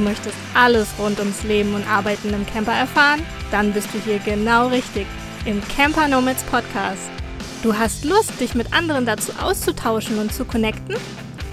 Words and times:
möchtest 0.00 0.36
alles 0.54 0.88
rund 0.98 1.18
ums 1.18 1.44
Leben 1.44 1.74
und 1.74 1.88
Arbeiten 1.88 2.34
im 2.34 2.46
Camper 2.46 2.72
erfahren? 2.72 3.22
Dann 3.50 3.72
bist 3.72 3.88
du 3.94 3.98
hier 3.98 4.18
genau 4.18 4.68
richtig 4.68 5.06
im 5.44 5.62
Camper 5.68 6.08
Nomads 6.08 6.42
Podcast. 6.44 7.10
Du 7.62 7.76
hast 7.76 8.04
Lust, 8.04 8.40
dich 8.40 8.54
mit 8.54 8.72
anderen 8.72 9.06
dazu 9.06 9.32
auszutauschen 9.40 10.18
und 10.18 10.32
zu 10.32 10.44
connecten? 10.44 10.96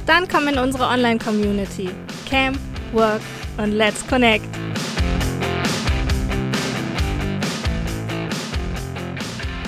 Dann 0.06 0.28
komm 0.28 0.48
in 0.48 0.58
unsere 0.58 0.86
Online-Community. 0.86 1.90
Camp, 2.30 2.58
Work 2.94 3.22
und 3.58 3.74
Let's 3.74 4.08
Connect. 4.08 4.46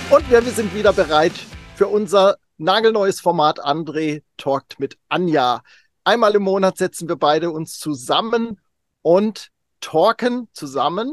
Und 0.10 0.30
wir, 0.30 0.43
wir 0.43 0.52
sind 0.52 0.74
wieder 0.74 0.92
bereit 0.92 1.34
für 1.75 1.88
unser 1.88 2.38
nagelneues 2.57 3.21
Format 3.21 3.64
André 3.64 4.24
talkt 4.38 4.80
mit 4.80 4.98
Anja. 5.07 5.61
Einmal 6.04 6.36
im 6.36 6.43
Monat 6.43 6.78
setzen 6.78 7.07
wir 7.07 7.16
beide 7.16 7.52
uns 7.52 7.78
zusammen 7.78 8.60
und 9.02 9.50
talken 9.80 10.50
zusammen 10.54 11.12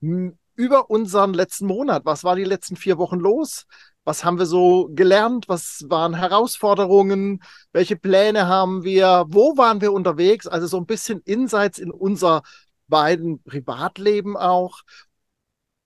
über 0.00 0.90
unseren 0.90 1.34
letzten 1.34 1.66
Monat. 1.66 2.04
Was 2.04 2.24
war 2.24 2.36
die 2.36 2.44
letzten 2.44 2.76
vier 2.76 2.98
Wochen 2.98 3.18
los? 3.18 3.66
Was 4.04 4.24
haben 4.24 4.38
wir 4.38 4.46
so 4.46 4.88
gelernt? 4.92 5.48
Was 5.48 5.84
waren 5.88 6.14
Herausforderungen? 6.14 7.42
Welche 7.72 7.96
Pläne 7.96 8.46
haben 8.46 8.84
wir? 8.84 9.24
Wo 9.28 9.56
waren 9.56 9.80
wir 9.80 9.92
unterwegs? 9.92 10.46
Also 10.46 10.66
so 10.66 10.76
ein 10.76 10.86
bisschen 10.86 11.20
Insights 11.22 11.78
in 11.78 11.90
unser 11.90 12.42
beiden 12.88 13.42
Privatleben 13.42 14.36
auch, 14.36 14.82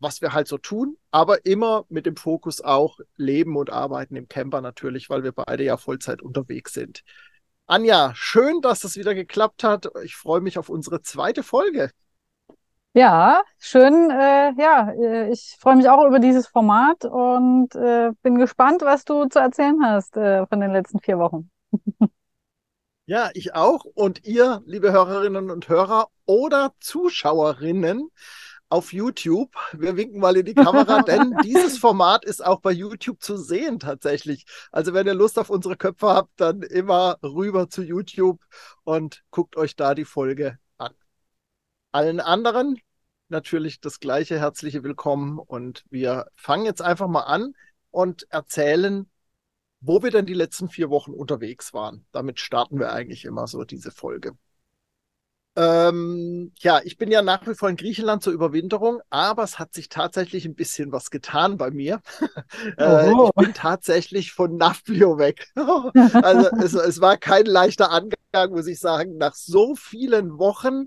was 0.00 0.20
wir 0.20 0.32
halt 0.32 0.48
so 0.48 0.58
tun, 0.58 0.96
aber 1.10 1.44
immer 1.44 1.84
mit 1.88 2.06
dem 2.06 2.16
Fokus 2.16 2.60
auch 2.60 3.00
Leben 3.16 3.56
und 3.56 3.70
Arbeiten 3.70 4.16
im 4.16 4.28
Camper 4.28 4.60
natürlich, 4.60 5.10
weil 5.10 5.22
wir 5.22 5.32
beide 5.32 5.64
ja 5.64 5.76
Vollzeit 5.76 6.22
unterwegs 6.22 6.72
sind. 6.72 7.02
Anja, 7.70 8.10
schön, 8.16 8.62
dass 8.62 8.80
das 8.80 8.96
wieder 8.96 9.14
geklappt 9.14 9.62
hat. 9.62 9.88
Ich 10.02 10.16
freue 10.16 10.40
mich 10.40 10.58
auf 10.58 10.68
unsere 10.70 11.02
zweite 11.02 11.44
Folge. 11.44 11.92
Ja, 12.94 13.44
schön. 13.60 14.10
Äh, 14.10 14.54
ja, 14.60 14.90
äh, 14.90 15.30
ich 15.30 15.56
freue 15.60 15.76
mich 15.76 15.88
auch 15.88 16.04
über 16.04 16.18
dieses 16.18 16.48
Format 16.48 17.04
und 17.04 17.72
äh, 17.76 18.10
bin 18.22 18.38
gespannt, 18.38 18.82
was 18.82 19.04
du 19.04 19.26
zu 19.26 19.38
erzählen 19.38 19.78
hast 19.84 20.16
äh, 20.16 20.48
von 20.48 20.58
den 20.58 20.72
letzten 20.72 20.98
vier 20.98 21.20
Wochen. 21.20 21.48
ja, 23.06 23.30
ich 23.34 23.54
auch. 23.54 23.84
Und 23.84 24.24
ihr, 24.24 24.62
liebe 24.66 24.90
Hörerinnen 24.90 25.48
und 25.48 25.68
Hörer 25.68 26.08
oder 26.26 26.72
Zuschauerinnen, 26.80 28.10
auf 28.70 28.92
YouTube. 28.92 29.54
Wir 29.72 29.96
winken 29.96 30.20
mal 30.20 30.36
in 30.36 30.46
die 30.46 30.54
Kamera, 30.54 31.02
denn 31.06 31.36
dieses 31.44 31.76
Format 31.76 32.24
ist 32.24 32.44
auch 32.44 32.60
bei 32.60 32.70
YouTube 32.72 33.20
zu 33.20 33.36
sehen 33.36 33.80
tatsächlich. 33.80 34.46
Also 34.72 34.94
wenn 34.94 35.06
ihr 35.06 35.14
Lust 35.14 35.38
auf 35.38 35.50
unsere 35.50 35.76
Köpfe 35.76 36.08
habt, 36.08 36.40
dann 36.40 36.62
immer 36.62 37.18
rüber 37.22 37.68
zu 37.68 37.82
YouTube 37.82 38.40
und 38.84 39.22
guckt 39.30 39.56
euch 39.56 39.76
da 39.76 39.94
die 39.94 40.04
Folge 40.04 40.58
an. 40.78 40.94
Allen 41.92 42.20
anderen 42.20 42.80
natürlich 43.28 43.80
das 43.80 44.00
gleiche 44.00 44.38
herzliche 44.38 44.82
Willkommen 44.82 45.38
und 45.38 45.84
wir 45.90 46.26
fangen 46.36 46.64
jetzt 46.64 46.82
einfach 46.82 47.08
mal 47.08 47.22
an 47.22 47.54
und 47.90 48.26
erzählen, 48.30 49.10
wo 49.80 50.02
wir 50.02 50.10
denn 50.10 50.26
die 50.26 50.34
letzten 50.34 50.68
vier 50.68 50.90
Wochen 50.90 51.12
unterwegs 51.12 51.72
waren. 51.74 52.06
Damit 52.12 52.38
starten 52.38 52.78
wir 52.78 52.92
eigentlich 52.92 53.24
immer 53.24 53.46
so 53.46 53.64
diese 53.64 53.90
Folge. 53.90 54.32
Ähm, 55.56 56.52
ja, 56.60 56.80
ich 56.84 56.96
bin 56.96 57.10
ja 57.10 57.22
nach 57.22 57.46
wie 57.46 57.54
vor 57.54 57.68
in 57.68 57.76
Griechenland 57.76 58.22
zur 58.22 58.32
Überwinterung, 58.32 59.00
aber 59.10 59.42
es 59.42 59.58
hat 59.58 59.74
sich 59.74 59.88
tatsächlich 59.88 60.44
ein 60.44 60.54
bisschen 60.54 60.92
was 60.92 61.10
getan 61.10 61.56
bei 61.56 61.70
mir. 61.70 62.00
äh, 62.78 63.10
ich 63.10 63.30
bin 63.34 63.52
tatsächlich 63.52 64.32
von 64.32 64.56
Nafplio 64.56 65.18
weg. 65.18 65.48
also 65.56 66.48
es, 66.62 66.74
es 66.74 67.00
war 67.00 67.16
kein 67.16 67.46
leichter 67.46 67.90
Angang, 67.90 68.50
muss 68.50 68.68
ich 68.68 68.78
sagen, 68.78 69.16
nach 69.16 69.34
so 69.34 69.74
vielen 69.74 70.38
Wochen, 70.38 70.86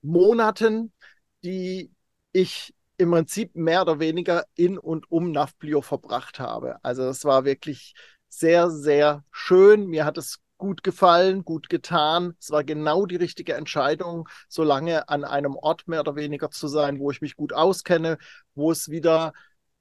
Monaten, 0.00 0.92
die 1.42 1.90
ich 2.32 2.74
im 2.98 3.10
Prinzip 3.10 3.54
mehr 3.56 3.82
oder 3.82 3.98
weniger 3.98 4.44
in 4.54 4.78
und 4.78 5.10
um 5.10 5.32
Nafplio 5.32 5.82
verbracht 5.82 6.38
habe. 6.38 6.76
Also 6.82 7.04
es 7.04 7.24
war 7.24 7.44
wirklich 7.44 7.94
sehr, 8.28 8.70
sehr 8.70 9.24
schön. 9.30 9.86
Mir 9.86 10.04
hat 10.04 10.18
es 10.18 10.40
gut 10.58 10.82
gefallen, 10.82 11.44
gut 11.44 11.68
getan. 11.68 12.34
Es 12.40 12.50
war 12.50 12.64
genau 12.64 13.06
die 13.06 13.16
richtige 13.16 13.54
Entscheidung, 13.54 14.28
so 14.48 14.64
lange 14.64 15.08
an 15.08 15.24
einem 15.24 15.56
Ort 15.56 15.88
mehr 15.88 16.00
oder 16.00 16.16
weniger 16.16 16.50
zu 16.50 16.68
sein, 16.68 16.98
wo 16.98 17.10
ich 17.10 17.20
mich 17.20 17.36
gut 17.36 17.52
auskenne, 17.52 18.18
wo 18.54 18.70
es 18.70 18.90
wieder 18.90 19.32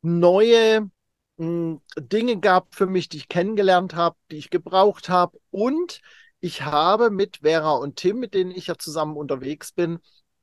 neue 0.02 0.90
mh, 1.38 1.46
hm, 1.46 1.82
Dinge 1.98 2.40
gab 2.40 2.74
für 2.76 2.88
mich, 2.88 3.10
die 3.10 3.18
ich 3.18 3.30
kennengelernt 3.30 3.96
habe, 3.96 4.16
die 4.32 4.38
ich 4.38 4.50
gebraucht 4.50 5.10
habe. 5.10 5.40
Und 5.52 6.02
ich 6.40 6.64
habe 6.64 7.10
mit 7.10 7.38
Vera 7.42 7.72
und 7.72 7.98
Tim, 7.98 8.20
mit 8.20 8.34
denen 8.34 8.52
ich 8.52 8.68
ja 8.68 8.78
zusammen 8.78 9.18
unterwegs 9.18 9.72
bin, 9.72 10.00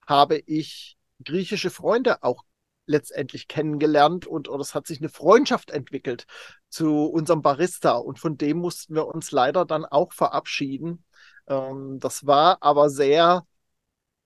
habe 0.07 0.39
ich 0.39 0.99
griechische 1.25 1.71
Freunde 1.71 2.23
auch 2.23 2.45
letztendlich 2.87 3.49
kennengelernt 3.49 4.27
und 4.27 4.49
oder 4.49 4.61
es 4.61 4.75
hat 4.75 4.87
sich 4.87 4.99
eine 4.99 5.09
Freundschaft 5.09 5.71
entwickelt 5.71 6.27
zu 6.75 7.07
unserem 7.07 7.41
Barista 7.41 7.93
und 7.93 8.19
von 8.19 8.37
dem 8.37 8.59
mussten 8.59 8.95
wir 8.97 9.07
uns 9.07 9.31
leider 9.31 9.65
dann 9.65 9.85
auch 9.85 10.13
verabschieden. 10.13 11.05
Ähm, 11.47 12.01
das 12.01 12.27
war 12.27 12.59
aber 12.63 12.91
sehr, 12.91 13.47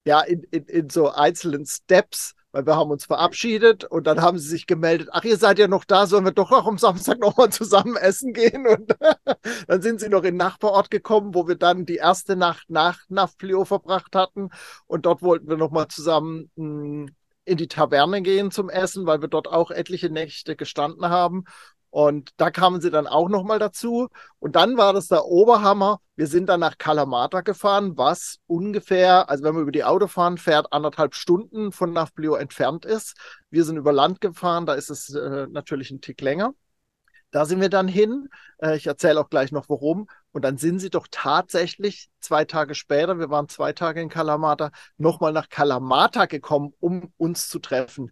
ja, 0.07 0.21
in, 0.23 0.43
in, 0.45 0.65
in 0.65 0.91
so 0.91 1.11
einzelnen 1.11 1.67
Steps, 1.67 2.35
weil 2.53 2.67
wir 2.67 2.77
haben 2.77 2.91
uns 2.91 3.05
verabschiedet 3.05 3.85
und 3.85 4.07
dann 4.07 4.23
haben 4.23 4.39
sie 4.39 4.49
sich 4.49 4.67
gemeldet, 4.67 5.11
ach, 5.13 5.25
ihr 5.25 5.37
seid 5.37 5.59
ja 5.59 5.69
noch 5.69 5.85
da, 5.85 6.07
sollen 6.07 6.25
wir 6.25 6.33
doch 6.33 6.51
auch 6.51 6.67
am 6.67 6.79
Samstag 6.79 7.19
nochmal 7.21 7.51
zusammen 7.51 7.97
essen 7.97 8.33
gehen 8.33 8.67
und 8.67 8.97
dann 9.69 9.83
sind 9.83 10.01
sie 10.01 10.09
noch 10.09 10.21
in 10.21 10.25
den 10.35 10.37
Nachbarort 10.37 10.91
gekommen, 10.91 11.35
wo 11.35 11.47
wir 11.49 11.57
dann 11.57 11.85
die 11.85 11.97
erste 11.97 12.35
Nacht 12.35 12.71
nach 12.71 13.01
Nafplio 13.11 13.67
verbracht 13.67 14.17
hatten 14.17 14.49
und 14.87 15.05
dort 15.05 15.21
wollten 15.23 15.49
wir 15.49 15.59
nochmal 15.59 15.89
zusammen 15.89 16.51
hm, 16.57 17.11
in 17.45 17.57
die 17.59 17.69
Taverne 17.69 18.23
gehen 18.23 18.51
zum 18.51 18.71
Essen, 18.71 19.07
weil 19.07 19.21
wir 19.21 19.29
dort 19.29 19.49
auch 19.49 19.71
etliche 19.71 20.11
Nächte 20.11 20.57
gestanden 20.57 21.09
haben. 21.09 21.45
Und 21.91 22.31
da 22.37 22.51
kamen 22.51 22.81
sie 22.81 22.91
dann 22.91 23.07
auch 23.07 23.29
nochmal 23.29 23.59
dazu. 23.59 24.09
Und 24.39 24.57
dann 24.57 24.77
war 24.77 24.93
das 24.93 25.09
der 25.09 25.25
Oberhammer. 25.25 26.01
Wir 26.17 26.27
sind 26.27 26.49
dann 26.49 26.61
nach 26.61 26.79
Kalamata 26.79 27.41
gefahren, 27.41 27.97
was 27.97 28.39
ungefähr, 28.47 29.31
also 29.31 29.45
wenn 29.45 29.55
man 29.55 29.63
über 29.63 29.73
die 29.73 29.85
Autobahn 29.85 30.37
fährt, 30.39 30.73
anderthalb 30.73 31.15
Stunden 31.15 31.73
von 31.73 31.93
Nafplio 31.93 32.35
entfernt 32.35 32.85
ist. 32.85 33.17
Wir 33.51 33.65
sind 33.65 33.77
über 33.77 33.93
Land 33.93 34.21
gefahren, 34.21 34.67
da 34.67 34.75
ist 34.75 34.91
es 34.91 35.15
äh, 35.15 35.47
natürlich 35.51 35.91
ein 35.91 36.01
Tick 36.01 36.21
länger. 36.21 36.55
Da 37.31 37.45
sind 37.45 37.61
wir 37.61 37.69
dann 37.69 37.89
hin. 37.89 38.29
Äh, 38.59 38.77
ich 38.77 38.87
erzähle 38.87 39.21
auch 39.21 39.29
gleich 39.31 39.53
noch 39.53 39.69
warum. 39.69 40.09
Und 40.33 40.43
dann 40.43 40.57
sind 40.57 40.79
sie 40.79 40.91
doch 40.91 41.07
tatsächlich 41.11 42.11
zwei 42.21 42.45
Tage 42.45 42.75
später, 42.75 43.19
wir 43.19 43.31
waren 43.31 43.49
zwei 43.49 43.73
Tage 43.73 44.01
in 44.01 44.09
Kalamata, 44.09 44.71
nochmal 44.97 45.33
nach 45.33 45.49
Kalamata 45.49 46.27
gekommen, 46.27 46.73
um 46.81 47.13
uns 47.17 47.49
zu 47.49 47.59
treffen. 47.59 48.11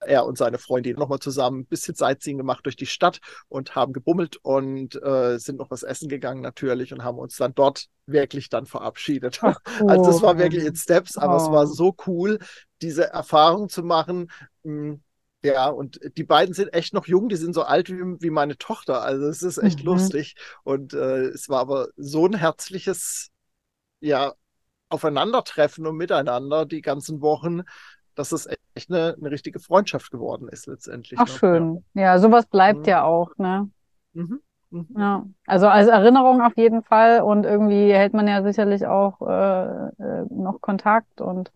Er 0.00 0.26
und 0.26 0.38
seine 0.38 0.58
Freundin 0.58 0.96
nochmal 0.96 1.18
zusammen 1.18 1.60
ein 1.60 1.66
bisschen 1.66 1.94
Sightseeing 1.94 2.38
gemacht 2.38 2.64
durch 2.64 2.76
die 2.76 2.86
Stadt 2.86 3.18
und 3.48 3.74
haben 3.74 3.92
gebummelt 3.92 4.36
und 4.42 5.00
äh, 5.02 5.38
sind 5.38 5.58
noch 5.58 5.70
was 5.70 5.82
essen 5.82 6.08
gegangen 6.08 6.40
natürlich 6.40 6.92
und 6.92 7.02
haben 7.02 7.18
uns 7.18 7.36
dann 7.36 7.54
dort 7.54 7.86
wirklich 8.06 8.48
dann 8.48 8.66
verabschiedet. 8.66 9.40
Ach, 9.42 9.58
cool. 9.80 9.90
Also 9.90 10.04
das 10.04 10.22
war 10.22 10.38
wirklich 10.38 10.64
in 10.64 10.76
Steps, 10.76 11.18
aber 11.18 11.34
oh. 11.34 11.36
es 11.36 11.50
war 11.50 11.64
oh. 11.64 11.72
so 11.72 11.96
cool, 12.06 12.38
diese 12.80 13.08
Erfahrung 13.08 13.68
zu 13.68 13.82
machen. 13.82 14.30
Hm, 14.64 15.02
ja, 15.42 15.68
und 15.68 16.00
die 16.16 16.24
beiden 16.24 16.54
sind 16.54 16.72
echt 16.74 16.94
noch 16.94 17.06
jung, 17.06 17.28
die 17.28 17.36
sind 17.36 17.54
so 17.54 17.62
alt 17.62 17.90
wie, 17.90 18.00
wie 18.20 18.30
meine 18.30 18.58
Tochter. 18.58 19.02
Also 19.02 19.26
es 19.26 19.42
ist 19.42 19.58
echt 19.58 19.80
mhm. 19.80 19.86
lustig. 19.86 20.34
Und 20.64 20.94
äh, 20.94 21.26
es 21.26 21.48
war 21.48 21.60
aber 21.60 21.88
so 21.96 22.26
ein 22.26 22.34
herzliches, 22.34 23.30
ja, 24.00 24.34
Aufeinandertreffen 24.88 25.86
und 25.86 25.96
Miteinander 25.96 26.64
die 26.64 26.80
ganzen 26.80 27.20
Wochen, 27.20 27.62
dass 28.18 28.32
es 28.32 28.48
echt 28.74 28.90
eine, 28.90 29.16
eine 29.18 29.30
richtige 29.30 29.60
Freundschaft 29.60 30.10
geworden 30.10 30.48
ist 30.48 30.66
letztendlich. 30.66 31.18
Ach, 31.18 31.26
ne? 31.26 31.32
schön. 31.32 31.84
Ja. 31.94 32.02
ja, 32.02 32.18
sowas 32.18 32.46
bleibt 32.46 32.80
mhm. 32.80 32.86
ja 32.86 33.04
auch, 33.04 33.30
ne? 33.36 33.70
Mhm. 34.12 34.40
Mhm. 34.70 34.88
Ja, 34.96 35.24
also 35.46 35.68
als 35.68 35.88
Erinnerung 35.88 36.42
auf 36.42 36.56
jeden 36.56 36.82
Fall 36.82 37.22
und 37.22 37.44
irgendwie 37.44 37.92
hält 37.92 38.12
man 38.12 38.28
ja 38.28 38.42
sicherlich 38.42 38.86
auch 38.86 39.20
äh, 39.22 39.88
äh 39.98 40.26
noch 40.30 40.60
Kontakt 40.60 41.20
und 41.20 41.50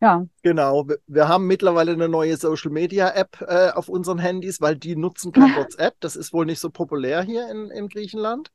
ja. 0.00 0.24
Genau. 0.42 0.86
Wir 1.08 1.26
haben 1.26 1.48
mittlerweile 1.48 1.92
eine 1.92 2.08
neue 2.08 2.36
Social 2.36 2.70
Media 2.70 3.10
App 3.10 3.44
äh, 3.46 3.70
auf 3.70 3.88
unseren 3.88 4.18
Handys, 4.18 4.60
weil 4.60 4.76
die 4.76 4.94
nutzen 4.94 5.32
kein 5.32 5.42
WhatsApp. 5.56 5.96
Das 5.98 6.14
ist 6.14 6.32
wohl 6.32 6.46
nicht 6.46 6.60
so 6.60 6.70
populär 6.70 7.22
hier 7.22 7.50
in, 7.50 7.70
in 7.70 7.88
Griechenland. 7.88 8.52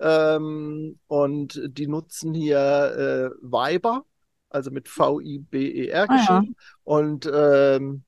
Ähm, 0.00 0.98
und 1.06 1.60
die 1.66 1.88
nutzen 1.88 2.32
hier 2.32 2.58
äh, 2.58 3.30
Viber, 3.42 4.04
also 4.50 4.70
mit 4.70 4.88
V-I-B-E-R 4.88 6.06
geschrieben. 6.06 6.28
Ah, 6.28 6.42
ja. 6.42 6.74
Und 6.84 7.30
ähm, 7.32 8.04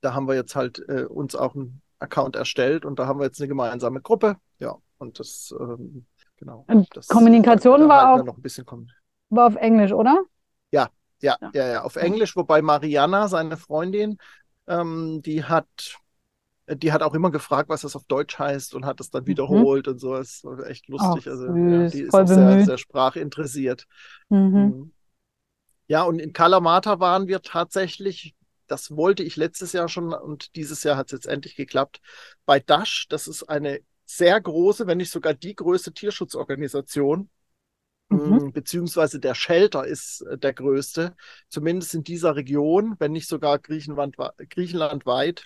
da 0.00 0.14
haben 0.14 0.28
wir 0.28 0.34
jetzt 0.34 0.56
halt 0.56 0.82
äh, 0.88 1.04
uns 1.04 1.34
auch 1.34 1.54
einen 1.54 1.82
Account 1.98 2.36
erstellt 2.36 2.84
und 2.84 2.98
da 2.98 3.06
haben 3.06 3.20
wir 3.20 3.24
jetzt 3.24 3.40
eine 3.40 3.48
gemeinsame 3.48 4.00
Gruppe. 4.00 4.36
Ja, 4.58 4.76
und 4.98 5.18
das, 5.18 5.54
ähm, 5.58 6.06
genau. 6.36 6.64
Und 6.68 6.88
das, 6.94 7.08
Kommunikation 7.08 7.88
war, 7.88 8.12
auch, 8.12 8.24
noch 8.24 8.36
ein 8.36 8.42
bisschen 8.42 8.66
war 9.30 9.46
auf 9.46 9.56
Englisch, 9.56 9.92
oder? 9.92 10.24
Ja, 10.70 10.88
ja, 11.20 11.36
ja, 11.40 11.50
ja, 11.54 11.66
ja, 11.68 11.82
auf 11.82 11.96
Englisch, 11.96 12.36
wobei 12.36 12.62
Mariana, 12.62 13.28
seine 13.28 13.56
Freundin, 13.56 14.18
ähm, 14.66 15.22
die 15.22 15.44
hat, 15.44 15.98
die 16.68 16.92
hat 16.92 17.02
auch 17.02 17.14
immer 17.14 17.30
gefragt, 17.30 17.68
was 17.68 17.82
das 17.82 17.96
auf 17.96 18.04
Deutsch 18.04 18.38
heißt 18.38 18.74
und 18.74 18.84
hat 18.84 19.00
es 19.00 19.10
dann 19.10 19.22
mhm. 19.22 19.28
wiederholt 19.28 19.86
mhm. 19.86 19.92
und 19.92 19.98
so. 19.98 20.16
Es 20.16 20.42
war 20.44 20.66
echt 20.66 20.88
lustig. 20.88 21.24
Ach, 21.26 21.30
also 21.30 21.46
ja, 21.46 21.88
die 21.88 22.00
ist 22.02 22.14
auch 22.14 22.26
sehr, 22.26 22.64
sehr 22.64 22.78
sprachinteressiert. 22.78 23.86
Mhm. 24.28 24.92
Ja, 25.92 26.04
und 26.04 26.20
in 26.20 26.32
Kalamata 26.32 27.00
waren 27.00 27.28
wir 27.28 27.42
tatsächlich, 27.42 28.34
das 28.66 28.96
wollte 28.96 29.22
ich 29.22 29.36
letztes 29.36 29.74
Jahr 29.74 29.90
schon 29.90 30.14
und 30.14 30.56
dieses 30.56 30.84
Jahr 30.84 30.96
hat 30.96 31.08
es 31.08 31.12
jetzt 31.12 31.26
endlich 31.26 31.54
geklappt, 31.54 32.00
bei 32.46 32.60
Dash. 32.60 33.08
Das 33.10 33.28
ist 33.28 33.42
eine 33.42 33.80
sehr 34.06 34.40
große, 34.40 34.86
wenn 34.86 34.96
nicht 34.96 35.10
sogar 35.10 35.34
die 35.34 35.54
größte 35.54 35.92
Tierschutzorganisation. 35.92 37.28
Mhm. 38.08 38.36
Mm, 38.36 38.52
beziehungsweise 38.52 39.20
der 39.20 39.34
Shelter 39.34 39.86
ist 39.86 40.22
äh, 40.22 40.38
der 40.38 40.54
größte, 40.54 41.14
zumindest 41.50 41.92
in 41.92 42.04
dieser 42.04 42.36
Region, 42.36 42.96
wenn 42.98 43.12
nicht 43.12 43.28
sogar 43.28 43.58
Griechenland, 43.58 44.16
griechenlandweit, 44.48 45.44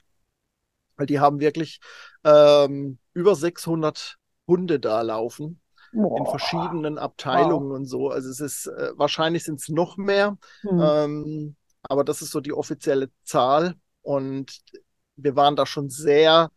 weil 0.95 1.07
die 1.07 1.19
haben 1.19 1.41
wirklich 1.41 1.81
ähm, 2.23 3.01
über 3.15 3.35
600 3.35 4.17
Hunde 4.47 4.79
da 4.79 5.03
laufen 5.03 5.61
Boah. 5.97 6.19
in 6.19 6.27
verschiedenen 6.27 6.99
Abteilungen 6.99 7.71
wow. 7.71 7.77
und 7.77 7.87
so. 7.87 8.11
Also 8.11 8.31
es 8.31 8.41
ist 8.41 8.67
äh, 8.67 8.93
wahrscheinlich 8.97 9.45
sind 9.45 9.61
es 9.61 9.69
noch 9.69 9.97
mehr, 9.97 10.37
mhm. 10.63 10.81
ähm, 10.83 11.57
aber 11.83 12.05
das 12.05 12.23
ist 12.23 12.31
so 12.31 12.41
die 12.41 12.53
offizielle 12.53 13.11
Zahl 13.25 13.75
und 14.03 14.61
wir 15.17 15.37
waren 15.37 15.57
da 15.57 15.67
schon 15.67 15.89
sehr 15.89 16.51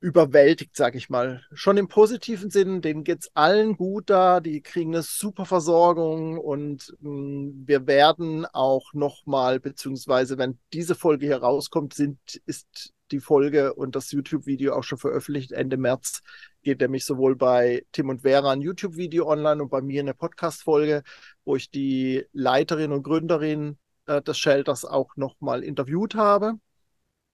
überwältigt, 0.00 0.76
sag 0.76 0.94
ich 0.94 1.10
mal. 1.10 1.42
Schon 1.52 1.76
im 1.76 1.88
positiven 1.88 2.50
Sinn, 2.50 2.80
denen 2.80 3.04
geht's 3.04 3.30
allen 3.34 3.76
gut 3.76 4.08
da, 4.08 4.40
die 4.40 4.62
kriegen 4.62 4.94
eine 4.94 5.02
super 5.02 5.44
Versorgung 5.44 6.38
und 6.38 6.94
mh, 7.00 7.10
mm, 7.10 7.62
wir 7.66 7.86
werden 7.86 8.46
auch 8.46 8.94
nochmal, 8.94 9.60
beziehungsweise 9.60 10.38
wenn 10.38 10.58
diese 10.72 10.94
Folge 10.94 11.26
hier 11.26 11.42
rauskommt, 11.42 11.92
sind, 11.92 12.18
ist 12.46 12.94
die 13.12 13.20
Folge 13.20 13.74
und 13.74 13.96
das 13.96 14.10
YouTube-Video 14.10 14.74
auch 14.74 14.84
schon 14.84 14.98
veröffentlicht. 14.98 15.52
Ende 15.52 15.76
März 15.76 16.22
geht 16.62 16.80
nämlich 16.80 17.04
sowohl 17.04 17.36
bei 17.36 17.84
Tim 17.92 18.08
und 18.08 18.22
Vera 18.22 18.50
ein 18.50 18.60
YouTube-Video 18.60 19.28
online 19.28 19.62
und 19.62 19.70
bei 19.70 19.80
mir 19.80 20.00
eine 20.00 20.14
Podcast-Folge, 20.14 21.02
wo 21.44 21.56
ich 21.56 21.70
die 21.70 22.24
Leiterin 22.32 22.92
und 22.92 23.02
Gründerin 23.02 23.78
äh, 24.06 24.22
des 24.22 24.38
Shelters 24.38 24.84
auch 24.84 25.16
nochmal 25.16 25.62
interviewt 25.62 26.14
habe. 26.14 26.54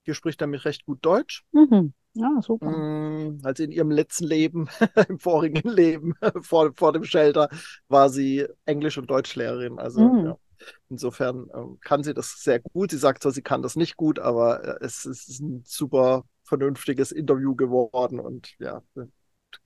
Hier 0.02 0.14
spricht 0.14 0.40
er 0.40 0.46
mich 0.46 0.64
recht 0.64 0.84
gut 0.86 0.98
Deutsch. 1.02 1.44
Mhm. 1.52 1.92
Ja, 2.14 2.40
super. 2.40 2.70
Mm, 2.70 3.40
also 3.42 3.62
in 3.62 3.72
ihrem 3.72 3.90
letzten 3.90 4.24
Leben, 4.24 4.68
im 5.08 5.18
vorigen 5.18 5.68
Leben, 5.68 6.14
vor, 6.40 6.72
vor 6.74 6.92
dem 6.92 7.04
Shelter, 7.04 7.50
war 7.88 8.08
sie 8.08 8.46
Englisch- 8.64 8.98
und 8.98 9.10
Deutschlehrerin. 9.10 9.78
Also 9.78 10.00
mhm. 10.00 10.26
ja. 10.26 10.38
Insofern 10.88 11.48
äh, 11.50 11.76
kann 11.80 12.02
sie 12.02 12.14
das 12.14 12.42
sehr 12.42 12.60
gut. 12.60 12.90
Sie 12.90 12.98
sagt 12.98 13.22
zwar, 13.22 13.32
sie 13.32 13.42
kann 13.42 13.62
das 13.62 13.76
nicht 13.76 13.96
gut, 13.96 14.18
aber 14.18 14.64
äh, 14.64 14.84
es, 14.84 15.04
es 15.04 15.28
ist 15.28 15.40
ein 15.40 15.62
super 15.66 16.24
vernünftiges 16.44 17.12
Interview 17.12 17.54
geworden 17.56 18.20
und 18.20 18.54
ja, 18.58 18.82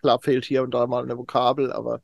klar 0.01 0.21
fehlt 0.21 0.45
hier 0.45 0.63
und 0.63 0.73
da 0.73 0.87
mal 0.87 1.03
eine 1.03 1.19
Vokabel, 1.19 1.73
aber 1.73 2.01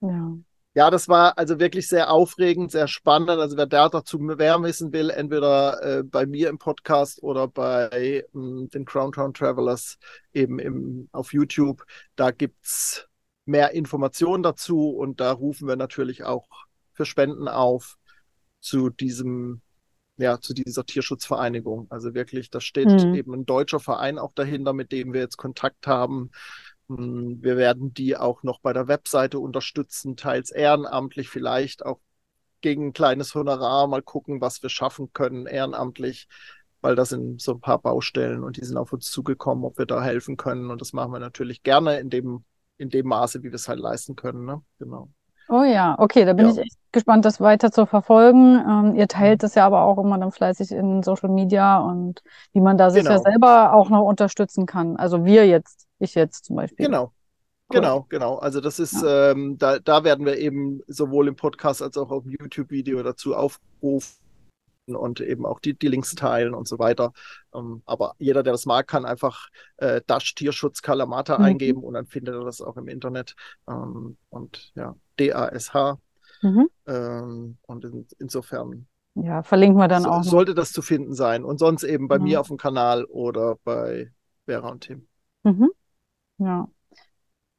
ja. 0.00 0.36
Ja, 0.74 0.90
das 0.90 1.06
war 1.06 1.36
also 1.36 1.60
wirklich 1.60 1.86
sehr 1.86 2.10
aufregend, 2.10 2.70
sehr 2.70 2.88
spannend. 2.88 3.28
Also 3.28 3.58
wer 3.58 3.66
dazu 3.66 4.18
mehr 4.18 4.62
wissen 4.62 4.90
will, 4.94 5.10
entweder 5.10 5.82
äh, 5.98 6.02
bei 6.02 6.24
mir 6.24 6.48
im 6.48 6.56
Podcast 6.56 7.22
oder 7.22 7.46
bei 7.46 8.24
ähm, 8.34 8.70
den 8.72 8.86
Crowntown 8.86 9.34
Travelers 9.34 9.98
eben 10.32 10.58
im, 10.58 11.10
auf 11.12 11.34
YouTube, 11.34 11.84
da 12.16 12.30
gibt's 12.30 13.06
mehr 13.44 13.72
Informationen 13.72 14.42
dazu 14.42 14.88
und 14.90 15.20
da 15.20 15.32
rufen 15.32 15.68
wir 15.68 15.76
natürlich 15.76 16.24
auch 16.24 16.48
für 16.94 17.04
Spenden 17.04 17.48
auf 17.48 17.98
zu 18.62 18.88
diesem, 18.88 19.60
ja, 20.16 20.40
zu 20.40 20.54
dieser 20.54 20.86
Tierschutzvereinigung. 20.86 21.88
Also 21.90 22.14
wirklich, 22.14 22.48
da 22.48 22.60
steht 22.60 22.88
mhm. 22.88 23.14
eben 23.14 23.34
ein 23.34 23.44
deutscher 23.44 23.80
Verein 23.80 24.18
auch 24.18 24.32
dahinter, 24.32 24.72
mit 24.72 24.92
dem 24.92 25.12
wir 25.12 25.20
jetzt 25.20 25.36
Kontakt 25.36 25.86
haben. 25.86 26.30
Hm, 26.88 27.42
wir 27.42 27.56
werden 27.56 27.92
die 27.92 28.16
auch 28.16 28.42
noch 28.42 28.60
bei 28.60 28.72
der 28.72 28.88
Webseite 28.88 29.38
unterstützen, 29.38 30.16
teils 30.16 30.50
ehrenamtlich, 30.50 31.28
vielleicht 31.28 31.84
auch 31.84 32.00
gegen 32.60 32.88
ein 32.88 32.92
kleines 32.92 33.34
Honorar 33.34 33.88
mal 33.88 34.02
gucken, 34.02 34.40
was 34.40 34.62
wir 34.62 34.70
schaffen 34.70 35.12
können 35.12 35.46
ehrenamtlich, 35.46 36.28
weil 36.80 36.94
das 36.94 37.10
sind 37.10 37.42
so 37.42 37.52
ein 37.52 37.60
paar 37.60 37.80
Baustellen 37.80 38.44
und 38.44 38.56
die 38.56 38.64
sind 38.64 38.76
auf 38.76 38.92
uns 38.92 39.10
zugekommen, 39.10 39.64
ob 39.64 39.78
wir 39.78 39.86
da 39.86 40.02
helfen 40.02 40.36
können. 40.36 40.70
Und 40.70 40.80
das 40.80 40.92
machen 40.92 41.12
wir 41.12 41.18
natürlich 41.18 41.62
gerne 41.62 41.98
in 41.98 42.10
dem, 42.10 42.44
in 42.78 42.88
dem 42.88 43.06
Maße, 43.08 43.40
wie 43.42 43.50
wir 43.50 43.54
es 43.54 43.68
halt 43.68 43.80
leisten 43.80 44.16
können. 44.16 44.44
Ne? 44.44 44.62
Genau. 44.78 45.10
Oh 45.52 45.64
ja, 45.64 45.96
okay, 45.98 46.24
da 46.24 46.32
bin 46.32 46.46
ja. 46.46 46.52
ich 46.52 46.58
echt 46.60 46.78
gespannt, 46.92 47.26
das 47.26 47.38
weiter 47.38 47.70
zu 47.70 47.84
verfolgen. 47.84 48.58
Ähm, 48.66 48.94
ihr 48.94 49.06
teilt 49.06 49.40
mhm. 49.40 49.42
das 49.42 49.54
ja 49.54 49.66
aber 49.66 49.82
auch 49.82 49.98
immer 49.98 50.16
dann 50.16 50.32
fleißig 50.32 50.72
in 50.72 51.02
Social 51.02 51.28
Media 51.28 51.78
und 51.78 52.22
wie 52.54 52.60
man 52.62 52.78
da 52.78 52.88
sich 52.88 53.02
genau. 53.02 53.16
ja 53.16 53.20
selber 53.20 53.74
auch 53.74 53.90
noch 53.90 54.02
unterstützen 54.02 54.64
kann. 54.64 54.96
Also 54.96 55.26
wir 55.26 55.46
jetzt 55.46 55.86
ich 55.98 56.14
jetzt 56.14 56.46
zum 56.46 56.56
Beispiel. 56.56 56.86
Genau. 56.86 57.12
Cool. 57.68 57.80
Genau, 57.80 58.06
genau. 58.08 58.36
Also 58.36 58.62
das 58.62 58.78
ist, 58.78 59.02
ja. 59.02 59.32
ähm, 59.32 59.58
da, 59.58 59.78
da 59.78 60.04
werden 60.04 60.24
wir 60.24 60.38
eben 60.38 60.80
sowohl 60.86 61.28
im 61.28 61.36
Podcast 61.36 61.82
als 61.82 61.98
auch 61.98 62.10
auf 62.10 62.22
dem 62.22 62.32
YouTube-Video 62.32 63.02
dazu 63.02 63.34
aufrufen 63.34 64.21
und 64.86 65.20
eben 65.20 65.46
auch 65.46 65.60
die, 65.60 65.74
die 65.74 65.88
Links 65.88 66.14
teilen 66.14 66.54
und 66.54 66.66
so 66.66 66.78
weiter. 66.78 67.12
Ähm, 67.54 67.82
aber 67.86 68.14
jeder, 68.18 68.42
der 68.42 68.52
das 68.52 68.66
mag, 68.66 68.86
kann 68.88 69.04
einfach 69.04 69.48
äh, 69.76 70.00
Dash 70.06 70.34
Tierschutz 70.34 70.82
Kalamata 70.82 71.38
mhm. 71.38 71.44
eingeben 71.44 71.82
und 71.82 71.94
dann 71.94 72.06
findet 72.06 72.34
er 72.34 72.44
das 72.44 72.60
auch 72.60 72.76
im 72.76 72.88
Internet. 72.88 73.34
Ähm, 73.68 74.16
und 74.30 74.72
ja, 74.74 74.96
D-A-S-H. 75.18 75.98
Mhm. 76.42 76.68
Ähm, 76.86 77.58
und 77.62 77.84
in, 77.84 78.06
insofern. 78.18 78.86
Ja, 79.14 79.42
verlinken 79.42 79.78
wir 79.78 79.88
dann 79.88 80.02
so, 80.02 80.10
auch. 80.10 80.24
Sollte 80.24 80.54
das 80.54 80.72
zu 80.72 80.82
finden 80.82 81.14
sein. 81.14 81.44
Und 81.44 81.58
sonst 81.58 81.84
eben 81.84 82.08
bei 82.08 82.18
mhm. 82.18 82.24
mir 82.24 82.40
auf 82.40 82.48
dem 82.48 82.56
Kanal 82.56 83.04
oder 83.04 83.56
bei 83.64 84.10
Vera 84.46 84.70
und 84.70 84.80
Tim. 84.80 85.06
Mhm. 85.44 85.70
Ja. 86.38 86.68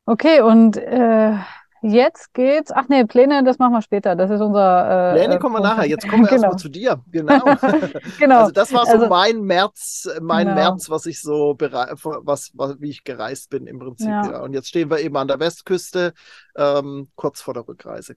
Okay, 0.06 0.42
und 0.42 0.76
äh, 0.76 1.38
jetzt 1.84 2.34
geht's. 2.34 2.72
Ach 2.72 2.86
nee, 2.88 3.06
Pläne, 3.06 3.44
das 3.44 3.60
machen 3.60 3.74
wir 3.74 3.82
später. 3.82 4.16
Das 4.16 4.32
ist 4.32 4.42
unser. 4.42 5.12
Äh, 5.12 5.16
Pläne 5.16 5.40
kommen 5.40 5.56
wir 5.56 5.62
nachher. 5.62 5.86
Jetzt 5.86 6.08
kommen 6.08 6.24
wir 6.24 6.30
genau. 6.30 6.42
erstmal 6.44 6.58
zu 6.58 6.70
dir. 6.70 7.02
Genau. 7.12 7.44
genau. 8.20 8.40
Also 8.40 8.52
das 8.52 8.74
war 8.74 8.86
so 8.86 8.94
also, 8.94 9.08
mein 9.08 9.42
März, 9.42 10.10
mein 10.22 10.48
genau. 10.48 10.56
März, 10.56 10.90
was 10.90 11.06
ich 11.06 11.22
so 11.22 11.56
was, 11.60 12.52
was, 12.56 12.82
wie 12.82 12.90
ich 12.90 13.04
gereist 13.04 13.50
bin 13.50 13.68
im 13.68 13.80
Prinzip. 13.80 14.08
Ja. 14.08 14.32
ja. 14.32 14.42
Und 14.42 14.54
jetzt 14.54 14.70
stehen 14.70 14.90
wir 14.90 15.00
eben 15.00 15.16
an 15.18 15.28
der 15.28 15.40
Westküste, 15.40 16.14
ähm, 16.56 17.10
kurz 17.16 17.42
vor 17.42 17.54
der 17.54 17.68
Rückreise. 17.68 18.16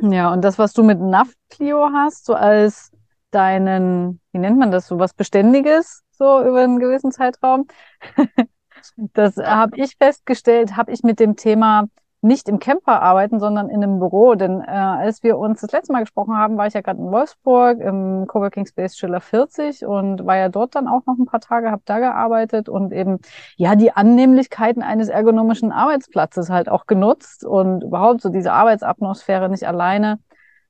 Ja, 0.00 0.32
und 0.32 0.42
das, 0.42 0.58
was 0.58 0.72
du 0.72 0.82
mit 0.82 1.00
Nafplio 1.00 1.90
hast, 1.92 2.26
so 2.26 2.34
als 2.34 2.90
deinen, 3.30 4.20
wie 4.32 4.38
nennt 4.38 4.58
man 4.58 4.70
das, 4.70 4.86
so 4.86 4.98
was 4.98 5.14
Beständiges, 5.14 6.02
so 6.12 6.42
über 6.42 6.62
einen 6.62 6.78
gewissen 6.78 7.12
Zeitraum. 7.12 7.66
Das 8.98 9.36
habe 9.36 9.76
ich 9.78 9.96
festgestellt, 9.96 10.76
habe 10.76 10.92
ich 10.92 11.02
mit 11.02 11.18
dem 11.18 11.34
Thema 11.34 11.88
nicht 12.22 12.48
im 12.48 12.58
Camper 12.58 13.02
arbeiten, 13.02 13.40
sondern 13.40 13.68
in 13.68 13.82
einem 13.82 13.98
Büro. 13.98 14.34
Denn 14.34 14.60
äh, 14.60 14.64
als 14.70 15.22
wir 15.22 15.38
uns 15.38 15.60
das 15.60 15.72
letzte 15.72 15.92
Mal 15.92 16.00
gesprochen 16.00 16.36
haben, 16.36 16.56
war 16.56 16.66
ich 16.66 16.74
ja 16.74 16.80
gerade 16.80 16.98
in 16.98 17.10
Wolfsburg 17.10 17.80
im 17.80 18.26
Coworking 18.26 18.66
Space 18.66 18.96
Schiller 18.96 19.20
40 19.20 19.86
und 19.86 20.26
war 20.26 20.36
ja 20.36 20.48
dort 20.48 20.74
dann 20.74 20.88
auch 20.88 21.04
noch 21.06 21.16
ein 21.18 21.26
paar 21.26 21.40
Tage, 21.40 21.70
habe 21.70 21.82
da 21.84 21.98
gearbeitet 21.98 22.68
und 22.68 22.92
eben 22.92 23.18
ja 23.56 23.76
die 23.76 23.92
Annehmlichkeiten 23.92 24.82
eines 24.82 25.08
ergonomischen 25.08 25.72
Arbeitsplatzes 25.72 26.50
halt 26.50 26.68
auch 26.68 26.86
genutzt 26.86 27.44
und 27.44 27.82
überhaupt 27.84 28.22
so 28.22 28.28
diese 28.28 28.52
Arbeitsatmosphäre 28.52 29.48
nicht 29.48 29.66
alleine 29.66 30.18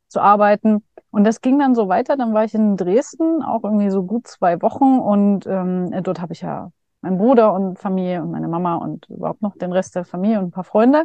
zu 0.08 0.20
arbeiten. 0.20 0.84
Und 1.10 1.24
das 1.24 1.40
ging 1.40 1.58
dann 1.58 1.74
so 1.74 1.88
weiter. 1.88 2.16
Dann 2.16 2.34
war 2.34 2.44
ich 2.44 2.54
in 2.54 2.76
Dresden, 2.76 3.42
auch 3.42 3.64
irgendwie 3.64 3.90
so 3.90 4.02
gut 4.04 4.26
zwei 4.26 4.60
Wochen 4.62 4.98
und 4.98 5.46
ähm, 5.46 5.90
dort 6.02 6.20
habe 6.20 6.32
ich 6.32 6.42
ja 6.42 6.70
mein 7.06 7.18
Bruder 7.18 7.52
und 7.52 7.78
Familie 7.78 8.20
und 8.20 8.32
meine 8.32 8.48
Mama 8.48 8.74
und 8.76 9.08
überhaupt 9.08 9.40
noch 9.40 9.56
den 9.56 9.72
Rest 9.72 9.94
der 9.94 10.04
Familie 10.04 10.38
und 10.38 10.46
ein 10.46 10.50
paar 10.50 10.64
Freunde. 10.64 11.04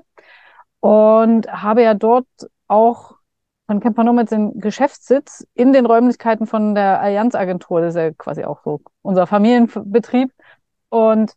Und 0.79 1.47
habe 1.51 1.83
ja 1.83 1.93
dort 1.93 2.27
auch 2.67 3.17
von 3.67 3.79
Camper 3.79 4.03
Nomads 4.03 4.31
den 4.31 4.59
Geschäftssitz 4.59 5.45
in 5.53 5.73
den 5.73 5.85
Räumlichkeiten 5.85 6.47
von 6.47 6.73
der 6.73 6.99
Allianz 7.01 7.35
Agentur. 7.35 7.81
Das 7.81 7.93
ist 7.93 8.01
ja 8.01 8.11
quasi 8.11 8.43
auch 8.43 8.63
so 8.63 8.81
unser 9.03 9.27
Familienbetrieb. 9.27 10.33
Und 10.89 11.33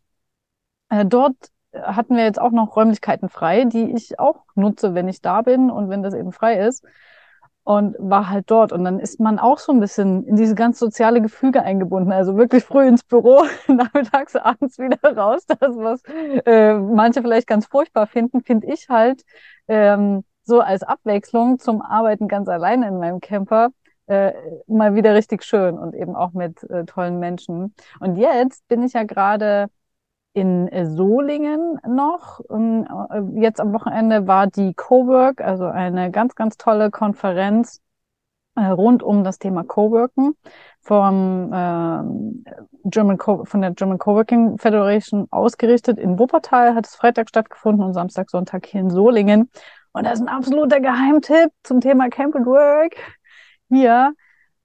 äh, 0.89 1.05
dort 1.05 1.37
hatten 1.75 2.17
wir 2.17 2.25
jetzt 2.25 2.41
auch 2.41 2.53
noch 2.53 2.75
Räumlichkeiten 2.75 3.29
frei, 3.29 3.65
die 3.65 3.93
ich 3.93 4.19
auch 4.19 4.45
nutze, 4.55 4.95
wenn 4.95 5.09
ich 5.09 5.21
da 5.21 5.43
bin 5.43 5.71
und 5.71 5.91
wenn 5.91 6.03
das 6.03 6.15
eben 6.15 6.33
frei 6.33 6.59
ist 6.59 6.85
und 7.65 7.97
war 7.99 8.29
halt 8.29 8.51
dort. 8.51 8.73
Und 8.73 8.85
dann 8.85 9.01
ist 9.01 9.19
man 9.21 9.39
auch 9.39 9.59
so 9.59 9.73
ein 9.73 9.81
bisschen 9.81 10.25
in 10.27 10.37
diese 10.37 10.55
ganz 10.55 10.79
soziale 10.79 11.21
Gefüge 11.23 11.63
eingebunden. 11.63 12.13
Also 12.13 12.37
wirklich 12.37 12.65
früh 12.65 12.87
ins 12.87 13.03
Büro, 13.03 13.45
nachmittags, 13.69 14.37
abends 14.37 14.79
wieder 14.79 15.17
raus. 15.17 15.45
Das, 15.47 15.77
was 15.77 16.03
äh, 16.47 16.75
manche 16.75 17.23
vielleicht 17.23 17.47
ganz 17.47 17.67
furchtbar 17.67 18.07
finden, 18.07 18.43
finde 18.43 18.67
ich 18.73 18.89
halt 18.89 19.23
ähm, 19.67 20.25
so 20.45 20.61
als 20.61 20.83
Abwechslung 20.83 21.59
zum 21.59 21.81
Arbeiten 21.81 22.29
ganz 22.29 22.49
alleine 22.49 22.87
in 22.87 22.99
meinem 22.99 23.21
Camper 23.21 23.71
äh, 24.07 24.33
mal 24.67 24.95
wieder 24.95 25.15
richtig 25.15 25.43
schön 25.43 25.79
und 25.79 25.95
eben 25.95 26.15
auch 26.15 26.33
mit 26.33 26.63
äh, 26.65 26.85
tollen 26.85 27.19
Menschen. 27.19 27.75
Und 27.99 28.17
jetzt 28.17 28.69
bin 28.69 28.83
ich 28.83 28.93
ja 28.93 29.05
gerade 29.05 29.69
in 30.35 30.69
Solingen 30.95 31.81
noch. 31.87 32.41
Äh, 32.51 33.41
jetzt 33.41 33.61
am 33.61 33.73
Wochenende 33.73 34.27
war 34.27 34.49
die 34.49 34.75
Cowork, 34.75 35.41
also 35.41 35.65
eine 35.65 36.11
ganz, 36.11 36.35
ganz 36.35 36.57
tolle 36.57 36.91
Konferenz 36.91 37.81
äh, 38.57 38.67
rund 38.67 39.03
um 39.03 39.25
das 39.25 39.39
Thema 39.39 39.65
Coworken 39.65 40.35
vom 40.81 41.53
äh, 41.53 42.89
German 42.91 43.17
Co 43.17 43.45
von 43.45 43.63
der 43.63 43.71
German 43.73 43.99
Coworking 43.99 44.59
Federation 44.59 45.27
ausgerichtet. 45.31 45.99
In 45.99 46.19
Wuppertal 46.19 46.75
hat 46.75 46.87
es 46.87 46.97
Freitag 46.97 47.29
stattgefunden 47.29 47.85
und 47.85 47.95
Samstag, 47.95 48.29
Sonntag 48.29 48.67
hier 48.67 48.81
in 48.81 48.91
Solingen. 48.91 49.51
Und 49.93 50.05
das 50.05 50.15
ist 50.15 50.23
ein 50.23 50.29
absoluter 50.29 50.81
Geheimtipp 50.81 51.51
zum 51.63 51.81
Thema 51.81 52.09
Camp 52.09 52.35
and 52.35 52.47
Work. 52.47 52.97
hier 53.69 54.13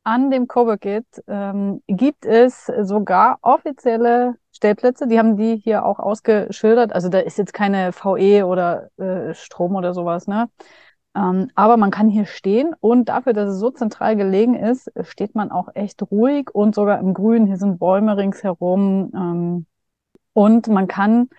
an 0.03 0.31
dem 0.31 0.47
Coworkit 0.47 1.05
ähm, 1.27 1.83
gibt 1.87 2.25
es 2.25 2.65
sogar 2.65 3.37
offizielle 3.43 4.35
Stellplätze. 4.59 5.07
Die 5.07 5.17
haben 5.17 5.37
die 5.37 5.55
hier 5.55 5.85
auch 5.85 5.99
ausgeschildert. 5.99 6.93
Also 6.93 7.07
da 7.09 7.19
ist 7.19 7.37
jetzt 7.37 7.53
keine 7.53 7.91
VE 7.93 8.45
oder 8.45 8.89
äh, 8.97 9.33
Strom 9.33 9.75
oder 9.75 9.93
sowas, 9.93 10.27
ne? 10.27 10.49
Ähm, 11.15 11.49
aber 11.55 11.77
man 11.77 11.91
kann 11.91 12.09
hier 12.09 12.25
stehen 12.25 12.75
und 12.81 13.09
dafür, 13.09 13.33
dass 13.33 13.49
es 13.49 13.59
so 13.59 13.71
zentral 13.71 14.15
gelegen 14.15 14.55
ist, 14.55 14.91
steht 15.01 15.33
man 15.33 15.49
auch 15.51 15.69
echt 15.75 16.01
ruhig 16.11 16.49
und 16.53 16.75
sogar 16.75 16.99
im 16.99 17.13
Grün. 17.13 17.47
Hier 17.47 17.57
sind 17.57 17.79
Bäume 17.79 18.17
ringsherum. 18.17 19.11
Ähm, 19.15 19.65
und 20.33 20.67
man 20.67 20.87
kann 20.87 21.29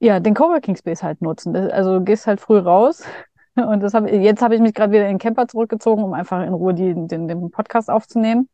ja 0.00 0.20
den 0.20 0.34
Coworking 0.34 0.76
Space 0.76 1.02
halt 1.02 1.22
nutzen. 1.22 1.56
Also 1.56 1.98
du 1.98 2.04
gehst 2.04 2.26
halt 2.26 2.40
früh 2.40 2.58
raus. 2.58 3.04
Und 3.56 3.80
das 3.80 3.94
hab, 3.94 4.08
jetzt 4.08 4.42
habe 4.42 4.54
ich 4.54 4.60
mich 4.60 4.74
gerade 4.74 4.92
wieder 4.92 5.04
in 5.04 5.14
den 5.14 5.18
Camper 5.18 5.48
zurückgezogen, 5.48 6.04
um 6.04 6.14
einfach 6.14 6.42
in 6.46 6.54
Ruhe 6.54 6.72
die, 6.72 6.94
den, 6.94 7.28
den 7.28 7.50
Podcast 7.50 7.90
aufzunehmen. 7.90 8.48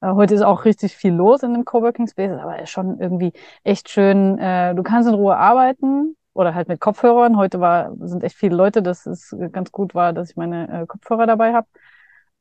Äh, 0.00 0.12
heute 0.12 0.34
ist 0.34 0.42
auch 0.42 0.64
richtig 0.64 0.96
viel 0.96 1.12
los 1.12 1.42
in 1.42 1.52
dem 1.52 1.64
Coworking 1.64 2.06
Space, 2.06 2.32
aber 2.38 2.60
ist 2.60 2.70
schon 2.70 3.00
irgendwie 3.00 3.32
echt 3.64 3.88
schön. 3.88 4.38
Äh, 4.38 4.74
du 4.74 4.82
kannst 4.82 5.08
in 5.08 5.14
Ruhe 5.14 5.36
arbeiten 5.36 6.16
oder 6.34 6.54
halt 6.54 6.68
mit 6.68 6.80
Kopfhörern. 6.80 7.36
Heute 7.36 7.60
war, 7.60 7.92
sind 8.00 8.22
echt 8.24 8.36
viele 8.36 8.56
Leute, 8.56 8.82
dass 8.82 9.06
es 9.06 9.34
ganz 9.52 9.72
gut 9.72 9.94
war, 9.94 10.12
dass 10.12 10.30
ich 10.30 10.36
meine 10.36 10.82
äh, 10.82 10.86
Kopfhörer 10.86 11.26
dabei 11.26 11.52
habe. 11.54 11.66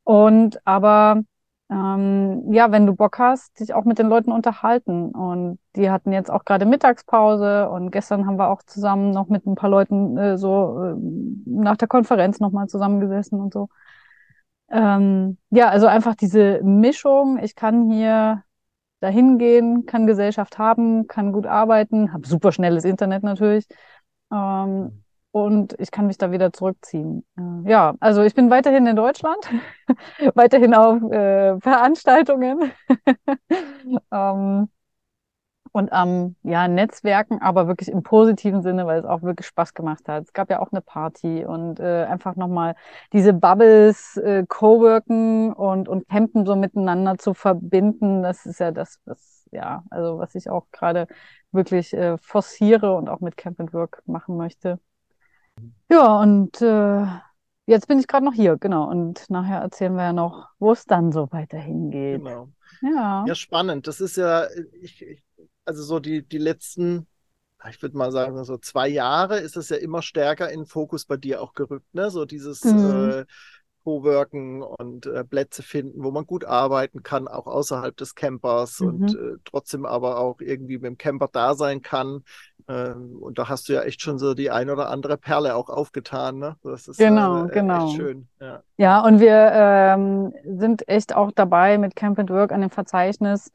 Und 0.03 0.59
aber 0.65 1.23
ähm, 1.69 2.53
ja, 2.53 2.71
wenn 2.71 2.85
du 2.85 2.95
Bock 2.95 3.19
hast, 3.19 3.59
dich 3.59 3.73
auch 3.73 3.83
mit 3.83 3.99
den 3.99 4.07
Leuten 4.07 4.31
unterhalten. 4.31 5.11
Und 5.11 5.59
die 5.75 5.89
hatten 5.89 6.13
jetzt 6.13 6.31
auch 6.31 6.45
gerade 6.45 6.65
Mittagspause 6.65 7.69
und 7.69 7.91
gestern 7.91 8.25
haben 8.25 8.37
wir 8.37 8.49
auch 8.49 8.63
zusammen 8.63 9.11
noch 9.11 9.27
mit 9.27 9.45
ein 9.45 9.55
paar 9.55 9.69
Leuten 9.69 10.17
äh, 10.17 10.37
so 10.37 10.81
äh, 10.81 10.95
nach 11.45 11.77
der 11.77 11.87
Konferenz 11.89 12.39
nochmal 12.39 12.67
zusammengesessen 12.67 13.39
und 13.41 13.53
so. 13.53 13.69
Ähm, 14.69 15.37
ja, 15.49 15.69
also 15.69 15.87
einfach 15.87 16.15
diese 16.15 16.61
Mischung. 16.63 17.39
Ich 17.41 17.55
kann 17.55 17.89
hier 17.89 18.43
dahin 18.99 19.37
gehen, 19.37 19.85
kann 19.85 20.07
Gesellschaft 20.07 20.57
haben, 20.57 21.07
kann 21.07 21.31
gut 21.31 21.45
arbeiten, 21.45 22.13
habe 22.13 22.27
super 22.27 22.51
schnelles 22.51 22.83
Internet 22.83 23.23
natürlich. 23.23 23.67
Ähm, 24.31 25.03
und 25.31 25.75
ich 25.79 25.91
kann 25.91 26.07
mich 26.07 26.17
da 26.17 26.31
wieder 26.31 26.51
zurückziehen. 26.51 27.25
Äh, 27.37 27.69
ja, 27.69 27.95
also 27.99 28.23
ich 28.23 28.33
bin 28.33 28.49
weiterhin 28.49 28.87
in 28.87 28.95
Deutschland, 28.95 29.37
weiterhin 30.35 30.73
auf 30.73 31.01
äh, 31.11 31.59
Veranstaltungen 31.59 32.71
ähm, 34.11 34.69
und 35.77 35.93
am 35.93 36.09
ähm, 36.09 36.35
ja, 36.41 36.67
Netzwerken, 36.67 37.39
aber 37.39 37.67
wirklich 37.67 37.89
im 37.89 38.01
positiven 38.01 38.63
Sinne, 38.63 38.87
weil 38.87 38.99
es 38.99 39.05
auch 39.05 39.21
wirklich 39.21 39.45
Spaß 39.45 39.75
gemacht 39.75 40.07
hat. 40.07 40.23
Es 40.23 40.33
gab 40.33 40.49
ja 40.49 40.59
auch 40.59 40.71
eine 40.71 40.81
Party 40.81 41.45
und 41.45 41.79
äh, 41.79 42.05
einfach 42.05 42.35
nochmal 42.35 42.75
diese 43.13 43.31
Bubbles, 43.31 44.17
äh, 44.17 44.43
Coworken 44.47 45.53
und, 45.53 45.87
und 45.87 46.09
Campen 46.09 46.47
so 46.47 46.55
miteinander 46.55 47.19
zu 47.19 47.35
verbinden, 47.35 48.23
das 48.23 48.47
ist 48.47 48.59
ja 48.59 48.71
das, 48.71 48.99
was, 49.05 49.47
ja, 49.51 49.83
also 49.91 50.17
was 50.17 50.33
ich 50.33 50.49
auch 50.49 50.65
gerade 50.71 51.07
wirklich 51.51 51.93
äh, 51.93 52.17
forciere 52.17 52.95
und 52.95 53.07
auch 53.07 53.19
mit 53.19 53.37
Camp 53.37 53.59
and 53.59 53.71
Work 53.71 54.01
machen 54.07 54.35
möchte. 54.35 54.79
Ja, 55.91 56.19
und 56.19 56.59
äh, 56.59 57.05
jetzt 57.67 57.87
bin 57.87 57.99
ich 57.99 58.07
gerade 58.07 58.25
noch 58.25 58.33
hier, 58.33 58.57
genau. 58.57 58.89
Und 58.89 59.29
nachher 59.29 59.59
erzählen 59.59 59.95
wir 59.95 60.03
ja 60.05 60.13
noch, 60.13 60.49
wo 60.57 60.71
es 60.71 60.85
dann 60.85 61.11
so 61.11 61.31
weiterhin 61.31 61.91
geht. 61.91 62.23
Genau. 62.23 62.49
Ja. 62.81 63.25
Ja, 63.27 63.35
spannend. 63.35 63.87
Das 63.87 64.01
ist 64.01 64.17
ja, 64.17 64.47
ich, 64.81 65.01
ich, 65.01 65.23
also 65.67 65.83
so 65.83 65.99
die, 65.99 66.23
die 66.23 66.37
letzten, 66.37 67.07
ich 67.69 67.81
würde 67.81 67.97
mal 67.97 68.11
sagen, 68.11 68.43
so 68.43 68.57
zwei 68.57 68.87
Jahre 68.87 69.39
ist 69.39 69.57
es 69.57 69.69
ja 69.69 69.77
immer 69.77 70.01
stärker 70.01 70.49
in 70.49 70.65
Fokus 70.65 71.05
bei 71.05 71.17
dir 71.17 71.41
auch 71.41 71.53
gerückt, 71.53 71.93
ne? 71.93 72.09
So 72.09 72.25
dieses 72.25 72.63
mhm. 72.63 73.09
äh, 73.09 73.25
Co-worken 73.83 74.63
und 74.63 75.05
äh, 75.05 75.23
Plätze 75.23 75.63
finden, 75.63 76.03
wo 76.03 76.11
man 76.11 76.25
gut 76.25 76.43
arbeiten 76.43 77.03
kann, 77.03 77.29
auch 77.29 77.47
außerhalb 77.47 77.95
des 77.95 78.15
Campers 78.15 78.81
mhm. 78.81 78.87
und 78.87 79.15
äh, 79.15 79.37
trotzdem 79.45 79.85
aber 79.85 80.19
auch 80.19 80.41
irgendwie 80.41 80.75
mit 80.75 80.85
dem 80.85 80.97
Camper 80.97 81.29
da 81.31 81.55
sein 81.55 81.81
kann. 81.81 82.23
Ähm, 82.67 83.17
und 83.21 83.39
da 83.39 83.47
hast 83.47 83.69
du 83.69 83.73
ja 83.73 83.83
echt 83.83 84.01
schon 84.01 84.19
so 84.19 84.33
die 84.33 84.51
ein 84.51 84.69
oder 84.69 84.89
andere 84.89 85.17
Perle 85.17 85.55
auch 85.55 85.69
aufgetan. 85.69 86.37
Ne? 86.37 86.57
Das 86.63 86.89
ist 86.89 86.97
genau, 86.97 87.45
äh, 87.45 87.49
genau. 87.49 87.87
echt 87.87 87.95
schön. 87.95 88.27
Ja, 88.41 88.61
ja 88.75 88.99
und 89.05 89.21
wir 89.21 89.51
ähm, 89.53 90.33
sind 90.43 90.85
echt 90.89 91.15
auch 91.15 91.31
dabei 91.31 91.77
mit 91.77 91.95
Camp 91.95 92.19
and 92.19 92.29
Work 92.29 92.51
an 92.51 92.59
dem 92.59 92.69
Verzeichnis, 92.69 93.53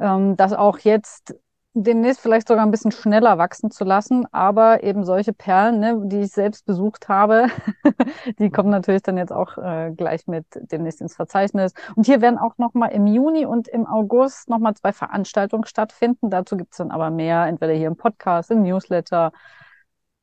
ähm, 0.00 0.38
das 0.38 0.54
auch 0.54 0.78
jetzt 0.78 1.34
demnächst 1.76 2.20
vielleicht 2.20 2.48
sogar 2.48 2.64
ein 2.64 2.70
bisschen 2.70 2.90
schneller 2.90 3.38
wachsen 3.38 3.70
zu 3.70 3.84
lassen. 3.84 4.26
Aber 4.32 4.82
eben 4.82 5.04
solche 5.04 5.32
Perlen, 5.32 5.78
ne, 5.78 6.00
die 6.04 6.20
ich 6.20 6.32
selbst 6.32 6.64
besucht 6.66 7.08
habe, 7.08 7.48
die 8.38 8.50
kommen 8.50 8.70
natürlich 8.70 9.02
dann 9.02 9.18
jetzt 9.18 9.32
auch 9.32 9.58
äh, 9.58 9.92
gleich 9.96 10.26
mit 10.26 10.46
demnächst 10.54 11.00
ins 11.00 11.14
Verzeichnis. 11.14 11.74
Und 11.94 12.06
hier 12.06 12.20
werden 12.20 12.38
auch 12.38 12.56
nochmal 12.58 12.92
im 12.92 13.06
Juni 13.06 13.44
und 13.46 13.68
im 13.68 13.86
August 13.86 14.48
nochmal 14.48 14.74
zwei 14.74 14.92
Veranstaltungen 14.92 15.66
stattfinden. 15.66 16.30
Dazu 16.30 16.56
gibt's 16.56 16.78
dann 16.78 16.90
aber 16.90 17.10
mehr, 17.10 17.46
entweder 17.46 17.74
hier 17.74 17.88
im 17.88 17.96
Podcast, 17.96 18.50
im 18.50 18.62
Newsletter. 18.62 19.32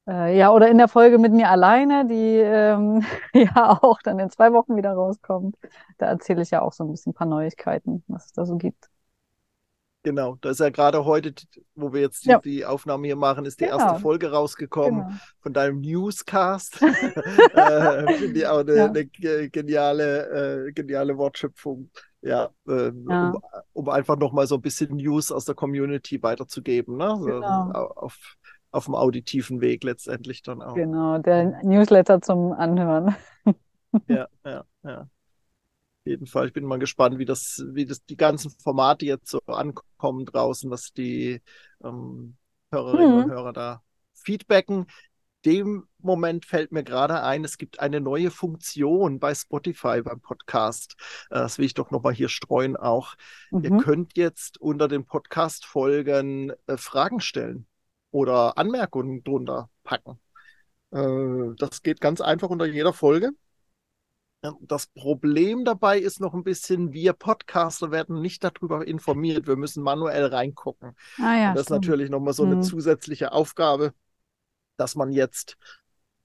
Äh, 0.08 0.38
ja, 0.38 0.52
oder 0.52 0.70
in 0.70 0.78
der 0.78 0.88
Folge 0.88 1.18
mit 1.18 1.32
mir 1.34 1.50
alleine, 1.50 2.06
die 2.06 2.38
ähm, 2.40 3.06
ja 3.34 3.80
auch 3.82 4.02
dann 4.02 4.20
in 4.20 4.30
zwei 4.30 4.52
Wochen 4.54 4.76
wieder 4.76 4.94
rauskommt. 4.94 5.56
Da 5.98 6.08
erzähle 6.08 6.42
ich 6.42 6.52
ja 6.52 6.62
auch 6.62 6.74
so 6.74 6.84
ein 6.84 6.92
bisschen 6.92 7.12
ein 7.12 7.16
paar 7.16 7.28
Neuigkeiten, 7.28 8.04
was 8.08 8.26
es 8.26 8.34
da 8.34 8.46
so 8.46 8.58
gibt. 8.58 8.90
Genau, 10.04 10.38
da 10.42 10.50
ist 10.50 10.60
ja 10.60 10.70
gerade 10.70 11.06
heute, 11.06 11.34
wo 11.76 11.94
wir 11.94 12.02
jetzt 12.02 12.26
die, 12.26 12.30
ja. 12.30 12.40
die 12.40 12.66
Aufnahme 12.66 13.08
hier 13.08 13.16
machen, 13.16 13.46
ist 13.46 13.62
die 13.62 13.66
genau. 13.66 13.78
erste 13.78 14.02
Folge 14.02 14.32
rausgekommen 14.32 15.06
genau. 15.06 15.20
von 15.40 15.54
deinem 15.54 15.80
Newscast. 15.80 16.82
äh, 16.82 18.14
Finde 18.14 18.40
ich 18.40 18.46
auch 18.46 18.60
eine, 18.60 18.76
ja. 18.76 18.86
eine 18.88 19.06
geniale, 19.50 20.68
äh, 20.68 20.72
geniale 20.74 21.18
Wortschöpfung. 21.18 21.90
Ja, 22.22 22.50
äh, 22.68 22.92
ja. 23.08 23.32
Um, 23.32 23.42
um, 23.72 23.90
einfach 23.90 24.18
nochmal 24.18 24.46
so 24.46 24.56
ein 24.56 24.62
bisschen 24.62 24.98
News 24.98 25.32
aus 25.32 25.46
der 25.46 25.56
Community 25.56 26.22
weiterzugeben, 26.22 26.98
ne? 26.98 27.18
Genau. 27.24 27.72
auf, 27.72 28.18
auf 28.72 28.86
dem 28.86 28.96
auditiven 28.96 29.62
Weg 29.62 29.86
letztendlich 29.86 30.42
dann 30.42 30.62
auch. 30.62 30.76
Genau, 30.76 31.18
der 31.18 31.64
Newsletter 31.64 32.22
zum 32.22 32.52
Anhören. 32.52 33.16
ja, 34.08 34.28
ja, 34.46 34.66
ja 34.84 35.08
jeden 36.06 36.28
Fall. 36.28 36.48
Ich 36.48 36.54
bin 36.54 36.66
mal 36.66 36.80
gespannt, 36.80 37.18
wie 37.18 37.26
das, 37.26 37.64
wie 37.72 37.86
das 37.86 38.04
die 38.06 38.18
ganzen 38.18 38.52
Formate 38.52 39.06
jetzt 39.06 39.30
so 39.30 39.40
ankommen 39.46 40.26
draußen, 40.26 40.70
was 40.70 40.94
die 40.94 41.42
ähm, 41.84 42.36
Hörerinnen 42.72 43.12
mhm. 43.12 43.24
und 43.24 43.32
Hörer 43.32 43.54
da 43.54 43.84
feedbacken. 44.14 44.88
Dem 45.46 45.88
Moment 46.00 46.46
fällt 46.46 46.72
mir 46.72 46.84
gerade 46.84 47.22
ein, 47.22 47.44
es 47.44 47.58
gibt 47.58 47.82
eine 47.82 48.00
neue 48.00 48.32
Funktion 48.32 49.20
bei 49.20 49.36
Spotify 49.36 50.02
beim 50.02 50.22
Podcast. 50.22 50.96
Äh, 51.30 51.40
das 51.40 51.58
will 51.58 51.66
ich 51.66 51.74
doch 51.74 51.92
nochmal 51.92 52.14
hier 52.14 52.30
streuen 52.30 52.76
auch. 52.76 53.16
Mhm. 53.52 53.64
Ihr 53.64 53.78
könnt 53.78 54.18
jetzt 54.18 54.60
unter 54.60 54.88
den 54.88 55.06
Podcast-Folgen 55.06 56.54
äh, 56.68 56.78
Fragen 56.78 57.20
stellen 57.20 57.68
oder 58.12 58.58
Anmerkungen 58.58 59.24
drunter 59.24 59.70
packen. 59.84 60.20
Äh, 60.92 61.56
das 61.58 61.82
geht 61.82 62.00
ganz 62.00 62.22
einfach 62.22 62.50
unter 62.50 62.66
jeder 62.66 62.94
Folge. 62.94 63.32
Das 64.62 64.88
Problem 64.88 65.64
dabei 65.64 66.00
ist 66.00 66.20
noch 66.20 66.34
ein 66.34 66.44
bisschen, 66.44 66.92
wir 66.92 67.14
Podcaster 67.14 67.92
werden 67.92 68.22
nicht 68.22 68.44
darüber 68.44 68.86
informiert. 68.86 69.48
Wir 69.48 69.56
müssen 69.56 69.82
manuell 69.84 70.26
reingucken. 70.26 70.96
Ah, 71.18 71.38
ja, 71.38 71.54
das 71.54 71.66
stimmt. 71.66 71.86
ist 71.86 71.88
natürlich 71.88 72.10
nochmal 72.10 72.34
so 72.34 72.44
eine 72.44 72.58
mhm. 72.58 72.64
zusätzliche 72.64 73.32
Aufgabe, 73.32 73.94
dass 74.76 74.96
man 74.96 75.14
jetzt, 75.14 75.58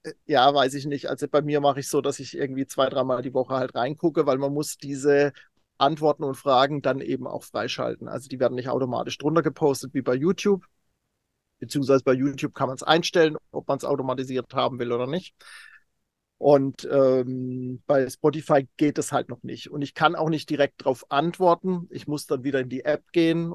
äh, 0.03 0.13
ja, 0.25 0.53
weiß 0.53 0.73
ich 0.73 0.85
nicht, 0.85 1.09
also 1.09 1.27
bei 1.29 1.41
mir 1.41 1.61
mache 1.61 1.79
ich 1.79 1.87
so, 1.87 2.01
dass 2.01 2.19
ich 2.19 2.35
irgendwie 2.35 2.67
zwei, 2.67 2.89
dreimal 2.89 3.21
die 3.21 3.33
Woche 3.33 3.55
halt 3.55 3.73
reingucke, 3.73 4.25
weil 4.25 4.37
man 4.37 4.53
muss 4.53 4.75
diese 4.75 5.31
Antworten 5.77 6.25
und 6.25 6.35
Fragen 6.35 6.81
dann 6.81 6.99
eben 6.99 7.25
auch 7.25 7.43
freischalten. 7.43 8.09
Also 8.09 8.27
die 8.27 8.39
werden 8.41 8.55
nicht 8.55 8.67
automatisch 8.67 9.17
drunter 9.17 9.43
gepostet 9.43 9.93
wie 9.93 10.01
bei 10.01 10.13
YouTube. 10.13 10.65
Beziehungsweise 11.59 12.03
bei 12.03 12.13
YouTube 12.13 12.53
kann 12.53 12.67
man 12.67 12.75
es 12.75 12.83
einstellen, 12.83 13.37
ob 13.51 13.67
man 13.67 13.77
es 13.77 13.85
automatisiert 13.85 14.53
haben 14.53 14.77
will 14.79 14.91
oder 14.91 15.07
nicht. 15.07 15.35
Und 16.39 16.87
ähm, 16.89 17.83
bei 17.85 18.09
Spotify 18.09 18.65
geht 18.77 18.97
es 18.97 19.11
halt 19.11 19.27
noch 19.27 19.43
nicht. 19.43 19.69
Und 19.69 19.81
ich 19.81 19.93
kann 19.93 20.15
auch 20.15 20.29
nicht 20.29 20.49
direkt 20.49 20.81
darauf 20.81 21.11
antworten. 21.11 21.87
Ich 21.91 22.07
muss 22.07 22.27
dann 22.27 22.45
wieder 22.45 22.61
in 22.61 22.69
die 22.69 22.85
App 22.85 23.11
gehen 23.11 23.53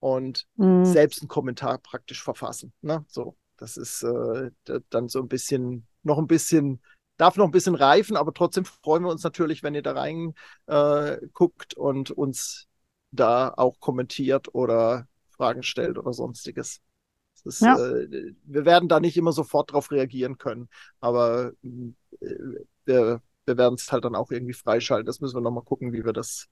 und 0.00 0.46
mhm. 0.56 0.84
selbst 0.84 1.22
einen 1.22 1.28
Kommentar 1.28 1.78
praktisch 1.78 2.22
verfassen. 2.22 2.74
Ne? 2.82 3.06
So, 3.08 3.36
das 3.56 3.78
ist 3.78 4.02
äh, 4.02 4.50
dann 4.90 5.08
so 5.08 5.20
ein 5.20 5.28
bisschen, 5.28 5.86
noch 6.02 6.18
ein 6.18 6.26
bisschen, 6.26 6.82
darf 7.16 7.38
noch 7.38 7.46
ein 7.46 7.52
bisschen 7.52 7.74
reifen, 7.74 8.18
aber 8.18 8.34
trotzdem 8.34 8.66
freuen 8.66 9.04
wir 9.04 9.10
uns 9.10 9.24
natürlich, 9.24 9.62
wenn 9.62 9.74
ihr 9.74 9.82
da 9.82 9.92
rein 9.92 10.34
äh, 10.66 11.16
guckt 11.32 11.72
und 11.72 12.10
uns 12.10 12.68
da 13.12 13.48
auch 13.56 13.80
kommentiert 13.80 14.54
oder 14.54 15.08
Fragen 15.30 15.62
stellt 15.62 15.96
oder 15.96 16.12
sonstiges. 16.12 16.82
Das, 17.46 17.60
ja. 17.60 17.78
äh, 17.78 18.34
wir 18.42 18.64
werden 18.64 18.88
da 18.88 18.98
nicht 18.98 19.16
immer 19.16 19.30
sofort 19.30 19.70
darauf 19.70 19.92
reagieren 19.92 20.36
können, 20.36 20.68
aber 20.98 21.52
äh, 21.62 21.92
wir, 22.84 23.22
wir 23.44 23.56
werden 23.56 23.74
es 23.74 23.92
halt 23.92 24.04
dann 24.04 24.16
auch 24.16 24.32
irgendwie 24.32 24.52
freischalten. 24.52 25.06
Das 25.06 25.20
müssen 25.20 25.36
wir 25.36 25.42
nochmal 25.42 25.62
gucken, 25.62 25.92
wie 25.92 26.04
wir 26.04 26.12
das, 26.12 26.46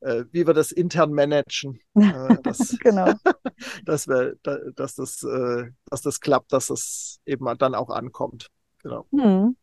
äh, 0.00 0.24
wie 0.32 0.44
wir 0.44 0.52
das 0.52 0.72
intern 0.72 1.12
managen. 1.12 1.78
Äh, 1.94 2.42
dass, 2.42 2.76
genau. 2.80 3.12
dass, 3.84 4.08
wir, 4.08 4.34
da, 4.42 4.58
dass, 4.74 4.96
das, 4.96 5.22
äh, 5.22 5.70
dass 5.88 6.02
das 6.02 6.20
klappt, 6.20 6.52
dass 6.52 6.70
es 6.70 7.20
eben 7.24 7.46
dann 7.58 7.76
auch 7.76 7.90
ankommt. 7.90 8.48
Genau. 8.82 9.06
Hm. 9.12 9.56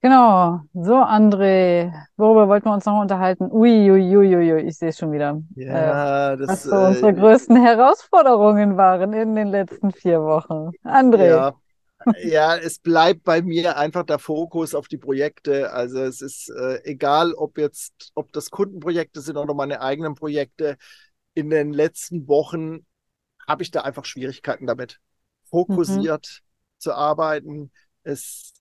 Genau. 0.00 0.60
So, 0.74 0.94
André, 0.94 1.92
worüber 2.16 2.48
wollten 2.48 2.66
wir 2.66 2.74
uns 2.74 2.84
noch 2.84 3.00
unterhalten? 3.00 3.50
Ui, 3.50 3.90
ui, 3.90 4.16
ui, 4.16 4.36
ui, 4.36 4.52
ui. 4.52 4.60
ich 4.60 4.78
sehe 4.78 4.90
es 4.90 4.98
schon 4.98 5.10
wieder. 5.10 5.42
Ja, 5.56 6.34
äh, 6.34 6.36
das, 6.36 6.48
was 6.48 6.62
so 6.62 6.76
äh, 6.76 6.86
unsere 6.86 7.14
größten 7.14 7.56
Herausforderungen 7.56 8.76
waren 8.76 9.12
in 9.12 9.34
den 9.34 9.48
letzten 9.48 9.90
vier 9.90 10.22
Wochen. 10.22 10.70
André. 10.84 11.30
Ja. 11.30 11.54
ja, 12.22 12.56
es 12.56 12.78
bleibt 12.78 13.24
bei 13.24 13.42
mir 13.42 13.76
einfach 13.76 14.04
der 14.04 14.20
Fokus 14.20 14.76
auf 14.76 14.86
die 14.86 14.98
Projekte. 14.98 15.72
Also 15.72 15.98
es 16.02 16.20
ist 16.20 16.48
äh, 16.48 16.80
egal, 16.84 17.32
ob 17.32 17.58
jetzt, 17.58 18.12
ob 18.14 18.32
das 18.32 18.50
Kundenprojekte 18.50 19.20
sind 19.20 19.36
oder 19.36 19.54
meine 19.54 19.80
eigenen 19.80 20.14
Projekte. 20.14 20.76
In 21.34 21.50
den 21.50 21.72
letzten 21.72 22.28
Wochen 22.28 22.86
habe 23.48 23.64
ich 23.64 23.72
da 23.72 23.80
einfach 23.80 24.04
Schwierigkeiten 24.04 24.66
damit, 24.66 25.00
fokussiert 25.50 26.40
mhm. 26.40 26.78
zu 26.78 26.94
arbeiten. 26.94 27.72
Es 28.04 28.52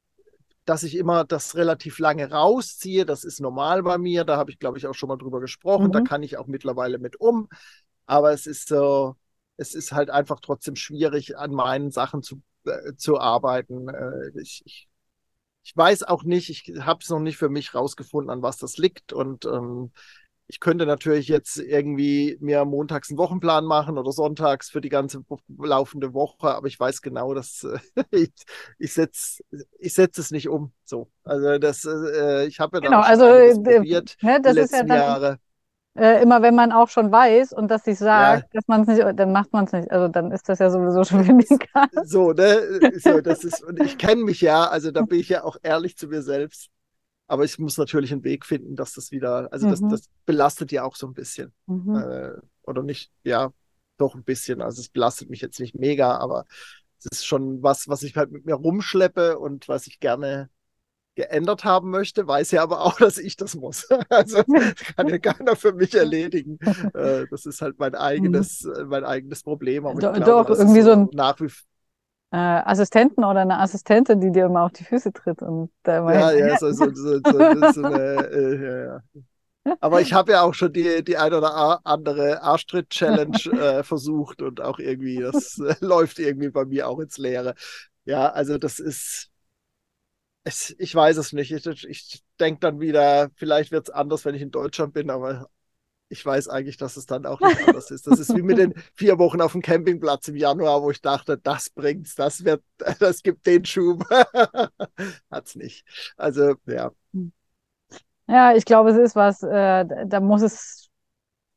dass 0.67 0.83
ich 0.83 0.95
immer 0.97 1.23
das 1.23 1.55
relativ 1.55 1.97
lange 1.97 2.29
rausziehe. 2.29 3.05
Das 3.05 3.23
ist 3.23 3.39
normal 3.39 3.83
bei 3.83 3.97
mir. 3.97 4.25
Da 4.25 4.35
habe 4.35 4.51
ich, 4.51 4.59
glaube 4.59 4.77
ich, 4.77 4.85
auch 4.85 4.93
schon 4.93 5.07
mal 5.07 5.15
drüber 5.15 5.39
gesprochen. 5.39 5.87
Mhm. 5.87 5.91
Da 5.93 6.01
kann 6.01 6.23
ich 6.23 6.37
auch 6.37 6.47
mittlerweile 6.47 6.99
mit 6.99 7.21
um. 7.21 7.47
Aber 8.05 8.33
es 8.33 8.45
ist 8.45 8.67
so, 8.67 9.15
es 9.55 9.73
ist 9.73 9.93
halt 9.93 10.09
einfach 10.09 10.41
trotzdem 10.41 10.75
schwierig, 10.75 11.37
an 11.37 11.51
meinen 11.51 11.89
Sachen 11.91 12.21
zu, 12.21 12.41
äh, 12.65 12.95
zu 12.97 13.17
arbeiten. 13.17 13.87
Äh, 13.87 14.41
ich, 14.41 14.61
ich, 14.65 14.89
ich 15.63 15.77
weiß 15.77 16.03
auch 16.03 16.23
nicht, 16.23 16.49
ich 16.49 16.81
habe 16.81 16.99
es 17.01 17.09
noch 17.09 17.19
nicht 17.21 17.37
für 17.37 17.49
mich 17.49 17.73
rausgefunden, 17.73 18.29
an 18.29 18.41
was 18.41 18.57
das 18.57 18.77
liegt. 18.77 19.13
Und 19.13 19.45
ähm, 19.45 19.93
ich 20.47 20.59
könnte 20.59 20.85
natürlich 20.85 21.27
jetzt 21.27 21.57
irgendwie 21.57 22.37
mir 22.39 22.63
montags 22.63 23.09
einen 23.09 23.17
Wochenplan 23.17 23.65
machen 23.65 23.97
oder 23.97 24.11
sonntags 24.11 24.69
für 24.69 24.79
die 24.79 24.89
ganze 24.89 25.23
laufende 25.57 26.13
Woche, 26.13 26.55
aber 26.55 26.67
ich 26.67 26.79
weiß 26.79 27.01
genau, 27.01 27.33
dass 27.33 27.63
äh, 27.63 27.79
ich, 28.11 28.31
ich 28.79 28.93
setze 28.93 29.43
ich 29.79 29.93
setz 29.93 30.17
es 30.17 30.31
nicht 30.31 30.47
um. 30.47 30.71
So. 30.85 31.09
Also 31.23 31.57
das, 31.57 31.85
äh, 31.85 32.45
ich 32.45 32.59
habe 32.59 32.77
ja 32.77 32.81
genau, 32.81 33.01
also, 33.01 33.25
äh, 33.25 33.53
probiert 33.53 34.15
ne, 34.21 34.39
das 34.41 34.53
die 34.53 34.59
letzten 34.61 34.75
ist 34.75 34.81
ja 34.81 34.83
dann, 34.83 34.97
Jahre. 34.97 35.39
Äh, 35.95 36.21
immer 36.21 36.43
wenn 36.43 36.55
man 36.55 36.71
auch 36.71 36.89
schon 36.89 37.11
weiß 37.11 37.53
und 37.53 37.69
dass 37.69 37.83
sich 37.83 37.97
sagt, 37.97 38.43
ja. 38.43 38.49
dass 38.53 38.67
man 38.67 38.81
es 38.81 38.87
nicht, 38.87 39.19
dann 39.19 39.31
macht 39.31 39.51
man 39.51 39.65
es 39.65 39.73
nicht. 39.73 39.91
Also 39.91 40.07
dann 40.07 40.31
ist 40.31 40.47
das 40.47 40.59
ja 40.59 40.69
sowieso 40.69 41.03
schon 41.03 41.27
weniger. 41.27 41.87
So, 42.05 42.31
ne? 42.31 42.79
So, 42.99 43.19
das 43.19 43.43
ist, 43.43 43.63
und 43.63 43.81
ich 43.81 43.97
kenne 43.97 44.23
mich 44.23 44.39
ja, 44.41 44.65
also 44.65 44.91
da 44.91 45.01
bin 45.01 45.19
ich 45.19 45.29
ja 45.29 45.43
auch 45.43 45.57
ehrlich 45.63 45.97
zu 45.97 46.07
mir 46.07 46.21
selbst. 46.21 46.69
Aber 47.27 47.43
ich 47.43 47.59
muss 47.59 47.77
natürlich 47.77 48.11
einen 48.11 48.23
Weg 48.23 48.45
finden, 48.45 48.75
dass 48.75 48.93
das 48.93 49.11
wieder, 49.11 49.51
also 49.51 49.67
mhm. 49.67 49.71
das, 49.71 49.81
das 49.81 50.09
belastet 50.25 50.71
ja 50.71 50.83
auch 50.83 50.95
so 50.95 51.07
ein 51.07 51.13
bisschen. 51.13 51.53
Mhm. 51.65 51.95
Äh, 51.95 52.31
oder 52.63 52.83
nicht, 52.83 53.11
ja, 53.23 53.51
doch 53.97 54.15
ein 54.15 54.23
bisschen. 54.23 54.61
Also 54.61 54.81
es 54.81 54.89
belastet 54.89 55.29
mich 55.29 55.41
jetzt 55.41 55.59
nicht 55.59 55.75
mega, 55.75 56.17
aber 56.17 56.45
es 56.99 57.05
ist 57.11 57.25
schon 57.25 57.61
was, 57.61 57.87
was 57.87 58.03
ich 58.03 58.15
halt 58.15 58.31
mit 58.31 58.45
mir 58.45 58.55
rumschleppe 58.55 59.37
und 59.39 59.67
was 59.67 59.87
ich 59.87 59.99
gerne 59.99 60.49
geändert 61.15 61.63
haben 61.63 61.89
möchte, 61.89 62.27
weiß 62.27 62.51
ja 62.51 62.63
aber 62.63 62.81
auch, 62.85 62.97
dass 62.97 63.17
ich 63.17 63.35
das 63.35 63.55
muss. 63.55 63.87
Also 64.09 64.43
kann 64.95 65.07
ja 65.07 65.17
keiner 65.17 65.55
für 65.55 65.73
mich 65.73 65.93
erledigen. 65.95 66.59
Äh, 66.93 67.25
das 67.29 67.45
ist 67.45 67.61
halt 67.61 67.77
mein 67.79 67.95
eigenes, 67.95 68.63
mhm. 68.63 68.87
mein 68.87 69.03
eigenes 69.03 69.43
Problem. 69.43 69.85
Aber 69.85 69.99
Do, 69.99 70.13
glaube, 70.13 70.53
doch, 70.53 70.57
irgendwie 70.57 70.81
so 70.81 70.91
ein 70.91 71.09
nach 71.11 71.39
wie 71.41 71.49
äh, 72.31 72.37
Assistenten 72.37 73.23
oder 73.23 73.41
eine 73.41 73.59
Assistentin, 73.59 74.19
die 74.19 74.31
dir 74.31 74.45
immer 74.45 74.63
auf 74.63 74.73
die 74.73 74.83
Füße 74.83 75.13
tritt 75.13 75.41
und 75.41 75.71
da 75.83 75.99
immer 75.99 76.13
ja, 76.13 76.31
ja, 76.31 76.57
so, 76.57 76.71
so, 76.71 76.93
so, 76.93 77.19
so, 77.23 77.83
eine, 77.83 78.29
äh, 78.31 78.63
ja, 78.63 78.85
ja. 78.85 79.01
Aber 79.79 80.01
ich 80.01 80.13
habe 80.13 80.31
ja 80.31 80.41
auch 80.41 80.53
schon 80.53 80.71
die, 80.71 81.03
die 81.03 81.17
ein 81.17 81.33
oder 81.33 81.85
andere 81.85 82.41
Arschtritt-Challenge 82.41 83.37
äh, 83.79 83.83
versucht 83.83 84.41
und 84.41 84.61
auch 84.61 84.79
irgendwie, 84.79 85.19
das 85.19 85.59
äh, 85.59 85.75
läuft 85.81 86.19
irgendwie 86.19 86.49
bei 86.49 86.65
mir 86.65 86.87
auch 86.87 86.99
ins 86.99 87.17
Leere. 87.17 87.55
Ja, 88.05 88.29
also 88.29 88.57
das 88.57 88.79
ist, 88.79 89.29
es, 90.43 90.75
ich 90.79 90.95
weiß 90.95 91.17
es 91.17 91.33
nicht. 91.33 91.51
Ich, 91.51 91.65
ich 91.85 92.23
denke 92.39 92.61
dann 92.61 92.79
wieder, 92.79 93.29
vielleicht 93.35 93.71
wird 93.71 93.89
es 93.89 93.93
anders, 93.93 94.23
wenn 94.23 94.35
ich 94.35 94.41
in 94.41 94.51
Deutschland 94.51 94.93
bin, 94.93 95.09
aber 95.09 95.49
ich 96.09 96.25
weiß 96.25 96.47
eigentlich, 96.47 96.77
dass 96.77 96.97
es 96.97 97.05
dann 97.05 97.25
auch 97.25 97.39
nicht 97.39 97.67
anders 97.67 97.91
ist. 97.91 98.07
Das 98.07 98.19
ist 98.19 98.35
wie 98.35 98.41
mit 98.41 98.57
den 98.57 98.73
vier 98.93 99.19
Wochen 99.19 99.41
auf 99.41 99.51
dem 99.51 99.61
Campingplatz 99.61 100.27
im 100.27 100.35
Januar, 100.35 100.81
wo 100.81 100.91
ich 100.91 101.01
dachte, 101.01 101.37
das 101.37 101.69
bringt's, 101.69 102.15
das 102.15 102.45
wird, 102.45 102.63
das 102.99 103.23
gibt 103.23 103.45
den 103.45 103.65
Schub. 103.65 104.03
Hat's 105.31 105.55
nicht. 105.55 105.85
Also, 106.15 106.55
ja. 106.65 106.91
Ja, 108.27 108.53
ich 108.53 108.65
glaube, 108.65 108.91
es 108.91 108.97
ist 108.97 109.15
was, 109.15 109.41
äh, 109.43 109.85
da 110.05 110.19
muss 110.19 110.41
es, 110.41 110.89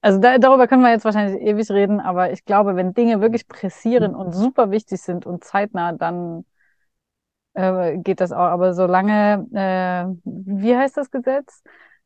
also 0.01 0.21
da, 0.21 0.39
darüber 0.39 0.69
können 0.69 0.83
wir 0.83 0.91
jetzt 0.91 1.05
wahrscheinlich 1.05 1.41
ewig 1.43 1.71
reden, 1.71 2.01
aber 2.01 2.33
ich 2.33 2.45
glaube, 2.45 2.77
wenn 2.77 2.95
Dinge 2.95 3.21
wirklich 3.21 3.49
pressieren 3.49 4.15
und 4.15 4.33
super 4.33 4.71
wichtig 4.71 5.01
sind 5.01 5.27
und 5.27 5.45
zeitnah, 5.45 5.93
dann 5.93 6.45
äh, 7.55 7.99
geht 7.99 8.21
das 8.21 8.33
auch. 8.33 8.39
Aber 8.39 8.75
solange, 8.75 9.47
äh, 9.53 10.07
wie 10.25 10.77
heißt 10.77 10.97
das 10.97 11.11
Gesetz? 11.11 11.63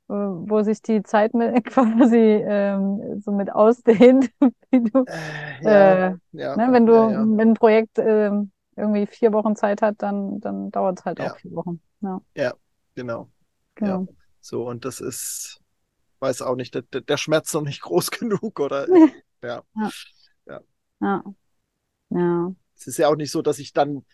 Wo 0.08 0.62
sich 0.62 0.82
die 0.82 1.02
Zeit 1.02 1.34
mit, 1.34 1.64
quasi 1.64 2.16
ähm, 2.16 3.20
so 3.20 3.32
mit 3.32 3.50
ausdehnt, 3.50 4.30
wie 4.70 4.80
du, 4.82 5.04
äh, 5.06 5.62
ja, 5.62 6.08
äh, 6.08 6.16
ja, 6.32 6.56
ne, 6.56 6.72
wenn 6.72 6.86
du, 6.86 6.92
ja, 6.94 7.20
wenn 7.20 7.50
ein 7.50 7.54
Projekt 7.54 7.98
äh, 7.98 8.30
irgendwie 8.76 9.06
vier 9.06 9.32
Wochen 9.32 9.56
Zeit 9.56 9.82
hat, 9.82 9.96
dann, 9.98 10.40
dann 10.40 10.70
dauert 10.70 10.98
es 10.98 11.04
halt 11.04 11.20
auch 11.20 11.36
vier 11.36 11.52
Wochen. 11.52 11.80
Ja, 12.00 12.20
ja 12.34 12.54
genau. 12.94 13.30
genau. 13.74 14.06
So, 14.40 14.68
und 14.68 14.84
das 14.84 15.00
ist, 15.00 15.60
weiß 16.18 16.42
auch 16.42 16.56
nicht, 16.56 16.74
der, 16.74 16.82
der 16.82 17.16
Schmerz 17.16 17.52
noch 17.54 17.62
nicht 17.62 17.80
groß 17.82 18.10
genug, 18.10 18.60
oder? 18.60 18.86
ja. 19.42 19.62
ja. 19.74 19.90
Ja. 21.00 21.22
Ja. 22.10 22.54
Es 22.76 22.86
ist 22.86 22.98
ja 22.98 23.08
auch 23.08 23.16
nicht 23.16 23.30
so, 23.30 23.42
dass 23.42 23.58
ich 23.58 23.72
dann, 23.72 24.04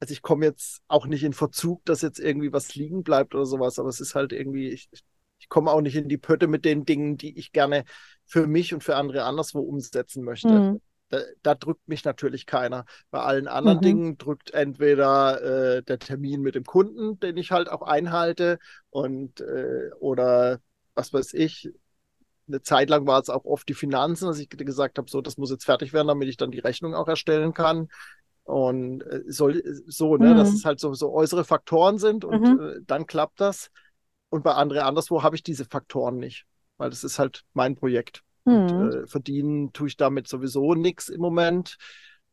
also 0.00 0.12
ich 0.12 0.22
komme 0.22 0.44
jetzt 0.46 0.82
auch 0.88 1.06
nicht 1.06 1.22
in 1.22 1.32
Verzug, 1.32 1.84
dass 1.84 2.02
jetzt 2.02 2.18
irgendwie 2.18 2.52
was 2.52 2.74
liegen 2.74 3.02
bleibt 3.02 3.34
oder 3.34 3.46
sowas, 3.46 3.78
aber 3.78 3.88
es 3.88 4.00
ist 4.00 4.14
halt 4.14 4.32
irgendwie, 4.32 4.68
ich, 4.68 4.88
ich 5.42 5.48
komme 5.48 5.72
auch 5.72 5.80
nicht 5.80 5.96
in 5.96 6.08
die 6.08 6.18
Pötte 6.18 6.46
mit 6.46 6.64
den 6.64 6.84
Dingen, 6.84 7.16
die 7.16 7.36
ich 7.36 7.50
gerne 7.50 7.84
für 8.24 8.46
mich 8.46 8.72
und 8.72 8.84
für 8.84 8.94
andere 8.94 9.24
anderswo 9.24 9.58
umsetzen 9.58 10.22
möchte. 10.22 10.48
Mhm. 10.48 10.80
Da, 11.08 11.18
da, 11.42 11.54
drückt 11.56 11.88
mich 11.88 12.04
natürlich 12.04 12.46
keiner. 12.46 12.86
Bei 13.10 13.20
allen 13.20 13.48
anderen 13.48 13.78
mhm. 13.78 13.82
Dingen 13.82 14.18
drückt 14.18 14.54
entweder 14.54 15.42
äh, 15.42 15.82
der 15.82 15.98
Termin 15.98 16.42
mit 16.42 16.54
dem 16.54 16.64
Kunden, 16.64 17.18
den 17.18 17.36
ich 17.36 17.50
halt 17.50 17.68
auch 17.68 17.82
einhalte, 17.82 18.60
und 18.88 19.40
äh, 19.40 19.90
oder 19.98 20.60
was 20.94 21.12
weiß 21.12 21.34
ich. 21.34 21.70
Eine 22.46 22.62
Zeit 22.62 22.88
lang 22.88 23.06
war 23.06 23.20
es 23.20 23.30
auch 23.30 23.44
oft 23.44 23.68
die 23.68 23.74
Finanzen, 23.74 24.26
dass 24.26 24.38
ich 24.38 24.48
gesagt 24.48 24.98
habe, 24.98 25.10
so, 25.10 25.20
das 25.20 25.38
muss 25.38 25.50
jetzt 25.50 25.64
fertig 25.64 25.92
werden, 25.92 26.08
damit 26.08 26.28
ich 26.28 26.36
dann 26.36 26.52
die 26.52 26.60
Rechnung 26.60 26.94
auch 26.94 27.08
erstellen 27.08 27.52
kann. 27.52 27.88
Und 28.44 29.02
äh, 29.02 29.22
soll, 29.26 29.60
so, 29.86 30.16
ne, 30.16 30.34
mhm. 30.34 30.36
dass 30.36 30.52
es 30.52 30.64
halt 30.64 30.78
so, 30.78 30.94
so 30.94 31.12
äußere 31.12 31.44
Faktoren 31.44 31.98
sind 31.98 32.24
und 32.24 32.40
mhm. 32.42 32.60
äh, 32.60 32.80
dann 32.86 33.06
klappt 33.06 33.40
das. 33.40 33.70
Und 34.32 34.42
bei 34.42 34.54
anderen 34.54 34.84
anderswo 34.84 35.22
habe 35.22 35.36
ich 35.36 35.42
diese 35.42 35.66
Faktoren 35.66 36.16
nicht, 36.16 36.46
weil 36.78 36.88
das 36.88 37.04
ist 37.04 37.18
halt 37.18 37.44
mein 37.52 37.74
Projekt. 37.76 38.22
Mhm. 38.46 38.54
Und, 38.54 38.70
hm. 38.70 38.90
äh, 38.90 39.06
verdienen 39.06 39.72
tue 39.74 39.88
ich 39.88 39.98
damit 39.98 40.26
sowieso 40.26 40.74
nichts 40.74 41.10
im 41.10 41.20
Moment. 41.20 41.76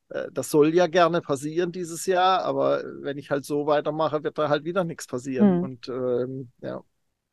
Äh, 0.07 0.29
das 0.31 0.49
soll 0.49 0.73
ja 0.73 0.87
gerne 0.87 1.19
passieren 1.19 1.73
dieses 1.73 2.05
Jahr, 2.05 2.45
aber 2.45 2.81
wenn 3.01 3.17
ich 3.17 3.31
halt 3.31 3.43
so 3.43 3.67
weitermache, 3.67 4.23
wird 4.23 4.37
da 4.37 4.47
halt 4.47 4.63
wieder 4.63 4.85
nichts 4.85 5.07
passieren. 5.07 5.57
Mhm. 5.57 5.63
Und 5.63 5.89
ähm, 5.89 6.51
ja. 6.61 6.81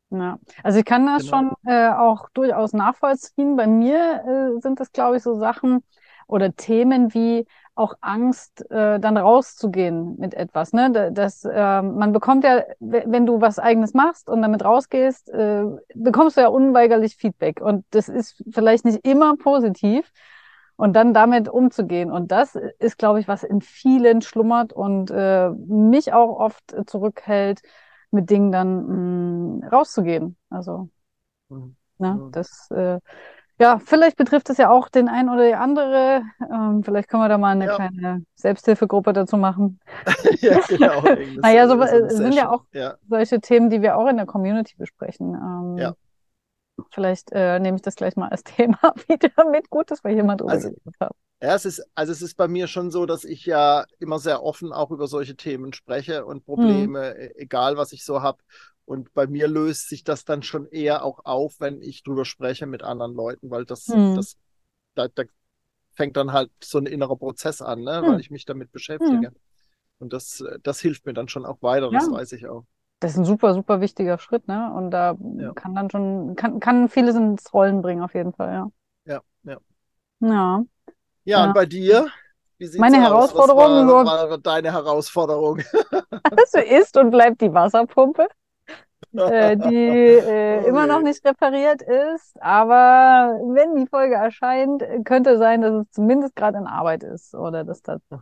Ja, 0.09 0.37
also 0.63 0.79
ich 0.79 0.85
kann 0.85 1.05
das 1.05 1.23
genau. 1.23 1.37
schon 1.37 1.51
äh, 1.65 1.89
auch 1.89 2.27
durchaus 2.31 2.73
nachvollziehen. 2.73 3.55
Bei 3.55 3.67
mir 3.67 4.57
äh, 4.57 4.61
sind 4.61 4.81
das, 4.81 4.91
glaube 4.91 5.15
ich, 5.15 5.23
so 5.23 5.39
Sachen 5.39 5.81
oder 6.27 6.53
Themen 6.53 7.13
wie 7.13 7.45
auch 7.77 7.95
Angst, 8.01 8.69
äh, 8.71 8.99
dann 8.99 9.17
rauszugehen 9.17 10.15
mit 10.17 10.33
etwas. 10.33 10.73
Ne? 10.73 11.11
Das, 11.13 11.45
äh, 11.45 11.81
man 11.81 12.11
bekommt 12.11 12.43
ja, 12.43 12.63
wenn 12.79 13.25
du 13.25 13.41
was 13.41 13.59
Eigenes 13.59 13.93
machst 13.93 14.29
und 14.29 14.41
damit 14.41 14.63
rausgehst, 14.63 15.29
äh, 15.29 15.63
bekommst 15.93 16.37
du 16.37 16.41
ja 16.41 16.47
unweigerlich 16.47 17.15
Feedback. 17.15 17.61
Und 17.61 17.85
das 17.91 18.09
ist 18.09 18.43
vielleicht 18.51 18.85
nicht 18.85 19.05
immer 19.05 19.35
positiv. 19.37 20.11
Und 20.79 20.93
dann 20.93 21.11
damit 21.11 21.49
umzugehen. 21.49 22.11
Und 22.11 22.31
das 22.31 22.53
ist, 22.53 22.99
glaube 22.99 23.19
ich, 23.19 23.27
was 23.27 23.43
in 23.43 23.61
vielen 23.61 24.21
schlummert 24.21 24.73
und 24.73 25.09
äh, 25.09 25.49
mich 25.49 26.13
auch 26.13 26.39
oft 26.39 26.75
zurückhält, 26.85 27.61
mit 28.11 28.29
Dingen 28.29 28.51
dann 28.51 29.59
mh, 29.59 29.69
rauszugehen. 29.69 30.37
Also, 30.51 30.89
mhm. 31.49 31.75
ne, 31.97 32.29
das 32.31 32.69
äh, 32.69 32.99
ja, 33.59 33.79
vielleicht 33.83 34.17
betrifft 34.17 34.49
es 34.49 34.57
ja 34.57 34.69
auch 34.69 34.87
den 34.87 35.07
einen 35.07 35.29
oder 35.29 35.47
die 35.47 35.55
andere. 35.55 36.21
Ähm, 36.41 36.83
vielleicht 36.83 37.09
können 37.09 37.23
wir 37.23 37.29
da 37.29 37.37
mal 37.37 37.51
eine 37.51 37.65
ja. 37.65 37.75
kleine 37.75 38.23
Selbsthilfegruppe 38.35 39.13
dazu 39.13 39.35
machen. 39.35 39.79
ja, 40.41 40.59
genau. 40.67 41.01
naja, 41.41 41.67
so, 41.67 41.81
äh, 41.81 42.09
sind 42.09 42.35
ja 42.35 42.51
auch 42.51 42.65
ja. 42.71 42.95
solche 43.09 43.41
Themen, 43.41 43.69
die 43.69 43.81
wir 43.81 43.97
auch 43.97 44.07
in 44.07 44.17
der 44.17 44.27
Community 44.27 44.75
besprechen. 44.77 45.33
Ähm, 45.33 45.77
ja. 45.77 45.95
Vielleicht 46.91 47.31
äh, 47.31 47.59
nehme 47.59 47.77
ich 47.77 47.81
das 47.81 47.95
gleich 47.95 48.15
mal 48.15 48.29
als 48.29 48.43
Thema 48.43 48.77
wieder 49.07 49.49
mit. 49.49 49.71
Gut, 49.71 49.89
dass 49.89 50.03
wir 50.03 50.11
hier 50.11 50.23
mal 50.23 50.35
drüber 50.35 50.51
also, 50.51 50.69
haben. 50.99 51.15
Ja, 51.41 51.55
es 51.55 51.65
ist, 51.65 51.83
also 51.95 52.11
es 52.11 52.21
ist 52.21 52.35
bei 52.35 52.47
mir 52.47 52.67
schon 52.67 52.91
so, 52.91 53.05
dass 53.05 53.23
ich 53.23 53.45
ja 53.45 53.85
immer 53.99 54.19
sehr 54.19 54.43
offen 54.43 54.71
auch 54.71 54.91
über 54.91 55.07
solche 55.07 55.35
Themen 55.35 55.73
spreche 55.73 56.25
und 56.25 56.45
Probleme, 56.45 57.15
mhm. 57.15 57.29
egal 57.35 57.77
was 57.77 57.91
ich 57.91 58.03
so 58.05 58.21
habe. 58.21 58.39
Und 58.87 59.13
bei 59.13 59.27
mir 59.27 59.49
löst 59.49 59.89
sich 59.89 60.05
das 60.05 60.23
dann 60.23 60.43
schon 60.43 60.65
eher 60.65 61.03
auch 61.03 61.25
auf, 61.25 61.59
wenn 61.59 61.81
ich 61.81 62.03
drüber 62.03 62.23
spreche 62.23 62.65
mit 62.67 62.83
anderen 62.83 63.13
Leuten, 63.13 63.51
weil 63.51 63.65
das, 63.65 63.85
hm. 63.87 64.15
das 64.15 64.37
da, 64.95 65.09
da, 65.09 65.23
fängt 65.91 66.15
dann 66.15 66.31
halt 66.31 66.51
so 66.63 66.77
ein 66.77 66.85
innerer 66.85 67.17
Prozess 67.17 67.61
an, 67.61 67.81
ne? 67.81 67.97
Hm. 67.97 68.07
weil 68.07 68.19
ich 68.21 68.31
mich 68.31 68.45
damit 68.45 68.71
beschäftige. 68.71 69.27
Hm. 69.27 69.35
Und 69.99 70.13
das, 70.13 70.41
das 70.63 70.79
hilft 70.79 71.05
mir 71.05 71.13
dann 71.13 71.27
schon 71.27 71.45
auch 71.45 71.61
weiter, 71.61 71.91
ja. 71.91 71.99
das 71.99 72.09
weiß 72.09 72.31
ich 72.31 72.47
auch. 72.47 72.63
das 73.01 73.11
ist 73.11 73.17
ein 73.17 73.25
super, 73.25 73.53
super 73.53 73.81
wichtiger 73.81 74.19
Schritt, 74.19 74.47
ne? 74.47 74.71
Und 74.73 74.91
da 74.91 75.17
ja. 75.37 75.51
kann 75.51 75.75
dann 75.75 75.89
schon, 75.89 76.37
kann, 76.37 76.61
kann 76.61 76.87
vieles 76.87 77.17
ins 77.17 77.53
Rollen 77.53 77.81
bringen, 77.81 78.01
auf 78.01 78.13
jeden 78.13 78.31
Fall, 78.31 78.53
ja. 78.53 78.71
Ja, 79.03 79.21
ja. 79.43 79.57
Ja. 80.21 80.63
Ja, 81.25 81.43
und 81.43 81.53
bei 81.53 81.65
dir? 81.65 82.07
Meine 82.77 83.01
Herausforderung 83.01 83.87
was 83.89 84.05
war, 84.05 84.29
war 84.29 84.37
deine 84.37 84.71
Herausforderung. 84.71 85.59
so 86.47 86.59
ist 86.59 86.95
und 86.95 87.11
bleibt 87.11 87.41
die 87.41 87.53
Wasserpumpe, 87.53 88.29
äh, 89.17 89.57
die 89.57 89.75
äh, 89.75 90.61
oh, 90.63 90.67
immer 90.67 90.87
noch 90.87 91.01
nicht 91.01 91.25
repariert 91.25 91.81
ist. 91.81 92.41
Aber 92.41 93.39
wenn 93.53 93.75
die 93.75 93.87
Folge 93.87 94.15
erscheint, 94.15 94.83
könnte 95.05 95.37
sein, 95.37 95.61
dass 95.61 95.73
es 95.73 95.91
zumindest 95.91 96.35
gerade 96.35 96.57
in 96.57 96.67
Arbeit 96.67 97.03
ist 97.03 97.33
oder 97.35 97.63
dass 97.63 97.81
das 97.81 98.01
äh, 98.11 98.17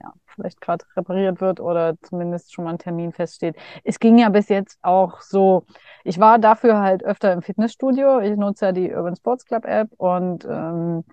ja, 0.00 0.12
vielleicht 0.26 0.60
gerade 0.60 0.84
repariert 0.96 1.40
wird 1.40 1.60
oder 1.60 1.94
zumindest 2.02 2.52
schon 2.52 2.64
mal 2.64 2.72
ein 2.72 2.78
Termin 2.78 3.12
feststeht. 3.12 3.56
Es 3.84 3.98
ging 3.98 4.18
ja 4.18 4.28
bis 4.28 4.48
jetzt 4.48 4.78
auch 4.82 5.20
so, 5.20 5.64
ich 6.04 6.20
war 6.20 6.38
dafür 6.38 6.78
halt 6.78 7.04
öfter 7.04 7.32
im 7.32 7.42
Fitnessstudio. 7.42 8.20
Ich 8.20 8.36
nutze 8.36 8.66
ja 8.66 8.72
die 8.72 8.92
Urban 8.92 9.16
Sports 9.16 9.44
Club 9.44 9.64
App 9.64 9.88
und 9.96 10.44
ähm, 10.44 11.04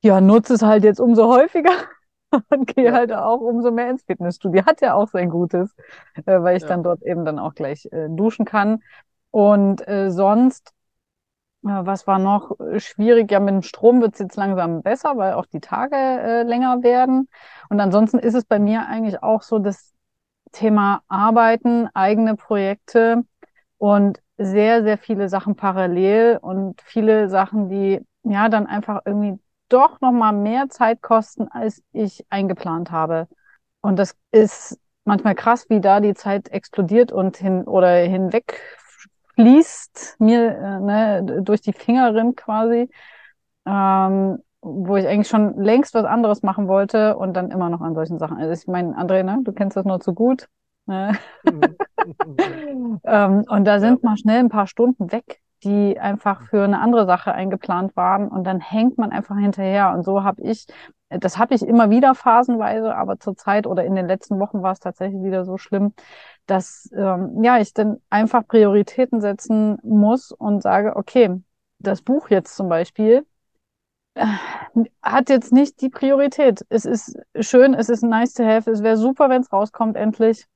ja, 0.00 0.20
nutze 0.20 0.54
es 0.54 0.62
halt 0.62 0.84
jetzt 0.84 1.00
umso 1.00 1.28
häufiger 1.28 1.72
und 2.50 2.66
gehe 2.66 2.86
ja. 2.86 2.92
halt 2.92 3.12
auch 3.12 3.40
umso 3.40 3.70
mehr 3.70 3.90
ins 3.90 4.02
Fitnessstudio. 4.04 4.64
Hat 4.66 4.80
ja 4.80 4.94
auch 4.94 5.08
sein 5.08 5.30
Gutes, 5.30 5.74
äh, 6.26 6.40
weil 6.40 6.56
ich 6.56 6.62
ja. 6.62 6.68
dann 6.68 6.82
dort 6.82 7.02
eben 7.02 7.24
dann 7.24 7.38
auch 7.38 7.54
gleich 7.54 7.88
äh, 7.92 8.08
duschen 8.08 8.44
kann. 8.44 8.82
Und 9.30 9.86
äh, 9.88 10.10
sonst, 10.10 10.72
äh, 11.64 11.68
was 11.68 12.06
war 12.06 12.18
noch 12.18 12.56
schwierig? 12.78 13.30
Ja, 13.30 13.40
mit 13.40 13.54
dem 13.54 13.62
Strom 13.62 14.00
wird 14.00 14.14
es 14.14 14.20
jetzt 14.20 14.36
langsam 14.36 14.82
besser, 14.82 15.16
weil 15.16 15.34
auch 15.34 15.46
die 15.46 15.60
Tage 15.60 15.96
äh, 15.96 16.42
länger 16.42 16.82
werden. 16.82 17.28
Und 17.68 17.80
ansonsten 17.80 18.18
ist 18.18 18.34
es 18.34 18.44
bei 18.44 18.58
mir 18.58 18.86
eigentlich 18.86 19.22
auch 19.22 19.42
so 19.42 19.58
das 19.58 19.92
Thema 20.52 21.02
Arbeiten, 21.08 21.88
eigene 21.94 22.36
Projekte 22.36 23.24
und 23.78 24.20
sehr, 24.36 24.82
sehr 24.82 24.98
viele 24.98 25.28
Sachen 25.28 25.56
parallel 25.56 26.38
und 26.40 26.80
viele 26.82 27.28
Sachen, 27.28 27.68
die 27.68 28.00
ja 28.24 28.48
dann 28.48 28.66
einfach 28.66 29.02
irgendwie 29.04 29.38
doch 29.72 30.00
noch 30.00 30.12
mal 30.12 30.32
mehr 30.32 30.68
Zeit 30.68 31.02
kosten, 31.02 31.48
als 31.48 31.82
ich 31.92 32.24
eingeplant 32.30 32.90
habe. 32.90 33.28
Und 33.80 33.98
das 33.98 34.16
ist 34.30 34.78
manchmal 35.04 35.34
krass, 35.34 35.66
wie 35.68 35.80
da 35.80 36.00
die 36.00 36.14
Zeit 36.14 36.48
explodiert 36.48 37.12
und 37.12 37.36
hin 37.36 37.64
oder 37.64 37.96
hinweg 37.96 38.60
fließt 39.34 40.16
mir 40.18 40.56
äh, 40.56 40.80
ne, 40.80 41.40
durch 41.42 41.60
die 41.62 41.72
Finger 41.72 42.14
rinnt 42.14 42.36
quasi, 42.36 42.90
ähm, 43.66 44.38
wo 44.60 44.96
ich 44.96 45.08
eigentlich 45.08 45.28
schon 45.28 45.60
längst 45.60 45.94
was 45.94 46.04
anderes 46.04 46.42
machen 46.42 46.68
wollte 46.68 47.16
und 47.16 47.34
dann 47.34 47.50
immer 47.50 47.68
noch 47.68 47.80
an 47.80 47.94
solchen 47.94 48.18
Sachen. 48.18 48.36
Also 48.36 48.52
ich 48.52 48.66
meine, 48.68 48.96
André, 48.96 49.22
ne, 49.22 49.40
du 49.42 49.52
kennst 49.52 49.76
das 49.76 49.84
nur 49.84 50.00
zu 50.00 50.14
gut. 50.14 50.48
Ne? 50.86 51.18
ähm, 53.04 53.44
und 53.48 53.64
da 53.64 53.80
sind 53.80 54.02
ja. 54.02 54.08
mal 54.08 54.16
schnell 54.16 54.38
ein 54.38 54.48
paar 54.48 54.66
Stunden 54.66 55.10
weg 55.10 55.42
die 55.64 55.98
einfach 55.98 56.42
für 56.48 56.64
eine 56.64 56.80
andere 56.80 57.06
Sache 57.06 57.32
eingeplant 57.32 57.96
waren 57.96 58.28
und 58.28 58.44
dann 58.44 58.60
hängt 58.60 58.98
man 58.98 59.12
einfach 59.12 59.36
hinterher. 59.36 59.92
Und 59.92 60.04
so 60.04 60.24
habe 60.24 60.42
ich, 60.42 60.66
das 61.08 61.38
habe 61.38 61.54
ich 61.54 61.62
immer 61.62 61.90
wieder 61.90 62.14
phasenweise, 62.14 62.94
aber 62.96 63.18
zur 63.18 63.36
Zeit 63.36 63.66
oder 63.66 63.84
in 63.84 63.94
den 63.94 64.06
letzten 64.06 64.38
Wochen 64.40 64.62
war 64.62 64.72
es 64.72 64.80
tatsächlich 64.80 65.22
wieder 65.22 65.44
so 65.44 65.58
schlimm, 65.58 65.94
dass 66.46 66.90
ähm, 66.96 67.42
ja 67.44 67.58
ich 67.58 67.74
dann 67.74 67.98
einfach 68.10 68.46
Prioritäten 68.46 69.20
setzen 69.20 69.78
muss 69.82 70.32
und 70.32 70.62
sage, 70.62 70.96
okay, 70.96 71.40
das 71.78 72.02
Buch 72.02 72.30
jetzt 72.30 72.56
zum 72.56 72.68
Beispiel 72.68 73.26
äh, 74.14 74.26
hat 75.02 75.30
jetzt 75.30 75.52
nicht 75.52 75.80
die 75.80 75.90
Priorität. 75.90 76.64
Es 76.68 76.84
ist 76.84 77.18
schön, 77.40 77.74
es 77.74 77.88
ist 77.88 78.02
nice 78.02 78.34
to 78.34 78.44
have, 78.44 78.70
es 78.70 78.82
wäre 78.82 78.96
super, 78.96 79.28
wenn 79.30 79.42
es 79.42 79.52
rauskommt 79.52 79.96
endlich. 79.96 80.46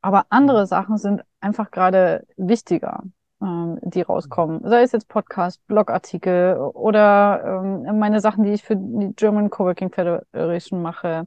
Aber 0.00 0.26
andere 0.30 0.66
Sachen 0.66 0.98
sind 0.98 1.22
einfach 1.40 1.70
gerade 1.70 2.26
wichtiger 2.36 3.04
ähm, 3.42 3.78
die 3.82 4.02
rauskommen. 4.02 4.60
Sei 4.64 4.82
es 4.82 4.92
jetzt 4.92 5.08
Podcast, 5.08 5.66
Blogartikel 5.66 6.56
oder 6.56 7.62
ähm, 7.64 7.98
meine 7.98 8.20
Sachen, 8.20 8.44
die 8.44 8.52
ich 8.52 8.62
für 8.62 8.76
die 8.76 9.12
German 9.16 9.50
Coworking 9.50 9.90
Federation 9.90 10.82
mache, 10.82 11.26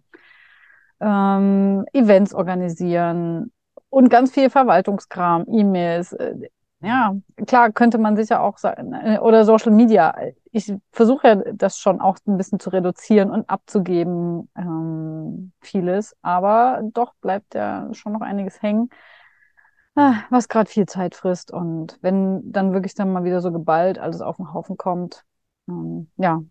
ähm, 0.99 1.85
Events 1.93 2.33
organisieren 2.33 3.51
und 3.89 4.09
ganz 4.09 4.31
viel 4.31 4.49
Verwaltungskram, 4.49 5.45
E-Mails. 5.49 6.13
Äh, 6.13 6.49
ja, 6.81 7.15
klar 7.47 7.71
könnte 7.71 7.97
man 7.97 8.15
sicher 8.15 8.41
auch 8.41 8.57
sagen, 8.57 8.93
äh, 8.93 9.19
oder 9.19 9.43
Social 9.45 9.71
Media. 9.71 10.15
Ich 10.51 10.73
versuche 10.91 11.27
ja 11.27 11.35
das 11.53 11.79
schon 11.79 11.99
auch 11.99 12.17
ein 12.27 12.37
bisschen 12.37 12.59
zu 12.59 12.69
reduzieren 12.69 13.31
und 13.31 13.49
abzugeben, 13.49 14.49
ähm, 14.57 15.51
vieles, 15.61 16.15
aber 16.21 16.81
doch 16.93 17.13
bleibt 17.21 17.55
ja 17.55 17.89
schon 17.93 18.13
noch 18.13 18.21
einiges 18.21 18.61
hängen. 18.61 18.89
Ah, 19.95 20.23
was 20.29 20.49
gerade 20.49 20.69
viel 20.69 20.85
Zeit 20.87 21.15
frisst. 21.15 21.51
Und 21.51 21.97
wenn 22.01 22.51
dann 22.51 22.73
wirklich 22.73 22.95
dann 22.95 23.13
mal 23.13 23.23
wieder 23.23 23.41
so 23.41 23.51
geballt 23.51 23.97
alles 23.97 24.21
auf 24.21 24.35
den 24.37 24.53
Haufen 24.53 24.77
kommt, 24.77 25.23
ähm, 25.69 26.09
ja, 26.17 26.41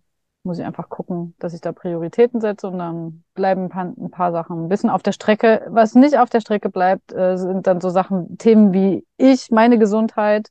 muss 0.45 0.59
ich 0.59 0.65
einfach 0.65 0.89
gucken, 0.89 1.35
dass 1.39 1.55
ich 1.55 1.61
da 1.61 1.73
Prioritäten 1.73 2.41
setze 2.41 2.69
und 2.69 2.79
dann 2.79 3.25
bleiben 3.35 3.65
ein 3.65 3.69
paar, 3.69 3.85
ein 3.85 4.11
paar, 4.11 4.33
Sachen 4.33 4.65
ein 4.65 4.69
bisschen 4.69 4.91
auf 4.91 5.03
der 5.03 5.13
Strecke. 5.13 5.67
Was 5.69 5.95
nicht 5.95 6.19
auf 6.19 6.31
der 6.31 6.41
Strecke 6.41 6.71
bleibt, 6.71 7.13
äh, 7.13 7.37
sind 7.37 7.67
dann 7.67 7.81
so 7.81 7.91
Sachen, 7.91 8.39
Themen 8.39 8.73
wie 8.73 9.07
ich, 9.17 9.51
meine 9.51 9.79
Gesundheit. 9.79 10.51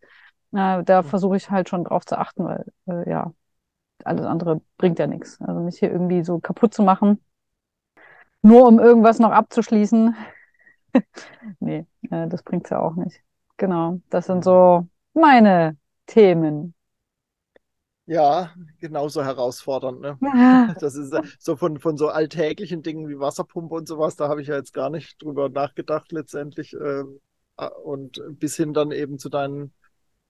Äh, 0.54 0.84
da 0.84 1.04
versuche 1.04 1.38
ich 1.38 1.50
halt 1.50 1.70
schon 1.70 1.84
drauf 1.86 2.06
zu 2.06 2.18
achten, 2.18 2.46
weil 2.46 2.66
äh, 2.88 3.10
ja, 3.10 3.34
alles 4.06 4.26
andere 4.26 4.62
bringt 4.78 5.00
ja 5.00 5.08
nichts. 5.08 5.42
Also 5.42 5.62
mich 5.62 5.80
hier 5.80 5.92
irgendwie 5.92 6.24
so 6.24 6.40
kaputt 6.40 6.74
zu 6.74 6.84
machen, 6.84 7.24
nur 8.42 8.68
um 8.68 8.80
irgendwas 8.80 9.20
noch 9.20 9.32
abzuschließen, 9.32 10.16
nee, 11.60 11.86
äh, 12.10 12.28
das 12.28 12.44
bringt's 12.44 12.70
ja 12.70 12.80
auch 12.80 12.96
nicht. 12.96 13.22
Genau, 13.58 14.00
das 14.10 14.28
sind 14.28 14.44
so 14.44 14.88
meine 15.14 15.78
Themen. 16.08 16.74
Ja, 18.06 18.52
genauso 18.80 19.24
herausfordernd. 19.24 20.02
Ne? 20.02 20.18
Das 20.80 20.96
ist 20.96 21.14
so 21.40 21.56
von, 21.56 21.80
von 21.80 21.98
so 21.98 22.10
alltäglichen 22.10 22.82
Dingen 22.82 23.08
wie 23.08 23.20
Wasserpumpe 23.20 23.76
und 23.76 23.88
sowas, 23.88 24.16
da 24.16 24.28
habe 24.28 24.42
ich 24.42 24.48
ja 24.50 24.56
jetzt 24.56 24.74
gar 24.74 24.90
nicht 24.90 25.22
drüber 25.22 25.50
nachgedacht 25.50 26.12
letztendlich. 26.12 26.74
Ähm, 26.74 27.20
äh, 27.58 27.70
und 27.70 28.22
bis 28.40 28.56
hin 28.56 28.74
dann 28.74 28.92
eben 28.92 29.20
zu 29.20 29.30
deinen 29.30 29.74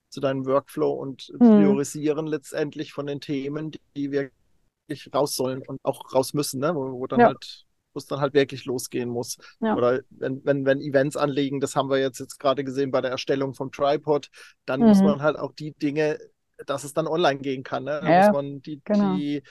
zu 0.09 0.21
deinem 0.21 0.45
Workflow 0.45 0.91
und 0.91 1.23
hm. 1.23 1.39
Priorisieren 1.39 2.27
letztendlich 2.27 2.93
von 2.93 3.07
den 3.07 3.19
Themen, 3.19 3.71
die, 3.71 3.79
die 3.95 4.11
wirklich 4.11 5.09
raus 5.11 5.35
sollen 5.35 5.63
und 5.65 5.79
auch 5.81 6.13
raus 6.13 6.35
müssen, 6.35 6.59
ne? 6.59 6.75
wo, 6.75 6.99
wo 6.99 7.07
dann 7.07 7.19
ja. 7.19 7.25
halt 7.27 7.65
wo 7.93 7.99
es 7.99 8.07
dann 8.07 8.19
halt 8.19 8.33
wirklich 8.33 8.65
losgehen 8.65 9.09
muss. 9.09 9.37
Ja. 9.59 9.75
Oder 9.75 10.01
wenn, 10.09 10.43
wenn, 10.45 10.65
wenn 10.65 10.81
Events 10.81 11.17
anliegen, 11.17 11.59
das 11.59 11.75
haben 11.75 11.89
wir 11.89 11.99
jetzt, 11.99 12.19
jetzt 12.19 12.39
gerade 12.39 12.63
gesehen 12.63 12.91
bei 12.91 13.01
der 13.01 13.11
Erstellung 13.11 13.53
vom 13.53 13.71
Tripod, 13.71 14.29
dann 14.65 14.81
mhm. 14.81 14.87
muss 14.87 15.01
man 15.01 15.21
halt 15.21 15.37
auch 15.37 15.53
die 15.53 15.73
Dinge, 15.73 16.17
dass 16.65 16.83
es 16.83 16.93
dann 16.93 17.07
online 17.07 17.39
gehen 17.39 17.63
kann. 17.63 17.83
Ne? 17.83 17.99
Da 18.01 18.09
ja, 18.09 18.27
muss 18.27 18.35
man 18.35 18.61
die, 18.61 18.81
genau. 18.83 19.15
die 19.15 19.43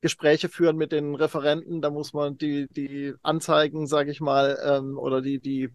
Gespräche 0.00 0.48
führen 0.48 0.76
mit 0.76 0.92
den 0.92 1.14
Referenten, 1.14 1.80
da 1.80 1.90
muss 1.90 2.12
man 2.12 2.36
die, 2.36 2.66
die 2.70 3.14
Anzeigen, 3.22 3.86
sage 3.86 4.10
ich 4.10 4.20
mal, 4.20 4.58
ähm, 4.64 4.98
oder 4.98 5.22
die, 5.22 5.38
die, 5.40 5.70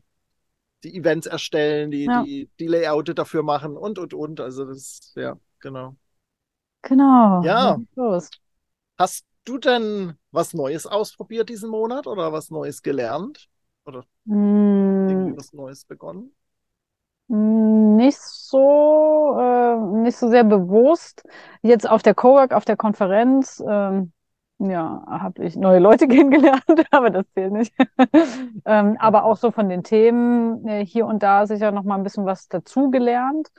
die 0.83 0.97
Events 0.97 1.27
erstellen, 1.27 1.91
die, 1.91 2.05
ja. 2.05 2.23
die, 2.23 2.49
die 2.59 2.67
Layoute 2.67 3.15
dafür 3.15 3.43
machen 3.43 3.77
und, 3.77 3.99
und, 3.99 4.13
und. 4.13 4.41
Also 4.41 4.65
das, 4.65 5.13
ja, 5.15 5.37
genau. 5.59 5.95
Genau. 6.81 7.41
Ja. 7.43 7.77
Los. 7.95 8.29
Hast 8.97 9.25
du 9.47 9.57
denn 9.57 10.17
was 10.31 10.53
Neues 10.53 10.85
ausprobiert 10.85 11.49
diesen 11.49 11.69
Monat 11.69 12.07
oder 12.07 12.31
was 12.33 12.49
Neues 12.51 12.81
gelernt? 12.81 13.47
Oder 13.85 14.03
mm. 14.25 15.09
irgendwie 15.09 15.37
was 15.37 15.53
Neues 15.53 15.85
begonnen? 15.85 16.33
Nicht 17.29 18.19
so, 18.19 19.37
äh, 19.37 19.75
nicht 20.01 20.17
so 20.17 20.29
sehr 20.29 20.43
bewusst. 20.43 21.23
Jetzt 21.61 21.89
auf 21.89 22.01
der 22.01 22.13
Cowork, 22.13 22.53
auf 22.53 22.63
der 22.63 22.77
Konferenz, 22.77 23.61
ähm, 23.67 24.13
ja, 24.59 25.03
habe 25.07 25.43
ich 25.43 25.55
neue 25.55 25.79
Leute 25.79 26.07
kennengelernt, 26.07 26.63
aber 26.91 27.09
das 27.09 27.25
zählt 27.33 27.51
nicht. 27.53 27.73
ähm, 28.65 28.97
aber 28.99 29.25
auch 29.25 29.37
so 29.37 29.51
von 29.51 29.69
den 29.69 29.83
Themen 29.83 30.65
äh, 30.67 30.85
hier 30.85 31.05
und 31.05 31.21
da 31.21 31.47
sicher 31.47 31.71
noch 31.71 31.83
mal 31.83 31.95
ein 31.95 32.03
bisschen 32.03 32.25
was 32.25 32.47
dazugelernt. 32.47 33.49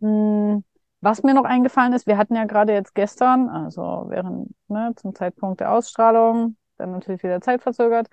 Hm, 0.00 0.64
was 1.00 1.22
mir 1.22 1.34
noch 1.34 1.44
eingefallen 1.44 1.92
ist, 1.92 2.06
wir 2.06 2.18
hatten 2.18 2.34
ja 2.34 2.44
gerade 2.44 2.72
jetzt 2.72 2.94
gestern, 2.94 3.48
also 3.48 4.06
während, 4.08 4.54
ne, 4.68 4.92
zum 4.96 5.14
Zeitpunkt 5.14 5.60
der 5.60 5.72
Ausstrahlung, 5.72 6.56
dann 6.76 6.92
natürlich 6.92 7.22
wieder 7.22 7.40
zeitverzögert, 7.40 8.08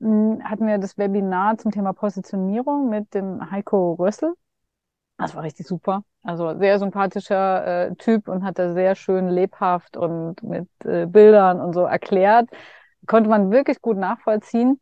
hm, 0.00 0.40
hatten 0.44 0.66
wir 0.66 0.78
das 0.78 0.98
Webinar 0.98 1.58
zum 1.58 1.70
Thema 1.70 1.92
Positionierung 1.92 2.88
mit 2.88 3.14
dem 3.14 3.50
Heiko 3.50 3.94
Rössel. 3.94 4.34
Das 5.18 5.34
war 5.36 5.42
richtig 5.44 5.66
super. 5.66 6.02
Also 6.24 6.58
sehr 6.58 6.78
sympathischer 6.78 7.88
äh, 7.90 7.94
Typ 7.96 8.28
und 8.28 8.44
hat 8.44 8.58
da 8.58 8.72
sehr 8.72 8.94
schön 8.94 9.28
lebhaft 9.28 9.96
und 9.96 10.42
mit 10.42 10.68
äh, 10.84 11.06
Bildern 11.06 11.60
und 11.60 11.72
so 11.74 11.82
erklärt. 11.82 12.48
Konnte 13.06 13.28
man 13.30 13.50
wirklich 13.50 13.80
gut 13.80 13.96
nachvollziehen. 13.96 14.80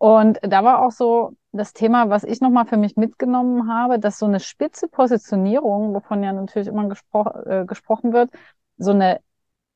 Und 0.00 0.38
da 0.40 0.64
war 0.64 0.82
auch 0.82 0.92
so 0.92 1.36
das 1.52 1.74
Thema, 1.74 2.08
was 2.08 2.24
ich 2.24 2.40
nochmal 2.40 2.64
für 2.64 2.78
mich 2.78 2.96
mitgenommen 2.96 3.70
habe, 3.70 3.98
dass 3.98 4.18
so 4.18 4.24
eine 4.24 4.40
spitze 4.40 4.88
Positionierung, 4.88 5.92
wovon 5.92 6.22
ja 6.22 6.32
natürlich 6.32 6.68
immer 6.68 6.88
gespro 6.88 7.28
äh, 7.44 7.66
gesprochen 7.66 8.14
wird, 8.14 8.30
so 8.78 8.92
eine, 8.92 9.20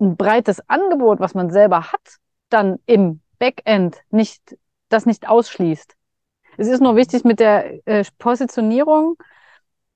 ein 0.00 0.16
breites 0.16 0.66
Angebot, 0.66 1.20
was 1.20 1.34
man 1.34 1.50
selber 1.50 1.92
hat, 1.92 2.16
dann 2.48 2.78
im 2.86 3.20
Backend 3.38 3.98
nicht, 4.08 4.56
das 4.88 5.04
nicht 5.04 5.28
ausschließt. 5.28 5.94
Es 6.56 6.68
ist 6.68 6.80
nur 6.80 6.96
wichtig 6.96 7.24
mit 7.24 7.38
der 7.38 7.86
äh, 7.86 8.02
Positionierung, 8.16 9.18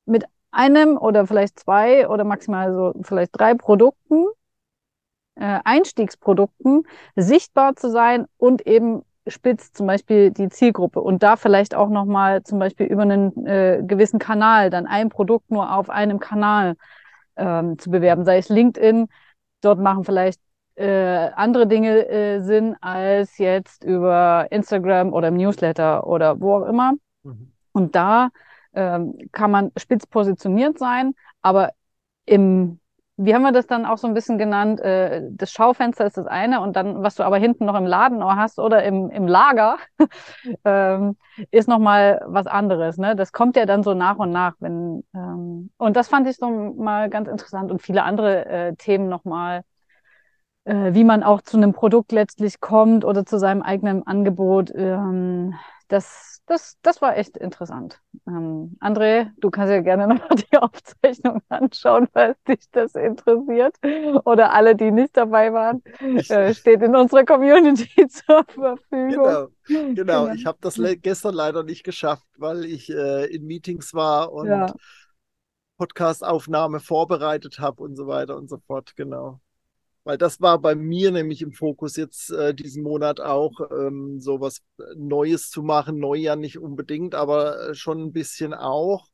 mit 0.04 0.26
einem 0.50 0.98
oder 0.98 1.26
vielleicht 1.26 1.58
zwei 1.58 2.06
oder 2.06 2.24
maximal 2.24 2.74
so 2.74 2.92
vielleicht 3.00 3.30
drei 3.32 3.54
Produkten, 3.54 4.26
äh, 5.36 5.60
Einstiegsprodukten 5.64 6.86
sichtbar 7.16 7.76
zu 7.76 7.90
sein 7.90 8.26
und 8.36 8.66
eben 8.66 9.04
spitz 9.28 9.72
zum 9.72 9.86
Beispiel 9.86 10.30
die 10.30 10.48
Zielgruppe 10.48 11.00
und 11.00 11.22
da 11.22 11.36
vielleicht 11.36 11.74
auch 11.74 11.88
nochmal 11.88 12.42
zum 12.42 12.58
Beispiel 12.58 12.86
über 12.86 13.02
einen 13.02 13.46
äh, 13.46 13.82
gewissen 13.86 14.18
Kanal 14.18 14.70
dann 14.70 14.86
ein 14.86 15.08
Produkt 15.08 15.50
nur 15.50 15.74
auf 15.74 15.90
einem 15.90 16.18
Kanal 16.18 16.76
ähm, 17.36 17.78
zu 17.78 17.90
bewerben, 17.90 18.24
sei 18.24 18.38
es 18.38 18.48
LinkedIn, 18.48 19.08
dort 19.60 19.80
machen 19.80 20.04
vielleicht 20.04 20.40
äh, 20.76 21.30
andere 21.34 21.66
Dinge 21.66 22.08
äh, 22.08 22.40
Sinn 22.40 22.76
als 22.80 23.38
jetzt 23.38 23.84
über 23.84 24.46
Instagram 24.50 25.12
oder 25.12 25.28
im 25.28 25.36
Newsletter 25.36 26.06
oder 26.06 26.40
wo 26.40 26.56
auch 26.56 26.66
immer. 26.66 26.92
Mhm. 27.24 27.52
Und 27.72 27.94
da 27.96 28.30
ähm, 28.74 29.18
kann 29.32 29.50
man 29.50 29.72
spitz 29.76 30.06
positioniert 30.06 30.78
sein, 30.78 31.14
aber 31.42 31.70
im 32.26 32.78
wie 33.18 33.34
haben 33.34 33.42
wir 33.42 33.52
das 33.52 33.66
dann 33.66 33.84
auch 33.84 33.98
so 33.98 34.06
ein 34.06 34.14
bisschen 34.14 34.38
genannt? 34.38 34.80
Äh, 34.80 35.22
das 35.30 35.50
Schaufenster 35.50 36.06
ist 36.06 36.16
das 36.16 36.26
eine 36.26 36.60
und 36.60 36.76
dann, 36.76 37.02
was 37.02 37.16
du 37.16 37.24
aber 37.24 37.36
hinten 37.36 37.64
noch 37.66 37.74
im 37.74 37.84
Laden 37.84 38.24
hast 38.24 38.58
oder 38.60 38.84
im, 38.84 39.10
im 39.10 39.26
Lager, 39.26 39.76
ähm, 40.64 41.16
ist 41.50 41.68
nochmal 41.68 42.22
was 42.26 42.46
anderes. 42.46 42.96
Ne? 42.96 43.16
Das 43.16 43.32
kommt 43.32 43.56
ja 43.56 43.66
dann 43.66 43.82
so 43.82 43.92
nach 43.94 44.18
und 44.18 44.30
nach. 44.30 44.54
Wenn, 44.60 45.04
ähm, 45.14 45.70
und 45.78 45.96
das 45.96 46.08
fand 46.08 46.28
ich 46.28 46.36
so 46.36 46.48
mal 46.48 47.10
ganz 47.10 47.28
interessant 47.28 47.70
und 47.72 47.82
viele 47.82 48.04
andere 48.04 48.46
äh, 48.46 48.74
Themen 48.76 49.08
nochmal, 49.08 49.62
äh, 50.68 50.92
wie 50.92 51.04
man 51.04 51.22
auch 51.22 51.40
zu 51.40 51.56
einem 51.56 51.72
Produkt 51.72 52.12
letztlich 52.12 52.60
kommt 52.60 53.04
oder 53.04 53.24
zu 53.24 53.38
seinem 53.38 53.62
eigenen 53.62 54.06
Angebot. 54.06 54.70
Ähm, 54.74 55.54
das, 55.88 56.42
das, 56.44 56.76
das 56.82 57.00
war 57.00 57.16
echt 57.16 57.38
interessant. 57.38 58.02
Ähm, 58.26 58.76
André, 58.78 59.30
du 59.38 59.50
kannst 59.50 59.72
ja 59.72 59.80
gerne 59.80 60.06
noch 60.14 60.28
die 60.28 60.58
Aufzeichnung 60.58 61.40
anschauen, 61.48 62.06
falls 62.12 62.36
dich 62.44 62.70
das 62.70 62.94
interessiert. 62.94 63.76
Oder 64.26 64.52
alle, 64.52 64.76
die 64.76 64.90
nicht 64.90 65.16
dabei 65.16 65.54
waren, 65.54 65.82
äh, 66.28 66.52
steht 66.52 66.82
in 66.82 66.94
unserer 66.94 67.24
Community 67.24 68.06
zur 68.08 68.44
Verfügung. 68.44 68.78
Genau, 68.90 69.48
genau. 69.66 69.94
genau. 69.94 70.28
ich 70.34 70.44
habe 70.44 70.58
das 70.60 70.76
le 70.76 70.98
gestern 70.98 71.34
leider 71.34 71.62
nicht 71.62 71.82
geschafft, 71.82 72.26
weil 72.36 72.66
ich 72.66 72.90
äh, 72.90 73.24
in 73.34 73.46
Meetings 73.46 73.94
war 73.94 74.32
und 74.32 74.48
ja. 74.48 74.66
Podcast-Aufnahme 75.78 76.80
vorbereitet 76.80 77.58
habe 77.58 77.82
und 77.82 77.96
so 77.96 78.06
weiter 78.06 78.36
und 78.36 78.50
so 78.50 78.58
fort. 78.58 78.94
Genau 78.94 79.40
weil 80.08 80.16
das 80.16 80.40
war 80.40 80.58
bei 80.58 80.74
mir 80.74 81.10
nämlich 81.10 81.42
im 81.42 81.52
Fokus 81.52 81.96
jetzt 81.96 82.30
äh, 82.30 82.54
diesen 82.54 82.82
Monat 82.82 83.20
auch, 83.20 83.60
ähm, 83.70 84.22
so 84.22 84.40
was 84.40 84.62
Neues 84.96 85.50
zu 85.50 85.62
machen. 85.62 85.98
Neu 85.98 86.14
ja 86.14 86.34
nicht 86.34 86.58
unbedingt, 86.58 87.14
aber 87.14 87.68
äh, 87.68 87.74
schon 87.74 88.04
ein 88.04 88.12
bisschen 88.14 88.54
auch, 88.54 89.08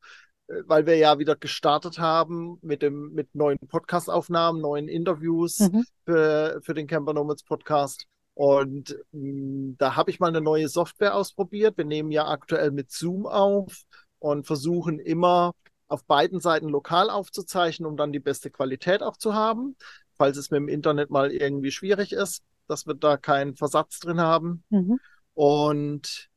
äh, 0.47 0.61
weil 0.65 0.85
wir 0.85 0.95
ja 0.95 1.19
wieder 1.19 1.35
gestartet 1.35 1.99
haben 1.99 2.59
mit 2.61 2.81
dem 2.81 3.11
mit 3.11 3.35
neuen 3.35 3.59
Podcast-Aufnahmen, 3.67 4.61
neuen 4.61 4.87
Interviews 4.87 5.59
mhm. 5.59 5.83
für, 6.05 6.61
für 6.63 6.73
den 6.73 6.87
Camper 6.87 7.11
Nomads 7.11 7.43
Podcast. 7.43 8.05
Und 8.33 8.97
mh, 9.11 9.71
mm, 9.71 9.75
da 9.77 9.97
habe 9.97 10.11
ich 10.11 10.21
mal 10.21 10.29
eine 10.29 10.39
neue 10.39 10.69
Software 10.69 11.15
ausprobiert. 11.15 11.75
Wir 11.75 11.83
nehmen 11.83 12.11
ja 12.11 12.25
aktuell 12.25 12.71
mit 12.71 12.89
Zoom 12.89 13.25
auf 13.25 13.81
und 14.19 14.47
versuchen 14.47 14.99
immer 14.99 15.51
auf 15.87 16.05
beiden 16.05 16.39
Seiten 16.39 16.69
lokal 16.69 17.09
aufzuzeichnen, 17.09 17.85
um 17.85 17.97
dann 17.97 18.13
die 18.13 18.21
beste 18.21 18.49
Qualität 18.49 19.03
auch 19.03 19.17
zu 19.17 19.33
haben 19.33 19.75
falls 20.17 20.37
es 20.37 20.51
mit 20.51 20.59
dem 20.59 20.67
Internet 20.67 21.09
mal 21.09 21.31
irgendwie 21.31 21.71
schwierig 21.71 22.13
ist, 22.13 22.43
dass 22.67 22.87
wir 22.87 22.95
da 22.95 23.17
keinen 23.17 23.55
Versatz 23.55 23.99
drin 23.99 24.21
haben. 24.21 24.63
Mhm. 24.69 24.99
Und 25.33 26.29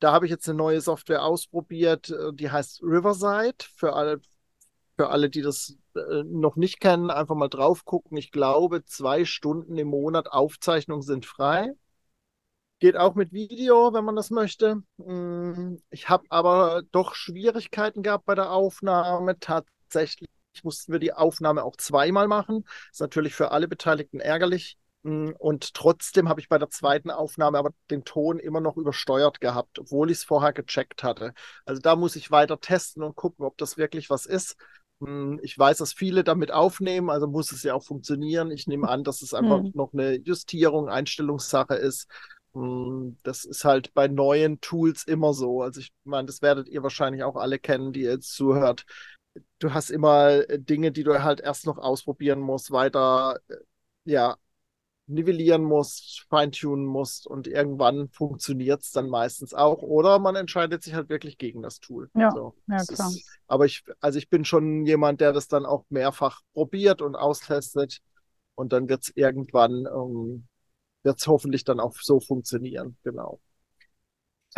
da 0.00 0.12
habe 0.12 0.26
ich 0.26 0.30
jetzt 0.30 0.48
eine 0.48 0.58
neue 0.58 0.80
Software 0.80 1.24
ausprobiert, 1.24 2.10
äh, 2.10 2.32
die 2.32 2.50
heißt 2.50 2.82
Riverside. 2.82 3.64
Für 3.76 3.94
alle, 3.94 4.20
für 4.96 5.08
alle, 5.08 5.30
die 5.30 5.42
das 5.42 5.76
äh, 5.94 6.22
noch 6.24 6.56
nicht 6.56 6.80
kennen, 6.80 7.10
einfach 7.10 7.34
mal 7.34 7.48
drauf 7.48 7.84
gucken. 7.84 8.16
Ich 8.16 8.30
glaube, 8.30 8.84
zwei 8.84 9.24
Stunden 9.24 9.76
im 9.78 9.88
Monat 9.88 10.30
Aufzeichnung 10.32 11.02
sind 11.02 11.26
frei. 11.26 11.72
Geht 12.78 12.96
auch 12.96 13.14
mit 13.14 13.32
Video, 13.32 13.94
wenn 13.94 14.04
man 14.04 14.16
das 14.16 14.30
möchte. 14.30 14.82
Mm, 14.98 15.76
ich 15.90 16.10
habe 16.10 16.24
aber 16.28 16.82
doch 16.92 17.14
Schwierigkeiten 17.14 18.02
gehabt 18.02 18.26
bei 18.26 18.34
der 18.34 18.52
Aufnahme. 18.52 19.38
Tatsächlich 19.38 20.28
mussten 20.64 20.92
wir 20.92 20.98
die 20.98 21.12
Aufnahme 21.12 21.64
auch 21.64 21.76
zweimal 21.76 22.28
machen. 22.28 22.64
Ist 22.90 23.00
natürlich 23.00 23.34
für 23.34 23.50
alle 23.50 23.68
Beteiligten 23.68 24.20
ärgerlich. 24.20 24.78
Mm, 25.06 25.30
und 25.38 25.74
trotzdem 25.74 26.28
habe 26.28 26.40
ich 26.40 26.48
bei 26.48 26.58
der 26.58 26.68
zweiten 26.68 27.10
Aufnahme 27.10 27.58
aber 27.58 27.70
den 27.90 28.04
Ton 28.04 28.40
immer 28.40 28.60
noch 28.60 28.76
übersteuert 28.76 29.40
gehabt, 29.40 29.78
obwohl 29.78 30.10
ich 30.10 30.18
es 30.18 30.24
vorher 30.24 30.52
gecheckt 30.52 31.04
hatte. 31.04 31.32
Also 31.64 31.80
da 31.80 31.94
muss 31.94 32.16
ich 32.16 32.32
weiter 32.32 32.60
testen 32.60 33.04
und 33.04 33.14
gucken, 33.14 33.44
ob 33.44 33.56
das 33.56 33.76
wirklich 33.76 34.10
was 34.10 34.26
ist. 34.26 34.56
Mm, 34.98 35.38
ich 35.42 35.56
weiß, 35.56 35.78
dass 35.78 35.92
viele 35.92 36.24
damit 36.24 36.50
aufnehmen, 36.52 37.10
also 37.10 37.28
muss 37.28 37.52
es 37.52 37.62
ja 37.62 37.74
auch 37.74 37.84
funktionieren. 37.84 38.50
Ich 38.50 38.66
nehme 38.66 38.88
an, 38.88 39.04
dass 39.04 39.22
es 39.22 39.32
einfach 39.32 39.58
hm. 39.58 39.72
noch 39.74 39.92
eine 39.92 40.16
Justierung, 40.16 40.88
Einstellungssache 40.88 41.74
ist. 41.74 42.08
Mm, 42.54 43.10
das 43.22 43.44
ist 43.44 43.64
halt 43.64 43.94
bei 43.94 44.08
neuen 44.08 44.60
Tools 44.60 45.04
immer 45.04 45.34
so. 45.34 45.62
Also 45.62 45.80
ich 45.80 45.92
meine, 46.04 46.26
das 46.26 46.42
werdet 46.42 46.68
ihr 46.68 46.82
wahrscheinlich 46.82 47.22
auch 47.22 47.36
alle 47.36 47.58
kennen, 47.60 47.92
die 47.92 48.02
ihr 48.02 48.12
jetzt 48.12 48.34
zuhört 48.34 48.86
du 49.58 49.72
hast 49.74 49.90
immer 49.90 50.48
äh, 50.48 50.58
Dinge, 50.58 50.92
die 50.92 51.04
du 51.04 51.22
halt 51.22 51.40
erst 51.40 51.66
noch 51.66 51.78
ausprobieren 51.78 52.40
musst, 52.40 52.70
weiter, 52.70 53.38
äh, 53.48 53.56
ja, 54.04 54.36
nivellieren 55.06 55.62
musst, 55.62 56.26
feintunen 56.28 56.84
musst 56.84 57.26
und 57.26 57.46
irgendwann 57.46 58.08
funktioniert 58.08 58.82
es 58.82 58.90
dann 58.90 59.08
meistens 59.08 59.54
auch. 59.54 59.82
Oder 59.82 60.18
man 60.18 60.34
entscheidet 60.34 60.82
sich 60.82 60.94
halt 60.94 61.08
wirklich 61.08 61.38
gegen 61.38 61.62
das 61.62 61.78
Tool. 61.78 62.10
Ja, 62.14 62.32
so, 62.32 62.54
ja 62.66 62.78
klar. 62.84 63.08
Ist, 63.08 63.24
aber 63.46 63.66
ich, 63.66 63.84
also 64.00 64.18
ich 64.18 64.28
bin 64.28 64.44
schon 64.44 64.84
jemand, 64.84 65.20
der 65.20 65.32
das 65.32 65.46
dann 65.46 65.64
auch 65.64 65.84
mehrfach 65.90 66.40
probiert 66.54 67.02
und 67.02 67.14
austestet 67.14 68.00
und 68.56 68.72
dann 68.72 68.88
wird 68.88 69.04
es 69.04 69.12
irgendwann, 69.14 69.86
ähm, 69.86 70.48
wird 71.04 71.18
es 71.18 71.26
hoffentlich 71.28 71.62
dann 71.62 71.78
auch 71.78 71.94
so 71.94 72.18
funktionieren. 72.18 72.96
Genau. 73.04 73.40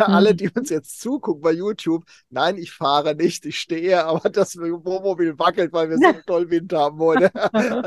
Alle, 0.07 0.31
mhm. 0.31 0.37
die 0.37 0.49
uns 0.49 0.69
jetzt 0.69 0.99
zugucken 1.01 1.41
bei 1.41 1.51
YouTube, 1.51 2.03
nein, 2.29 2.57
ich 2.57 2.71
fahre 2.71 3.15
nicht, 3.15 3.45
ich 3.45 3.59
stehe, 3.59 4.05
aber 4.05 4.29
das 4.29 4.57
Wohnmobil 4.57 5.37
wackelt, 5.37 5.73
weil 5.73 5.89
wir 5.89 5.97
so 5.97 6.07
einen 6.07 6.23
tollen 6.25 6.49
Wind 6.49 6.73
haben 6.73 6.99
heute. 6.99 7.31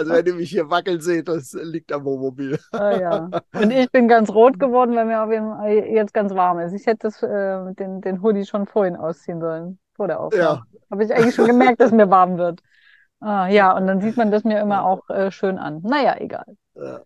Also 0.03 0.13
wenn 0.13 0.27
ihr 0.27 0.35
mich 0.35 0.51
hier 0.51 0.71
wackeln 0.71 1.01
seht, 1.01 1.29
das 1.29 1.53
liegt 1.53 1.93
am 1.93 2.05
Wohnmobil. 2.05 2.59
Ah, 2.73 2.97
ja. 2.99 3.31
Und 3.55 3.71
ich 3.71 3.91
bin 3.91 4.09
ganz 4.09 4.31
rot 4.31 4.59
geworden, 4.59 4.95
weil 4.95 5.05
mir 5.07 5.93
jetzt 5.93 6.15
ganz 6.15 6.35
warm 6.35 6.59
ist. 6.61 6.73
Ich 6.73 6.87
hätte 6.87 7.09
das, 7.09 7.23
äh, 7.23 7.75
den, 7.75 8.01
den 8.01 8.23
Hoodie 8.23 8.45
schon 8.45 8.67
vorhin 8.67 8.97
ausziehen 8.97 9.41
sollen, 9.41 9.79
vor 9.95 10.09
der 10.09 10.21
Aufnahme. 10.21 10.43
Ja. 10.43 10.63
Habe 10.91 11.05
ich 11.05 11.15
eigentlich 11.15 11.35
schon 11.35 11.47
gemerkt, 11.47 11.81
dass 11.81 11.93
mir 11.93 12.11
warm 12.11 12.39
wird. 12.39 12.61
Ah, 13.21 13.47
ja, 13.49 13.77
und 13.77 13.87
dann 13.87 14.01
sieht 14.01 14.17
man 14.17 14.31
das 14.31 14.45
mir 14.45 14.61
immer 14.61 14.85
auch 14.85 15.09
äh, 15.09 15.31
schön 15.31 15.59
an. 15.59 15.81
Naja, 15.83 16.17
egal. 16.19 16.57
Ja. 16.75 17.01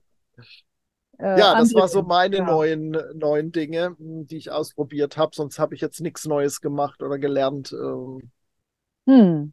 Äh, 1.19 1.39
ja, 1.39 1.55
das 1.59 1.75
war 1.75 1.89
so 1.89 2.03
meine 2.03 2.39
ja. 2.39 2.45
neuen, 2.45 2.97
neuen 3.15 3.53
Dinge, 3.53 3.97
hm, 3.99 4.27
die 4.27 4.37
ich 4.37 4.51
ausprobiert 4.51 5.17
habe. 5.17 5.35
Sonst 5.35 5.59
habe 5.59 5.75
ich 5.75 5.81
jetzt 5.81 6.01
nichts 6.01 6.27
Neues 6.27 6.61
gemacht 6.61 7.03
oder 7.03 7.19
gelernt. 7.19 7.73
Ähm. 7.73 8.31
Hm. 9.07 9.53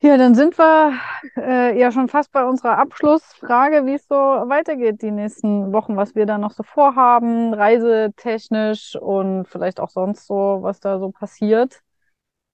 Ja, 0.00 0.16
dann 0.16 0.36
sind 0.36 0.56
wir 0.58 0.92
äh, 1.36 1.78
ja 1.78 1.90
schon 1.90 2.08
fast 2.08 2.30
bei 2.30 2.44
unserer 2.44 2.78
Abschlussfrage, 2.78 3.84
wie 3.84 3.94
es 3.94 4.06
so 4.06 4.14
weitergeht 4.14 5.02
die 5.02 5.10
nächsten 5.10 5.72
Wochen, 5.72 5.96
was 5.96 6.14
wir 6.14 6.24
da 6.24 6.38
noch 6.38 6.52
so 6.52 6.62
vorhaben, 6.62 7.52
reisetechnisch 7.52 8.94
und 8.94 9.46
vielleicht 9.48 9.80
auch 9.80 9.90
sonst 9.90 10.28
so, 10.28 10.58
was 10.60 10.78
da 10.78 11.00
so 11.00 11.10
passiert. 11.10 11.80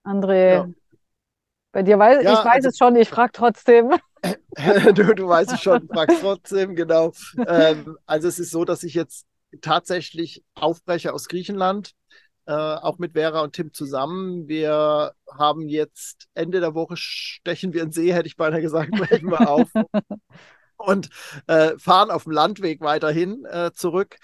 André, 0.04 0.54
ja. 0.54 0.68
bei 1.72 1.82
dir 1.82 1.98
weiß 1.98 2.22
ja, 2.22 2.32
ich 2.32 2.38
weiß 2.38 2.54
also, 2.54 2.68
es 2.68 2.78
schon, 2.78 2.96
ich 2.96 3.10
frage 3.10 3.32
trotzdem. 3.32 3.92
du, 4.94 5.14
du 5.14 5.28
weißt 5.28 5.52
es 5.52 5.60
schon, 5.60 5.88
fragst 5.88 6.20
trotzdem, 6.20 6.74
genau. 6.74 7.12
Ähm, 7.46 7.98
also 8.06 8.28
es 8.28 8.38
ist 8.38 8.50
so, 8.50 8.64
dass 8.64 8.82
ich 8.82 8.94
jetzt 8.94 9.26
tatsächlich 9.60 10.44
aufbreche 10.54 11.12
aus 11.12 11.28
Griechenland, 11.28 11.92
äh, 12.46 12.52
auch 12.52 12.98
mit 12.98 13.12
Vera 13.12 13.42
und 13.42 13.54
Tim 13.54 13.72
zusammen. 13.72 14.48
Wir 14.48 15.12
haben 15.30 15.68
jetzt 15.68 16.28
Ende 16.34 16.60
der 16.60 16.74
Woche 16.74 16.96
stechen 16.96 17.72
wir 17.72 17.82
in 17.82 17.92
See, 17.92 18.12
hätte 18.12 18.26
ich 18.26 18.36
beinahe 18.36 18.60
gesagt, 18.62 18.90
brechen 18.92 19.30
wir 19.30 19.48
auf 19.48 19.70
und 20.76 21.10
äh, 21.46 21.78
fahren 21.78 22.10
auf 22.10 22.24
dem 22.24 22.32
Landweg 22.32 22.80
weiterhin 22.80 23.44
äh, 23.44 23.72
zurück 23.72 24.18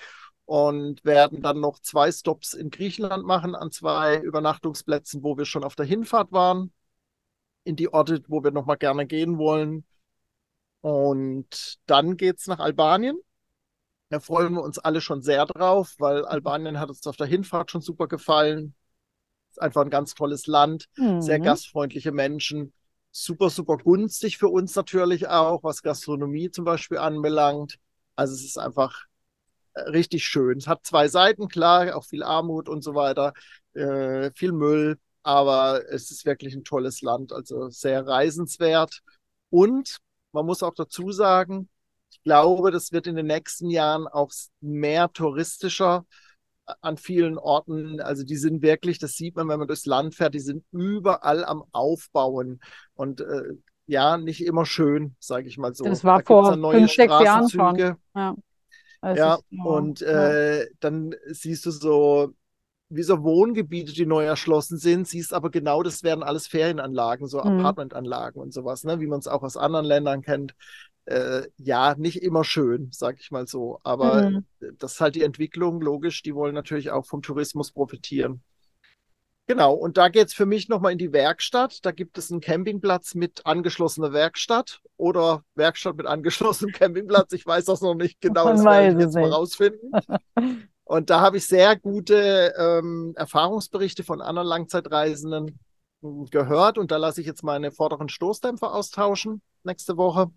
und 0.45 1.05
werden 1.05 1.43
dann 1.43 1.61
noch 1.61 1.79
zwei 1.79 2.11
Stops 2.11 2.55
in 2.55 2.71
Griechenland 2.71 3.25
machen 3.25 3.55
an 3.55 3.71
zwei 3.71 4.19
Übernachtungsplätzen, 4.19 5.23
wo 5.23 5.39
wir 5.39 5.45
schon 5.45 5.65
auf 5.65 5.77
der 5.77 5.87
Hinfahrt 5.87 6.33
waren 6.33 6.73
in 7.65 7.77
die 7.77 7.93
Orte, 7.93 8.23
wo 8.29 8.43
wir 8.43 8.51
nochmal 8.51 8.77
gerne 8.77 9.07
gehen 9.07 9.39
wollen. 9.39 9.85
Und 10.81 11.79
dann 11.87 12.17
geht's 12.17 12.47
nach 12.47 12.59
Albanien. 12.59 13.19
Da 14.09 14.19
freuen 14.19 14.55
wir 14.55 14.63
uns 14.63 14.79
alle 14.79 15.01
schon 15.01 15.23
sehr 15.23 15.47
drauf, 15.47 15.95
weil 15.99 16.25
Albanien 16.25 16.81
hat 16.81 16.89
uns 16.89 17.07
auf 17.07 17.17
der 17.17 17.27
Hinfahrt 17.27 17.71
schon 17.71 17.81
super 17.81 18.09
gefallen. 18.09 18.75
Ist 19.51 19.63
einfach 19.63 19.83
ein 19.83 19.91
ganz 19.91 20.15
tolles 20.15 20.47
Land, 20.47 20.87
mhm. 20.97 21.21
sehr 21.21 21.39
gastfreundliche 21.39 22.13
Menschen, 22.13 22.73
super, 23.13 23.51
super 23.51 23.77
günstig 23.77 24.39
für 24.39 24.49
uns 24.49 24.75
natürlich 24.75 25.29
auch, 25.29 25.63
was 25.63 25.83
Gastronomie 25.83 26.51
zum 26.51 26.65
Beispiel 26.65 26.99
anbelangt. 26.99 27.79
Also 28.17 28.35
es 28.35 28.45
ist 28.45 28.59
einfach 28.59 29.07
richtig 29.75 30.25
schön. 30.25 30.59
Es 30.59 30.67
hat 30.67 30.85
zwei 30.85 31.09
Seiten, 31.09 31.49
klar, 31.49 31.97
auch 31.97 32.05
viel 32.05 32.23
Armut 32.23 32.69
und 32.69 32.83
so 32.83 32.95
weiter, 32.95 33.33
äh, 33.75 34.31
viel 34.35 34.53
Müll, 34.53 34.99
aber 35.23 35.83
es 35.91 36.11
ist 36.11 36.25
wirklich 36.25 36.55
ein 36.55 36.65
tolles 36.65 37.03
Land, 37.03 37.33
also 37.33 37.69
sehr 37.69 38.07
reisenswert. 38.07 39.01
Und 39.51 39.99
man 40.33 40.47
muss 40.47 40.63
auch 40.63 40.75
dazu 40.75 41.13
sagen, 41.13 41.69
ich 42.11 42.23
glaube, 42.23 42.71
das 42.71 42.93
wird 42.93 43.07
in 43.07 43.17
den 43.17 43.27
nächsten 43.27 43.71
Jahren 43.71 44.07
auch 44.07 44.31
mehr 44.61 45.13
touristischer 45.13 46.05
an 46.81 46.97
vielen 46.97 47.39
Orten. 47.39 48.01
Also 48.01 48.25
die 48.25 48.37
sind 48.37 48.63
wirklich, 48.63 48.99
das 48.99 49.13
sieht 49.13 49.37
man, 49.37 49.49
wenn 49.49 49.59
man 49.59 49.69
durchs 49.69 49.87
Land 49.87 50.15
fährt, 50.15 50.35
die 50.35 50.41
sind 50.41 50.65
überall 50.73 51.45
am 51.45 51.65
Aufbauen 51.73 52.61
und 52.95 53.21
äh, 53.21 53.55
ja, 53.87 54.17
nicht 54.19 54.45
immer 54.45 54.67
schön, 54.67 55.17
sage 55.19 55.49
ich 55.49 55.59
mal 55.59 55.75
so. 55.75 55.85
Das 55.85 56.05
war 56.05 56.19
da 56.19 56.25
vor 56.25 56.53
fünf, 56.73 56.93
sechs 56.93 57.21
Jahren 57.21 57.49
schon. 57.49 57.77
Ja, 57.77 58.37
ja 59.03 59.39
und 59.65 60.03
äh, 60.03 60.69
dann 60.79 61.15
siehst 61.27 61.67
du 61.67 61.71
so 61.71 62.35
wie 62.91 63.05
so 63.05 63.23
Wohngebiete, 63.23 63.93
die 63.93 64.05
neu 64.05 64.25
erschlossen 64.25 64.77
sind, 64.77 65.07
siehst 65.07 65.33
aber 65.33 65.51
genau, 65.51 65.83
das 65.83 66.03
werden 66.03 66.25
alles 66.25 66.49
Ferienanlagen, 66.49 67.29
so 67.29 67.39
mhm. 67.39 67.61
Apartmentanlagen 67.61 68.43
und 68.43 68.53
sowas, 68.53 68.85
ne? 68.85 69.01
wie 69.01 69.07
man 69.07 69.21
es 69.21 69.29
auch 69.29 69.43
aus 69.43 69.57
anderen 69.57 69.87
Ländern 69.87 70.23
kennt. 70.23 70.55
Äh, 71.07 71.43
ja, 71.57 71.95
nicht 71.97 72.23
immer 72.23 72.45
schön, 72.45 72.89
sag 72.93 73.21
ich 73.21 73.31
mal 73.31 73.47
so. 73.47 73.81
Aber 73.85 74.31
mhm. 74.31 74.47
das 74.79 74.95
ist 74.95 75.01
halt 75.01 75.15
die 75.15 75.23
Entwicklung, 75.23 75.81
logisch, 75.81 76.23
die 76.23 76.35
wollen 76.35 76.55
natürlich 76.55 76.91
auch 76.91 77.07
vom 77.07 77.23
Tourismus 77.23 77.73
profitieren. 77.73 78.43
Genau, 79.47 79.75
und 79.75 79.97
da 79.97 80.09
geht 80.09 80.29
es 80.29 80.35
für 80.35 80.47
mich 80.47 80.69
nochmal 80.69 80.93
in 80.93 80.99
die 80.99 81.13
Werkstatt. 81.13 81.85
Da 81.85 81.91
gibt 81.91 82.19
es 82.19 82.31
einen 82.31 82.41
Campingplatz 82.41 83.15
mit 83.17 83.47
angeschlossener 83.47 84.13
Werkstatt 84.13 84.81
oder 84.97 85.43
Werkstatt 85.57 85.97
mit 85.97 86.07
angeschlossenem 86.07 86.73
Campingplatz. 86.79 87.33
Ich 87.33 87.47
weiß 87.47 87.65
das 87.65 87.81
noch 87.81 87.95
nicht 87.95 88.21
genau, 88.21 88.49
das 88.49 88.65
werde 88.65 88.95
ich 88.95 89.01
jetzt 89.01 89.15
nicht. 89.15 89.23
mal 89.25 89.33
rausfinden. 89.33 89.91
Und 90.91 91.09
da 91.09 91.21
habe 91.21 91.37
ich 91.37 91.47
sehr 91.47 91.77
gute 91.77 92.53
ähm, 92.59 93.13
Erfahrungsberichte 93.15 94.03
von 94.03 94.21
anderen 94.21 94.49
Langzeitreisenden 94.49 95.61
hm, 96.03 96.27
gehört. 96.33 96.79
Und 96.79 96.91
da 96.91 96.97
lasse 96.97 97.21
ich 97.21 97.29
jetzt 97.29 97.45
meine 97.45 97.71
vorderen 97.71 98.09
Stoßdämpfer 98.09 98.75
austauschen. 98.75 99.41
Nächste 99.63 99.97
Woche 99.97 100.33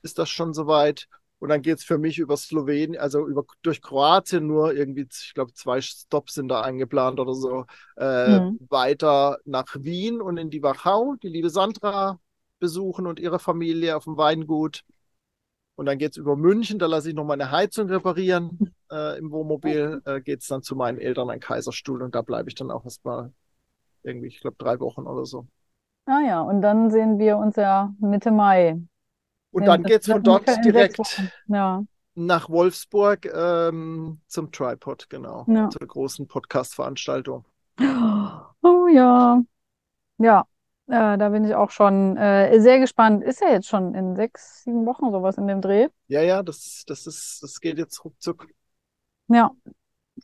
ist 0.00 0.18
das 0.18 0.30
schon 0.30 0.54
soweit. 0.54 1.08
Und 1.40 1.50
dann 1.50 1.60
geht 1.60 1.76
es 1.76 1.84
für 1.84 1.98
mich 1.98 2.18
über 2.18 2.38
Slowenien, 2.38 2.98
also 2.98 3.26
über, 3.28 3.44
durch 3.60 3.82
Kroatien 3.82 4.46
nur 4.46 4.72
irgendwie, 4.72 5.06
ich 5.10 5.34
glaube, 5.34 5.52
zwei 5.52 5.82
Stops 5.82 6.32
sind 6.32 6.48
da 6.48 6.62
eingeplant 6.62 7.20
oder 7.20 7.34
so, 7.34 7.66
äh, 7.98 8.40
mhm. 8.40 8.60
weiter 8.70 9.40
nach 9.44 9.76
Wien 9.78 10.22
und 10.22 10.38
in 10.38 10.48
die 10.48 10.62
Wachau, 10.62 11.16
die 11.22 11.28
liebe 11.28 11.50
Sandra 11.50 12.18
besuchen 12.60 13.06
und 13.06 13.20
ihre 13.20 13.38
Familie 13.38 13.94
auf 13.94 14.04
dem 14.04 14.16
Weingut. 14.16 14.84
Und 15.74 15.84
dann 15.84 15.98
geht 15.98 16.12
es 16.12 16.16
über 16.16 16.34
München, 16.34 16.78
da 16.78 16.86
lasse 16.86 17.10
ich 17.10 17.14
noch 17.14 17.26
meine 17.26 17.50
Heizung 17.50 17.90
reparieren 17.90 18.72
äh, 18.92 19.18
im 19.18 19.30
Wohnmobil. 19.32 20.02
Äh, 20.04 20.20
geht 20.20 20.42
es 20.42 20.48
dann 20.48 20.62
zu 20.62 20.76
meinen 20.76 20.98
Eltern 20.98 21.30
ein 21.30 21.40
Kaiserstuhl 21.40 22.02
und 22.02 22.14
da 22.14 22.22
bleibe 22.22 22.48
ich 22.48 22.54
dann 22.54 22.70
auch 22.70 22.84
erstmal 22.84 23.32
irgendwie, 24.02 24.28
ich 24.28 24.40
glaube, 24.40 24.56
drei 24.58 24.78
Wochen 24.80 25.06
oder 25.06 25.24
so. 25.24 25.46
Ah 26.06 26.20
ja, 26.20 26.40
und 26.40 26.62
dann 26.62 26.90
sehen 26.90 27.18
wir 27.18 27.36
uns 27.38 27.56
ja 27.56 27.94
Mitte 28.00 28.30
Mai. 28.30 28.80
Und 29.52 29.66
dann 29.66 29.82
geht 29.82 30.02
es 30.02 30.10
von 30.10 30.22
dort 30.22 30.48
direkt 30.64 30.98
ja. 31.46 31.84
nach 32.14 32.48
Wolfsburg 32.48 33.26
ähm, 33.32 34.20
zum 34.26 34.50
Tripod, 34.50 35.08
genau. 35.08 35.44
Ja. 35.46 35.68
Zur 35.70 35.86
großen 35.86 36.26
Podcast-Veranstaltung. 36.26 37.44
Oh 37.78 38.86
ja. 38.88 39.42
Ja, 40.18 40.44
äh, 40.86 41.18
da 41.18 41.28
bin 41.28 41.44
ich 41.44 41.54
auch 41.54 41.70
schon 41.70 42.16
äh, 42.16 42.60
sehr 42.60 42.78
gespannt. 42.78 43.22
Ist 43.22 43.40
ja 43.40 43.48
jetzt 43.48 43.68
schon 43.68 43.94
in 43.94 44.16
sechs, 44.16 44.64
sieben 44.64 44.86
Wochen 44.86 45.10
sowas 45.10 45.38
in 45.38 45.46
dem 45.46 45.60
Dreh. 45.60 45.88
Ja, 46.08 46.22
ja, 46.22 46.42
das, 46.42 46.84
das 46.86 47.06
ist, 47.06 47.42
das 47.42 47.60
geht 47.60 47.78
jetzt 47.78 48.04
ruckzuck. 48.04 48.46
Ja. 49.32 49.50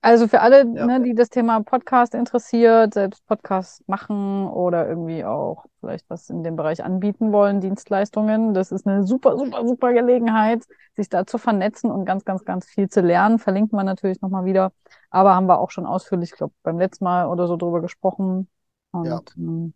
Also 0.00 0.28
für 0.28 0.40
alle, 0.42 0.58
ja. 0.58 0.86
ne, 0.86 1.02
die 1.02 1.14
das 1.14 1.28
Thema 1.28 1.60
Podcast 1.62 2.14
interessiert, 2.14 2.94
selbst 2.94 3.26
Podcast 3.26 3.88
machen 3.88 4.46
oder 4.46 4.86
irgendwie 4.86 5.24
auch 5.24 5.64
vielleicht 5.80 6.08
was 6.08 6.30
in 6.30 6.44
dem 6.44 6.56
Bereich 6.56 6.84
anbieten 6.84 7.32
wollen, 7.32 7.60
Dienstleistungen, 7.60 8.54
das 8.54 8.70
ist 8.70 8.86
eine 8.86 9.04
super, 9.04 9.36
super, 9.38 9.66
super 9.66 9.92
Gelegenheit, 9.92 10.64
sich 10.94 11.08
da 11.08 11.26
zu 11.26 11.38
vernetzen 11.38 11.90
und 11.90 12.04
ganz, 12.04 12.24
ganz, 12.24 12.44
ganz 12.44 12.66
viel 12.66 12.88
zu 12.88 13.00
lernen. 13.00 13.38
Verlinken 13.38 13.76
wir 13.76 13.82
natürlich 13.82 14.20
nochmal 14.20 14.44
wieder. 14.44 14.72
Aber 15.10 15.34
haben 15.34 15.46
wir 15.46 15.58
auch 15.58 15.70
schon 15.70 15.86
ausführlich, 15.86 16.30
ich 16.32 16.36
glaube, 16.36 16.52
beim 16.62 16.78
letzten 16.78 17.04
Mal 17.04 17.26
oder 17.26 17.48
so 17.48 17.56
drüber 17.56 17.80
gesprochen. 17.80 18.46
Und 18.92 19.06
ja. 19.06 19.20
Ähm, 19.36 19.74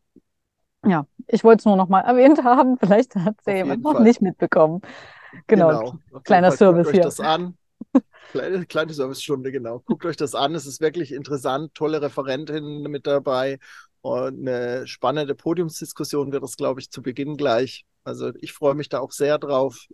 ja, 0.85 1.07
ich 1.27 1.43
wollte 1.43 1.61
es 1.61 1.65
nur 1.65 1.77
noch 1.77 1.89
mal 1.89 2.01
erwähnt 2.01 2.45
haben. 2.45 2.77
Vielleicht 2.79 3.15
hat 3.17 3.37
es 3.39 3.47
ja 3.47 3.55
jemand 3.55 3.83
noch 3.83 3.99
nicht 3.99 4.21
mitbekommen. 4.21 4.83
Genau, 5.47 5.69
genau. 5.79 6.21
kleiner 6.23 6.51
Service 6.51 6.91
hier. 6.91 7.03
Das 7.03 7.19
an. 7.19 7.57
Kleine, 8.31 8.65
kleine 8.65 8.93
Servicestunde, 8.95 9.53
genau. 9.53 9.81
Guckt 9.81 10.07
euch 10.07 10.17
das 10.17 10.35
an. 10.35 10.55
Es 10.55 10.67
ist 10.67 10.81
wirklich 10.81 11.13
interessant. 11.13 11.75
Tolle 11.75 12.01
Referentin 12.01 12.83
mit 12.83 13.07
dabei. 13.07 13.59
Und 14.01 14.49
eine 14.49 14.87
spannende 14.87 15.35
Podiumsdiskussion 15.35 16.33
wird 16.33 16.43
es, 16.43 16.57
glaube 16.57 16.81
ich, 16.81 16.91
zu 16.91 17.03
Beginn 17.03 17.37
gleich. 17.37 17.85
Also 18.05 18.33
ich 18.41 18.53
freue 18.53 18.75
mich 18.75 18.89
da 18.89 19.01
auch 19.01 19.13
sehr 19.13 19.39
drauf. 19.39 19.87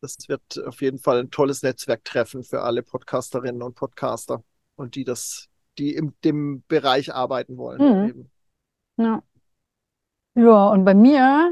Das 0.00 0.16
wird 0.28 0.42
auf 0.66 0.82
jeden 0.82 0.98
Fall 0.98 1.20
ein 1.20 1.30
tolles 1.30 1.62
Netzwerktreffen 1.62 2.44
für 2.44 2.62
alle 2.62 2.82
Podcasterinnen 2.82 3.62
und 3.62 3.74
Podcaster 3.74 4.42
und 4.76 4.94
die 4.94 5.04
das, 5.04 5.48
die 5.78 5.94
in 5.94 6.14
dem 6.24 6.64
Bereich 6.68 7.14
arbeiten 7.14 7.56
wollen. 7.56 7.80
Mhm. 8.06 8.30
Ja. 8.96 9.22
Ja, 10.34 10.68
und 10.70 10.84
bei 10.84 10.94
mir, 10.94 11.50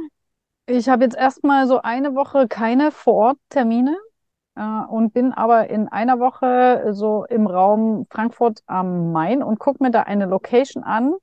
ich 0.66 0.88
habe 0.88 1.04
jetzt 1.04 1.16
erstmal 1.16 1.66
so 1.66 1.80
eine 1.82 2.14
Woche 2.14 2.48
keine 2.48 2.92
Vororttermine 2.92 3.92
äh, 3.92 4.09
und 4.54 5.12
bin 5.14 5.32
aber 5.32 5.70
in 5.70 5.88
einer 5.88 6.18
Woche 6.18 6.92
so 6.92 7.24
im 7.24 7.46
Raum 7.46 8.06
Frankfurt 8.10 8.62
am 8.66 9.12
Main 9.12 9.42
und 9.42 9.58
gucke 9.58 9.82
mir 9.82 9.90
da 9.90 10.02
eine 10.02 10.26
Location 10.26 10.82
an, 10.82 11.14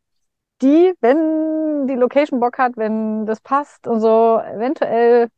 die, 0.62 0.94
wenn 1.02 1.88
die 1.88 1.96
Location 1.96 2.40
Bock 2.40 2.58
hat, 2.58 2.78
wenn 2.78 3.26
das 3.26 3.42
passt 3.42 3.88
und 3.88 4.00
so, 4.00 4.40
eventuell 4.40 5.30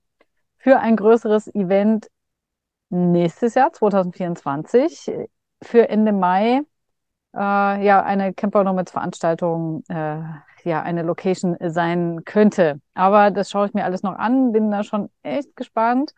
für 0.57 0.79
ein 0.79 0.95
größeres 0.95 1.53
Event 1.55 2.07
nächstes 2.89 3.55
Jahr, 3.55 3.73
2024, 3.73 5.11
für 5.61 5.89
Ende 5.89 6.13
Mai, 6.13 6.61
äh, 7.35 7.85
ja, 7.85 8.03
eine 8.03 8.33
Camper 8.33 8.63
Nomads 8.63 8.91
Veranstaltung 8.91 9.83
äh, 9.89 10.21
ja 10.63 10.81
eine 10.81 11.03
Location 11.03 11.55
sein 11.61 12.23
könnte. 12.25 12.81
Aber 12.93 13.31
das 13.31 13.49
schaue 13.49 13.67
ich 13.67 13.73
mir 13.73 13.85
alles 13.85 14.03
noch 14.03 14.15
an, 14.15 14.51
bin 14.51 14.71
da 14.71 14.83
schon 14.83 15.09
echt 15.23 15.55
gespannt. 15.55 16.13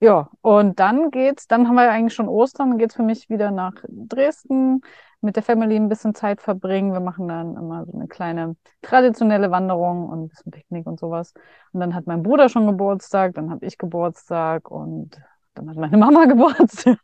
Ja, 0.00 0.28
und 0.42 0.78
dann 0.78 1.10
geht's, 1.10 1.46
dann 1.46 1.66
haben 1.68 1.76
wir 1.76 1.90
eigentlich 1.90 2.12
schon 2.14 2.28
Ostern, 2.28 2.68
dann 2.70 2.78
geht's 2.78 2.94
für 2.96 3.02
mich 3.02 3.30
wieder 3.30 3.50
nach 3.50 3.72
Dresden, 3.88 4.82
mit 5.22 5.36
der 5.36 5.42
Family 5.42 5.74
ein 5.76 5.88
bisschen 5.88 6.14
Zeit 6.14 6.42
verbringen. 6.42 6.92
Wir 6.92 7.00
machen 7.00 7.28
dann 7.28 7.56
immer 7.56 7.86
so 7.86 7.92
eine 7.94 8.06
kleine 8.06 8.56
traditionelle 8.82 9.50
Wanderung 9.50 10.08
und 10.10 10.24
ein 10.24 10.28
bisschen 10.28 10.52
Picknick 10.52 10.86
und 10.86 11.00
sowas. 11.00 11.32
Und 11.72 11.80
dann 11.80 11.94
hat 11.94 12.06
mein 12.06 12.22
Bruder 12.22 12.50
schon 12.50 12.66
Geburtstag, 12.66 13.34
dann 13.34 13.50
habe 13.50 13.64
ich 13.64 13.78
Geburtstag 13.78 14.70
und 14.70 15.18
dann 15.54 15.70
hat 15.70 15.76
meine 15.76 15.96
Mama 15.96 16.24
Geburtstag. 16.26 16.98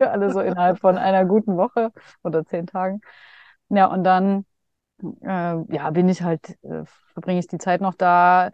Alle 0.00 0.32
so 0.32 0.40
innerhalb 0.40 0.78
von 0.80 0.96
einer 0.96 1.26
guten 1.26 1.58
Woche 1.58 1.92
oder 2.22 2.46
zehn 2.46 2.66
Tagen. 2.66 3.02
Ja, 3.68 3.86
und 3.86 4.02
dann 4.04 4.46
äh, 5.22 5.26
ja, 5.74 5.90
bin 5.90 6.08
ich 6.08 6.22
halt, 6.22 6.50
äh, 6.62 6.84
verbringe 7.12 7.40
ich 7.40 7.46
die 7.48 7.58
Zeit 7.58 7.80
noch 7.80 7.94
da 7.94 8.50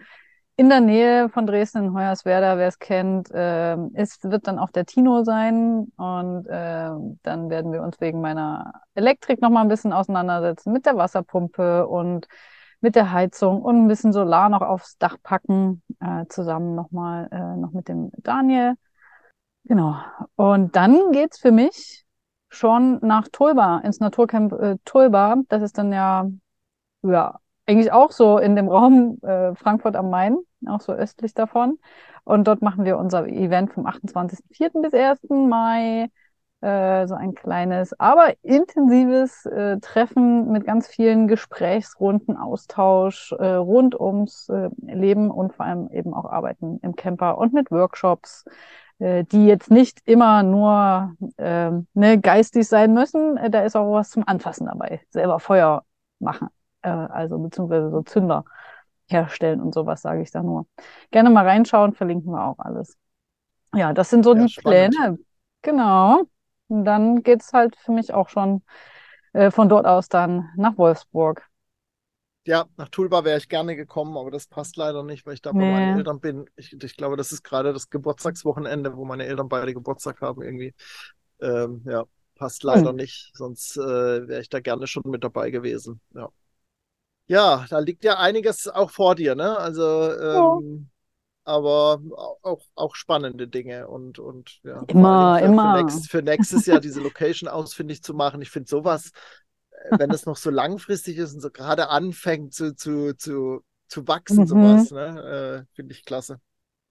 in 0.56 0.68
der 0.68 0.80
Nähe 0.80 1.28
von 1.30 1.46
Dresden 1.46 1.84
in 1.84 1.94
Hoyerswerda, 1.94 2.58
wer 2.58 2.68
es 2.68 2.78
kennt. 2.78 3.30
Äh, 3.30 3.76
es 3.94 4.22
wird 4.22 4.46
dann 4.46 4.58
auch 4.58 4.70
der 4.70 4.84
Tino 4.84 5.24
sein 5.24 5.90
und 5.96 6.46
äh, 6.46 6.90
dann 7.22 7.50
werden 7.50 7.72
wir 7.72 7.82
uns 7.82 8.00
wegen 8.00 8.20
meiner 8.20 8.72
Elektrik 8.94 9.40
noch 9.40 9.50
mal 9.50 9.62
ein 9.62 9.68
bisschen 9.68 9.92
auseinandersetzen 9.92 10.72
mit 10.72 10.86
der 10.86 10.96
Wasserpumpe 10.96 11.86
und 11.86 12.28
mit 12.80 12.94
der 12.94 13.12
Heizung 13.12 13.62
und 13.62 13.76
ein 13.84 13.88
bisschen 13.88 14.12
Solar 14.12 14.48
noch 14.48 14.62
aufs 14.62 14.96
Dach 14.98 15.16
packen, 15.22 15.82
äh, 16.00 16.26
zusammen 16.28 16.74
nochmal 16.74 17.28
äh, 17.30 17.56
noch 17.56 17.72
mit 17.72 17.88
dem 17.88 18.10
Daniel. 18.18 18.75
Genau. 19.64 19.96
Und 20.37 20.77
dann 20.77 21.12
geht's 21.12 21.38
für 21.38 21.52
mich 21.52 22.04
schon 22.48 22.98
nach 23.02 23.29
Tulba, 23.29 23.79
ins 23.79 24.00
Naturcamp 24.00 24.52
äh, 24.52 24.77
Tulba. 24.85 25.37
Das 25.48 25.62
ist 25.62 25.79
dann 25.79 25.92
ja, 25.92 26.29
ja, 27.02 27.38
eigentlich 27.71 27.92
auch 27.92 28.10
so 28.10 28.38
in 28.38 28.56
dem 28.56 28.68
Raum 28.68 29.18
äh, 29.23 29.54
Frankfurt 29.54 29.96
am 29.96 30.10
Main, 30.10 30.38
auch 30.66 30.81
so 30.81 30.92
östlich 30.92 31.35
davon. 31.35 31.79
Und 32.25 32.46
dort 32.46 32.62
machen 32.62 32.85
wir 32.85 32.98
unser 32.98 33.27
Event 33.29 33.73
vom 33.73 33.87
28.04. 33.87 34.83
bis 34.83 34.92
1. 34.92 35.48
Mai. 35.48 36.08
Äh, 36.62 37.06
so 37.06 37.14
ein 37.14 37.35
kleines, 37.35 37.98
aber 37.98 38.35
intensives 38.42 39.46
äh, 39.46 39.79
Treffen 39.81 40.52
mit 40.52 40.66
ganz 40.66 40.88
vielen 40.88 41.27
Gesprächsrunden, 41.27 42.37
Austausch 42.37 43.33
äh, 43.33 43.52
rund 43.52 43.98
ums 43.98 44.50
äh, 44.50 44.68
Leben 44.83 45.31
und 45.31 45.54
vor 45.54 45.64
allem 45.64 45.88
eben 45.90 46.12
auch 46.12 46.27
Arbeiten 46.27 46.79
im 46.83 46.96
Camper 46.96 47.38
und 47.38 47.54
mit 47.54 47.71
Workshops, 47.71 48.44
äh, 48.98 49.25
die 49.25 49.46
jetzt 49.46 49.71
nicht 49.71 50.00
immer 50.04 50.42
nur 50.42 51.14
äh, 51.38 51.71
ne, 51.94 52.21
geistig 52.21 52.68
sein 52.68 52.92
müssen. 52.92 53.38
Da 53.50 53.62
ist 53.62 53.75
auch 53.75 53.90
was 53.94 54.10
zum 54.10 54.29
Anfassen 54.29 54.66
dabei. 54.66 55.00
Selber 55.08 55.40
Feuer 55.40 55.85
machen, 56.18 56.48
äh, 56.83 56.88
also 56.90 57.38
beziehungsweise 57.38 57.90
so 57.90 58.02
Zünder 58.02 58.44
herstellen 59.08 59.60
und 59.60 59.74
sowas, 59.74 60.02
sage 60.02 60.22
ich 60.22 60.31
da 60.31 60.42
nur. 60.42 60.66
Gerne 61.10 61.31
mal 61.31 61.46
reinschauen, 61.46 61.94
verlinken 61.94 62.33
wir 62.33 62.44
auch 62.46 62.58
alles. 62.58 62.96
Ja, 63.74 63.92
das 63.92 64.10
sind 64.10 64.24
so 64.24 64.35
ja, 64.35 64.48
die 64.48 64.48
spannend. 64.48 64.90
Pläne. 64.90 65.18
Genau. 65.62 66.24
dann 66.68 67.22
geht 67.22 67.42
es 67.42 67.52
halt 67.52 67.76
für 67.76 67.92
mich 67.92 68.14
auch 68.14 68.28
schon 68.31 68.62
äh, 69.35 69.50
von 69.50 69.68
dort 69.68 69.87
aus 69.87 70.08
dann 70.08 70.50
nach 70.56 70.78
Wolfsburg. 70.78 71.48
Ja, 72.46 72.66
nach 72.76 72.88
Tulba 72.88 73.24
wäre 73.24 73.37
ich 73.38 73.48
gerne 73.48 73.76
gekommen, 73.76 74.16
aber 74.16 74.31
das 74.31 74.46
passt 74.46 74.76
leider 74.76 75.02
nicht, 75.04 75.26
weil 75.26 75.35
ich 75.35 75.42
da 75.42 75.52
bei 75.52 75.64
Nee. 75.64 75.66
meinen 75.66 75.88
Eltern 75.88 76.20
bin. 76.20 76.46
Ich, 76.56 76.72
ich 76.72 76.96
glaube, 76.96 77.16
das 77.16 77.33
ist 77.33 77.42
gerade 77.44 77.72
das 77.72 77.90
Geburtstagswochenende, 77.90 78.96
wo 78.96 79.04
meine 79.04 79.26
Eltern 79.26 79.48
beide 79.48 79.74
Geburtstag 79.74 80.20
haben 80.22 80.42
irgendwie. 80.42 80.74
Ähm, 81.40 81.83
ja, 81.87 82.04
passt 82.37 82.62
leider 82.64 82.92
nicht, 82.92 83.31
sonst 83.35 83.76
äh, 83.76 83.81
wäre 84.28 84.40
ich 84.40 84.48
da 84.48 84.60
gerne 84.60 84.87
schon 84.87 85.04
mit 85.06 85.22
dabei 85.24 85.50
gewesen. 85.50 86.00
Ja. 86.14 86.31
Ja, 87.31 87.64
da 87.70 87.78
liegt 87.78 88.02
ja 88.02 88.18
einiges 88.18 88.66
auch 88.66 88.90
vor 88.90 89.14
dir, 89.14 89.37
ne? 89.37 89.56
Also, 89.56 89.83
ähm, 90.12 90.90
aber 91.44 92.00
auch, 92.42 92.62
auch 92.74 92.96
spannende 92.96 93.48
Dinge 93.48 93.88
und, 93.88 94.18
und 94.18 94.60
ja, 94.64 94.83
Immer, 94.88 95.40
immer. 95.42 95.62
Für, 95.62 95.68
nächstes, 95.68 96.08
für 96.08 96.22
nächtes 96.22 96.66
Jahr 96.66 96.81
diese 96.81 97.00
Location 97.00 97.48
ausfindig 97.52 98.02
zu 98.02 98.14
machen. 98.14 98.42
Ich 98.42 98.50
finde 98.50 98.68
sowas, 98.68 99.12
äh, 99.70 99.92
wenn 99.98 100.12
es 100.12 100.26
noch 100.26 100.37
so 100.37 100.50
langfristig 100.50 101.18
ist 101.18 101.35
und 101.35 101.40
so 101.40 101.50
gerade 101.50 101.88
anfängt 101.90 102.54
zu, 102.54 102.74
zu, 102.74 103.14
zu, 103.16 103.62
zu 103.88 104.08
wachsen, 104.08 104.46
Mhm. 104.46 104.46
sowas, 104.46 104.90
ne? 104.90 105.66
Äh, 105.70 105.74
finde 105.76 105.92
ich 105.94 106.04
klasse. 106.04 106.40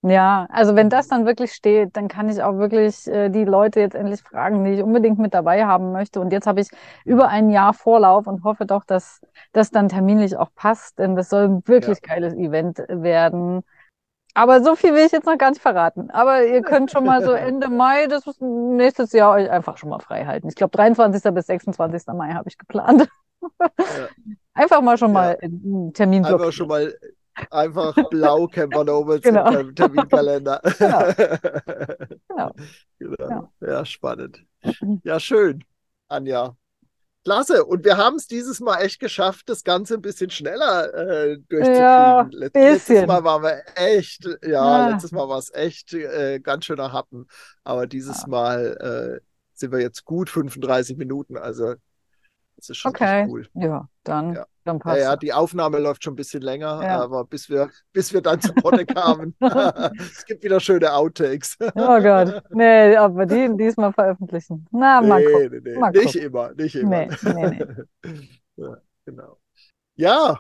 Ja, 0.02 0.48
also 0.50 0.76
wenn 0.76 0.90
das 0.90 1.10
dann 1.10 1.26
wirklich 1.26 1.52
steht, 1.52 1.98
dann 1.98 2.08
kann 2.08 2.30
ich 2.30 2.42
auch 2.42 2.58
wirklich 2.58 3.06
äh, 3.08 3.28
die 3.30 3.44
Leute 3.44 3.82
jetzt 3.82 3.96
endlich 3.96 4.22
fragen, 4.22 4.64
die 4.64 4.72
ich 4.72 4.82
unbedingt 4.82 5.20
mit 5.20 5.34
dabei 5.34 5.66
haben 5.66 5.92
möchte. 5.92 6.22
Und 6.22 6.32
jetzt 6.32 6.48
habe 6.48 6.62
ich 6.62 6.70
über 7.04 7.28
ein 7.28 7.50
Jahr 7.50 7.74
Vorlauf 7.74 8.26
und 8.26 8.46
hoffe 8.46 8.66
doch, 8.66 8.86
dass 8.86 9.20
das 9.52 9.72
dann 9.72 9.90
terminlich 9.90 10.38
auch 10.38 10.54
passt, 10.56 11.00
denn 11.00 11.18
das 11.18 11.30
soll 11.30 11.44
ein 11.50 11.68
wirklich 11.68 12.02
geiles 12.02 12.34
Event 12.34 12.78
werden. 12.88 13.64
Aber 14.34 14.64
so 14.64 14.78
viel 14.78 14.94
will 14.94 15.06
ich 15.06 15.12
jetzt 15.12 15.26
noch 15.26 15.38
gar 15.38 15.50
nicht 15.50 15.62
verraten. 15.62 16.10
Aber 16.12 16.46
ihr 16.46 16.62
könnt 16.62 16.92
schon 16.92 17.04
mal 17.04 17.22
so 17.22 17.32
Ende 17.34 17.68
Mai, 17.68 18.08
das 18.08 18.26
ist 18.26 18.42
nächstes 18.42 19.12
Jahr 19.12 19.34
euch 19.34 19.50
einfach 19.50 19.78
schon 19.78 19.90
mal 19.90 20.00
frei 20.00 20.26
halten. 20.26 20.48
Ich 20.48 20.56
glaube, 20.56 20.72
23. 20.78 21.34
bis 21.34 21.48
26. 21.48 22.08
Mai 22.14 22.32
habe 22.34 22.48
ich 22.48 22.58
geplant. 22.58 23.10
Einfach 24.54 24.82
mal 24.82 24.98
schon 24.98 25.14
mal 25.14 25.38
einen 25.42 25.94
Termin 25.94 26.26
Einfach 26.26 26.38
blockieren. 26.38 26.52
schon 26.54 26.68
mal 26.68 26.94
einfach 27.52 27.96
blau 28.10 28.48
Camper 28.48 28.84
Nomads 28.84 29.24
Genau. 29.24 29.52
im 29.60 29.76
Terminkalender. 29.76 30.62
Genau. 32.30 32.52
Genau. 33.00 33.54
Ja, 33.62 33.86
spannend. 33.86 34.44
Ja, 35.04 35.20
schön, 35.20 35.64
Anja. 36.08 36.56
Klasse. 37.26 37.66
Und 37.66 37.84
wir 37.84 37.98
haben 37.98 38.16
es 38.16 38.28
dieses 38.28 38.60
Mal 38.62 38.78
echt 38.82 39.00
geschafft, 39.00 39.50
das 39.50 39.64
Ganze 39.64 39.96
ein 39.96 40.02
bisschen 40.02 40.30
schneller 40.30 40.94
äh, 40.94 41.38
durchzukriegen. 41.50 41.76
Ja, 41.76 42.22
Let 42.32 42.54
bisschen. 42.54 42.72
letztes 42.96 43.08
Mal 43.08 43.24
waren 43.24 43.44
wir 43.44 43.62
echt, 43.76 44.26
ja, 44.42 44.50
Ja. 44.50 44.90
letztes 44.90 45.12
Mal 45.12 45.28
war 45.28 45.38
es 45.38 45.54
echt 45.54 45.94
äh, 45.94 46.40
ganz 46.40 46.66
schöner 46.66 46.94
Happen. 46.94 47.28
Aber 47.64 47.88
dieses 47.88 48.26
Mal 48.26 49.20
äh, 49.22 49.26
sind 49.54 49.72
wir 49.74 49.80
jetzt 49.82 50.06
gut 50.06 50.30
35 50.30 50.98
Minuten. 50.98 51.38
Also, 51.38 51.76
das 52.60 52.70
ist 52.70 52.78
schon 52.78 52.90
Okay. 52.92 53.26
cool. 53.30 53.48
Ja, 53.54 53.88
dann, 54.04 54.34
Ja. 54.36 54.46
dann 54.66 54.76
Ja, 54.78 54.80
passt 54.84 55.02
ja, 55.02 55.10
das. 55.12 55.20
die 55.20 55.34
Aufnahme 55.34 55.80
läuft 55.80 56.04
schon 56.04 56.14
ein 56.14 56.16
bisschen 56.18 56.42
länger, 56.42 56.82
Ja. 56.84 57.02
aber 57.02 57.26
bis 57.26 57.50
wir, 57.50 57.70
bis 57.94 58.14
wir 58.14 58.22
dann 58.22 58.40
zu 58.42 58.54
Potte 58.54 58.86
kamen, 58.86 59.36
es 60.00 60.26
gibt 60.26 60.44
wieder 60.44 60.60
schöne 60.60 60.94
Outtakes. 60.94 61.58
Oh 61.76 62.00
Gott. 62.02 62.44
Nee, 62.52 62.96
aber 62.96 63.26
die 63.26 63.50
diesmal 63.58 63.94
veröffentlichen. 63.94 64.68
Na, 64.72 65.02
mal 65.02 65.20
Nee, 65.24 65.32
gucken. 65.32 65.62
nee, 65.64 65.72
nee, 65.72 65.78
Mal 65.80 65.92
nicht 65.92 66.06
gucken. 66.14 66.22
immer, 66.22 66.52
nicht 66.54 66.76
immer. 66.76 66.90
Nee, 67.06 67.66
nee, 68.04 68.30
Ja, 68.58 68.78
genau. 69.06 69.38
Ja, 69.96 70.40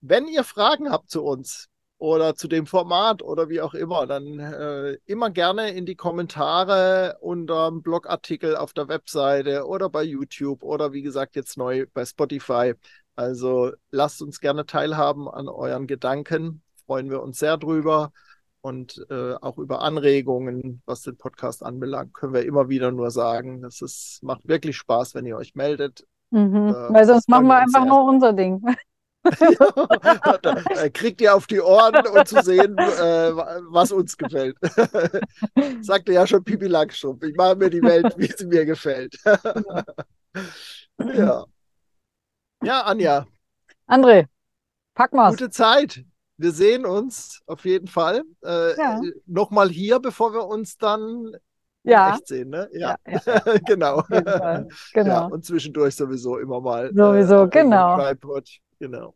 wenn 0.00 0.26
ihr 0.28 0.44
Fragen 0.44 0.90
habt 0.90 1.10
zu 1.10 1.22
uns 1.24 1.68
oder 1.98 2.36
zu 2.36 2.46
dem 2.46 2.66
Format 2.66 3.22
oder 3.22 3.48
wie 3.48 3.60
auch 3.60 3.74
immer, 3.74 4.06
dann 4.06 4.38
äh, 4.38 4.98
immer 5.04 5.30
gerne 5.30 5.72
in 5.72 5.84
die 5.84 5.96
Kommentare 5.96 7.18
unter 7.20 7.68
dem 7.68 7.82
Blogartikel 7.82 8.56
auf 8.56 8.72
der 8.72 8.88
Webseite 8.88 9.66
oder 9.66 9.90
bei 9.90 10.04
YouTube 10.04 10.62
oder 10.62 10.92
wie 10.92 11.02
gesagt 11.02 11.34
jetzt 11.34 11.58
neu 11.58 11.86
bei 11.92 12.04
Spotify. 12.04 12.74
Also 13.16 13.72
lasst 13.90 14.22
uns 14.22 14.38
gerne 14.40 14.64
teilhaben 14.64 15.28
an 15.28 15.48
euren 15.48 15.88
Gedanken, 15.88 16.62
freuen 16.86 17.10
wir 17.10 17.20
uns 17.20 17.38
sehr 17.38 17.56
drüber. 17.56 18.12
Und 18.60 19.04
äh, 19.08 19.34
auch 19.34 19.58
über 19.58 19.82
Anregungen, 19.82 20.82
was 20.84 21.02
den 21.02 21.16
Podcast 21.16 21.64
anbelangt, 21.64 22.12
können 22.12 22.34
wir 22.34 22.44
immer 22.44 22.68
wieder 22.68 22.90
nur 22.90 23.10
sagen, 23.10 23.64
es 23.64 23.82
ist, 23.82 24.20
macht 24.22 24.46
wirklich 24.48 24.76
Spaß, 24.76 25.14
wenn 25.14 25.26
ihr 25.26 25.36
euch 25.36 25.54
meldet. 25.54 26.06
Mhm. 26.30 26.68
Äh, 26.68 26.92
Weil 26.92 27.06
sonst 27.06 27.26
das 27.26 27.28
machen 27.28 27.46
wir 27.46 27.56
einfach 27.56 27.84
nur 27.84 28.04
unser 28.04 28.32
Ding. 28.32 28.62
Da 29.24 30.88
kriegt 30.92 31.20
ihr 31.20 31.34
auf 31.34 31.46
die 31.46 31.60
Ohren 31.60 32.06
und 32.06 32.28
zu 32.28 32.42
sehen, 32.42 32.76
äh, 32.78 33.32
was 33.70 33.92
uns 33.92 34.16
gefällt. 34.16 34.56
Sagte 35.80 36.12
ja 36.12 36.26
schon 36.26 36.44
Pipi 36.44 36.66
Langstrumpf. 36.66 37.22
Ich 37.24 37.36
mache 37.36 37.56
mir 37.56 37.70
die 37.70 37.82
Welt, 37.82 38.14
wie 38.16 38.32
sie 38.34 38.46
mir 38.46 38.64
gefällt. 38.64 39.16
ja. 40.98 41.44
Ja, 42.64 42.80
Anja, 42.82 43.24
André, 43.88 44.26
pack 44.94 45.12
mal's. 45.12 45.36
gute 45.36 45.50
Zeit. 45.50 46.04
Wir 46.40 46.52
sehen 46.52 46.84
uns 46.86 47.40
auf 47.46 47.64
jeden 47.64 47.86
Fall. 47.88 48.22
Äh, 48.44 48.76
Ja. 48.76 49.00
Nochmal 49.26 49.68
hier, 49.70 49.98
bevor 50.00 50.32
wir 50.32 50.44
uns 50.46 50.76
dann 50.76 51.32
Ja, 51.84 52.14
echt 52.14 52.26
sehen. 52.28 52.50
Ne? 52.50 52.68
Ja, 52.72 52.96
ja, 53.06 53.20
ja, 53.26 53.40
genau. 53.66 54.02
Fall. 54.02 54.24
Ja, 54.26 54.64
Genau. 54.92 55.28
und 55.30 55.44
zwischendurch 55.44 55.94
sowieso 55.96 56.38
immer 56.38 56.60
mal. 56.60 56.92
Sowieso, 56.94 57.34
irgendeinem 57.46 57.70
genau. 57.70 57.96
Tripod. 57.98 58.48
Genau. 58.78 59.14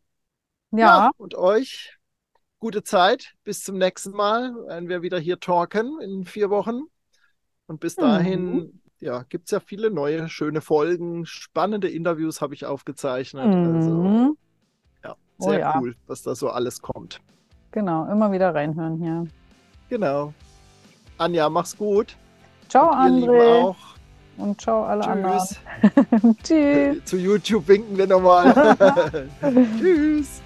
Ja, 0.71 1.11
und 1.17 1.35
euch 1.35 1.97
gute 2.59 2.83
Zeit. 2.83 3.33
Bis 3.43 3.63
zum 3.63 3.77
nächsten 3.77 4.11
Mal, 4.11 4.53
wenn 4.67 4.89
wir 4.89 5.01
wieder 5.01 5.19
hier 5.19 5.39
talken 5.39 5.99
in 6.01 6.25
vier 6.25 6.49
Wochen. 6.49 6.83
Und 7.67 7.79
bis 7.79 7.95
dahin, 7.95 8.53
Mhm. 8.55 8.81
ja, 8.99 9.23
gibt 9.23 9.45
es 9.45 9.51
ja 9.51 9.59
viele 9.59 9.89
neue, 9.91 10.27
schöne 10.29 10.61
Folgen. 10.61 11.25
Spannende 11.25 11.89
Interviews 11.89 12.41
habe 12.41 12.53
ich 12.53 12.65
aufgezeichnet. 12.65 13.45
Also, 13.45 13.91
mhm. 13.91 14.37
ja, 15.03 15.15
Oh 15.39 15.49
sehr 15.49 15.59
ja. 15.59 15.79
cool, 15.79 15.95
was 16.07 16.23
da 16.23 16.35
so 16.35 16.49
alles 16.49 16.81
kommt. 16.81 17.19
genau. 17.71 18.09
Immer 18.11 18.31
wieder 18.31 18.53
reinhören 18.53 18.97
hier. 18.97 19.27
Genau. 19.89 20.33
Anja, 21.17 21.49
mach's 21.49 21.77
gut. 21.77 22.17
Ciao, 22.69 22.91
Und 22.91 23.15
ihr 23.21 23.21
Lieben 23.21 23.33
André. 23.33 23.61
auch. 23.63 23.77
Und 24.37 24.59
ciao, 24.59 24.83
alle 24.83 25.01
Tschüss. 25.01 25.59
anderen. 25.83 26.37
Tschüss. 26.43 27.05
Zu 27.05 27.17
YouTube 27.17 27.67
winken 27.67 27.97
wir 27.97 28.07
nochmal. 28.07 28.77
Tschüss. 29.79 30.41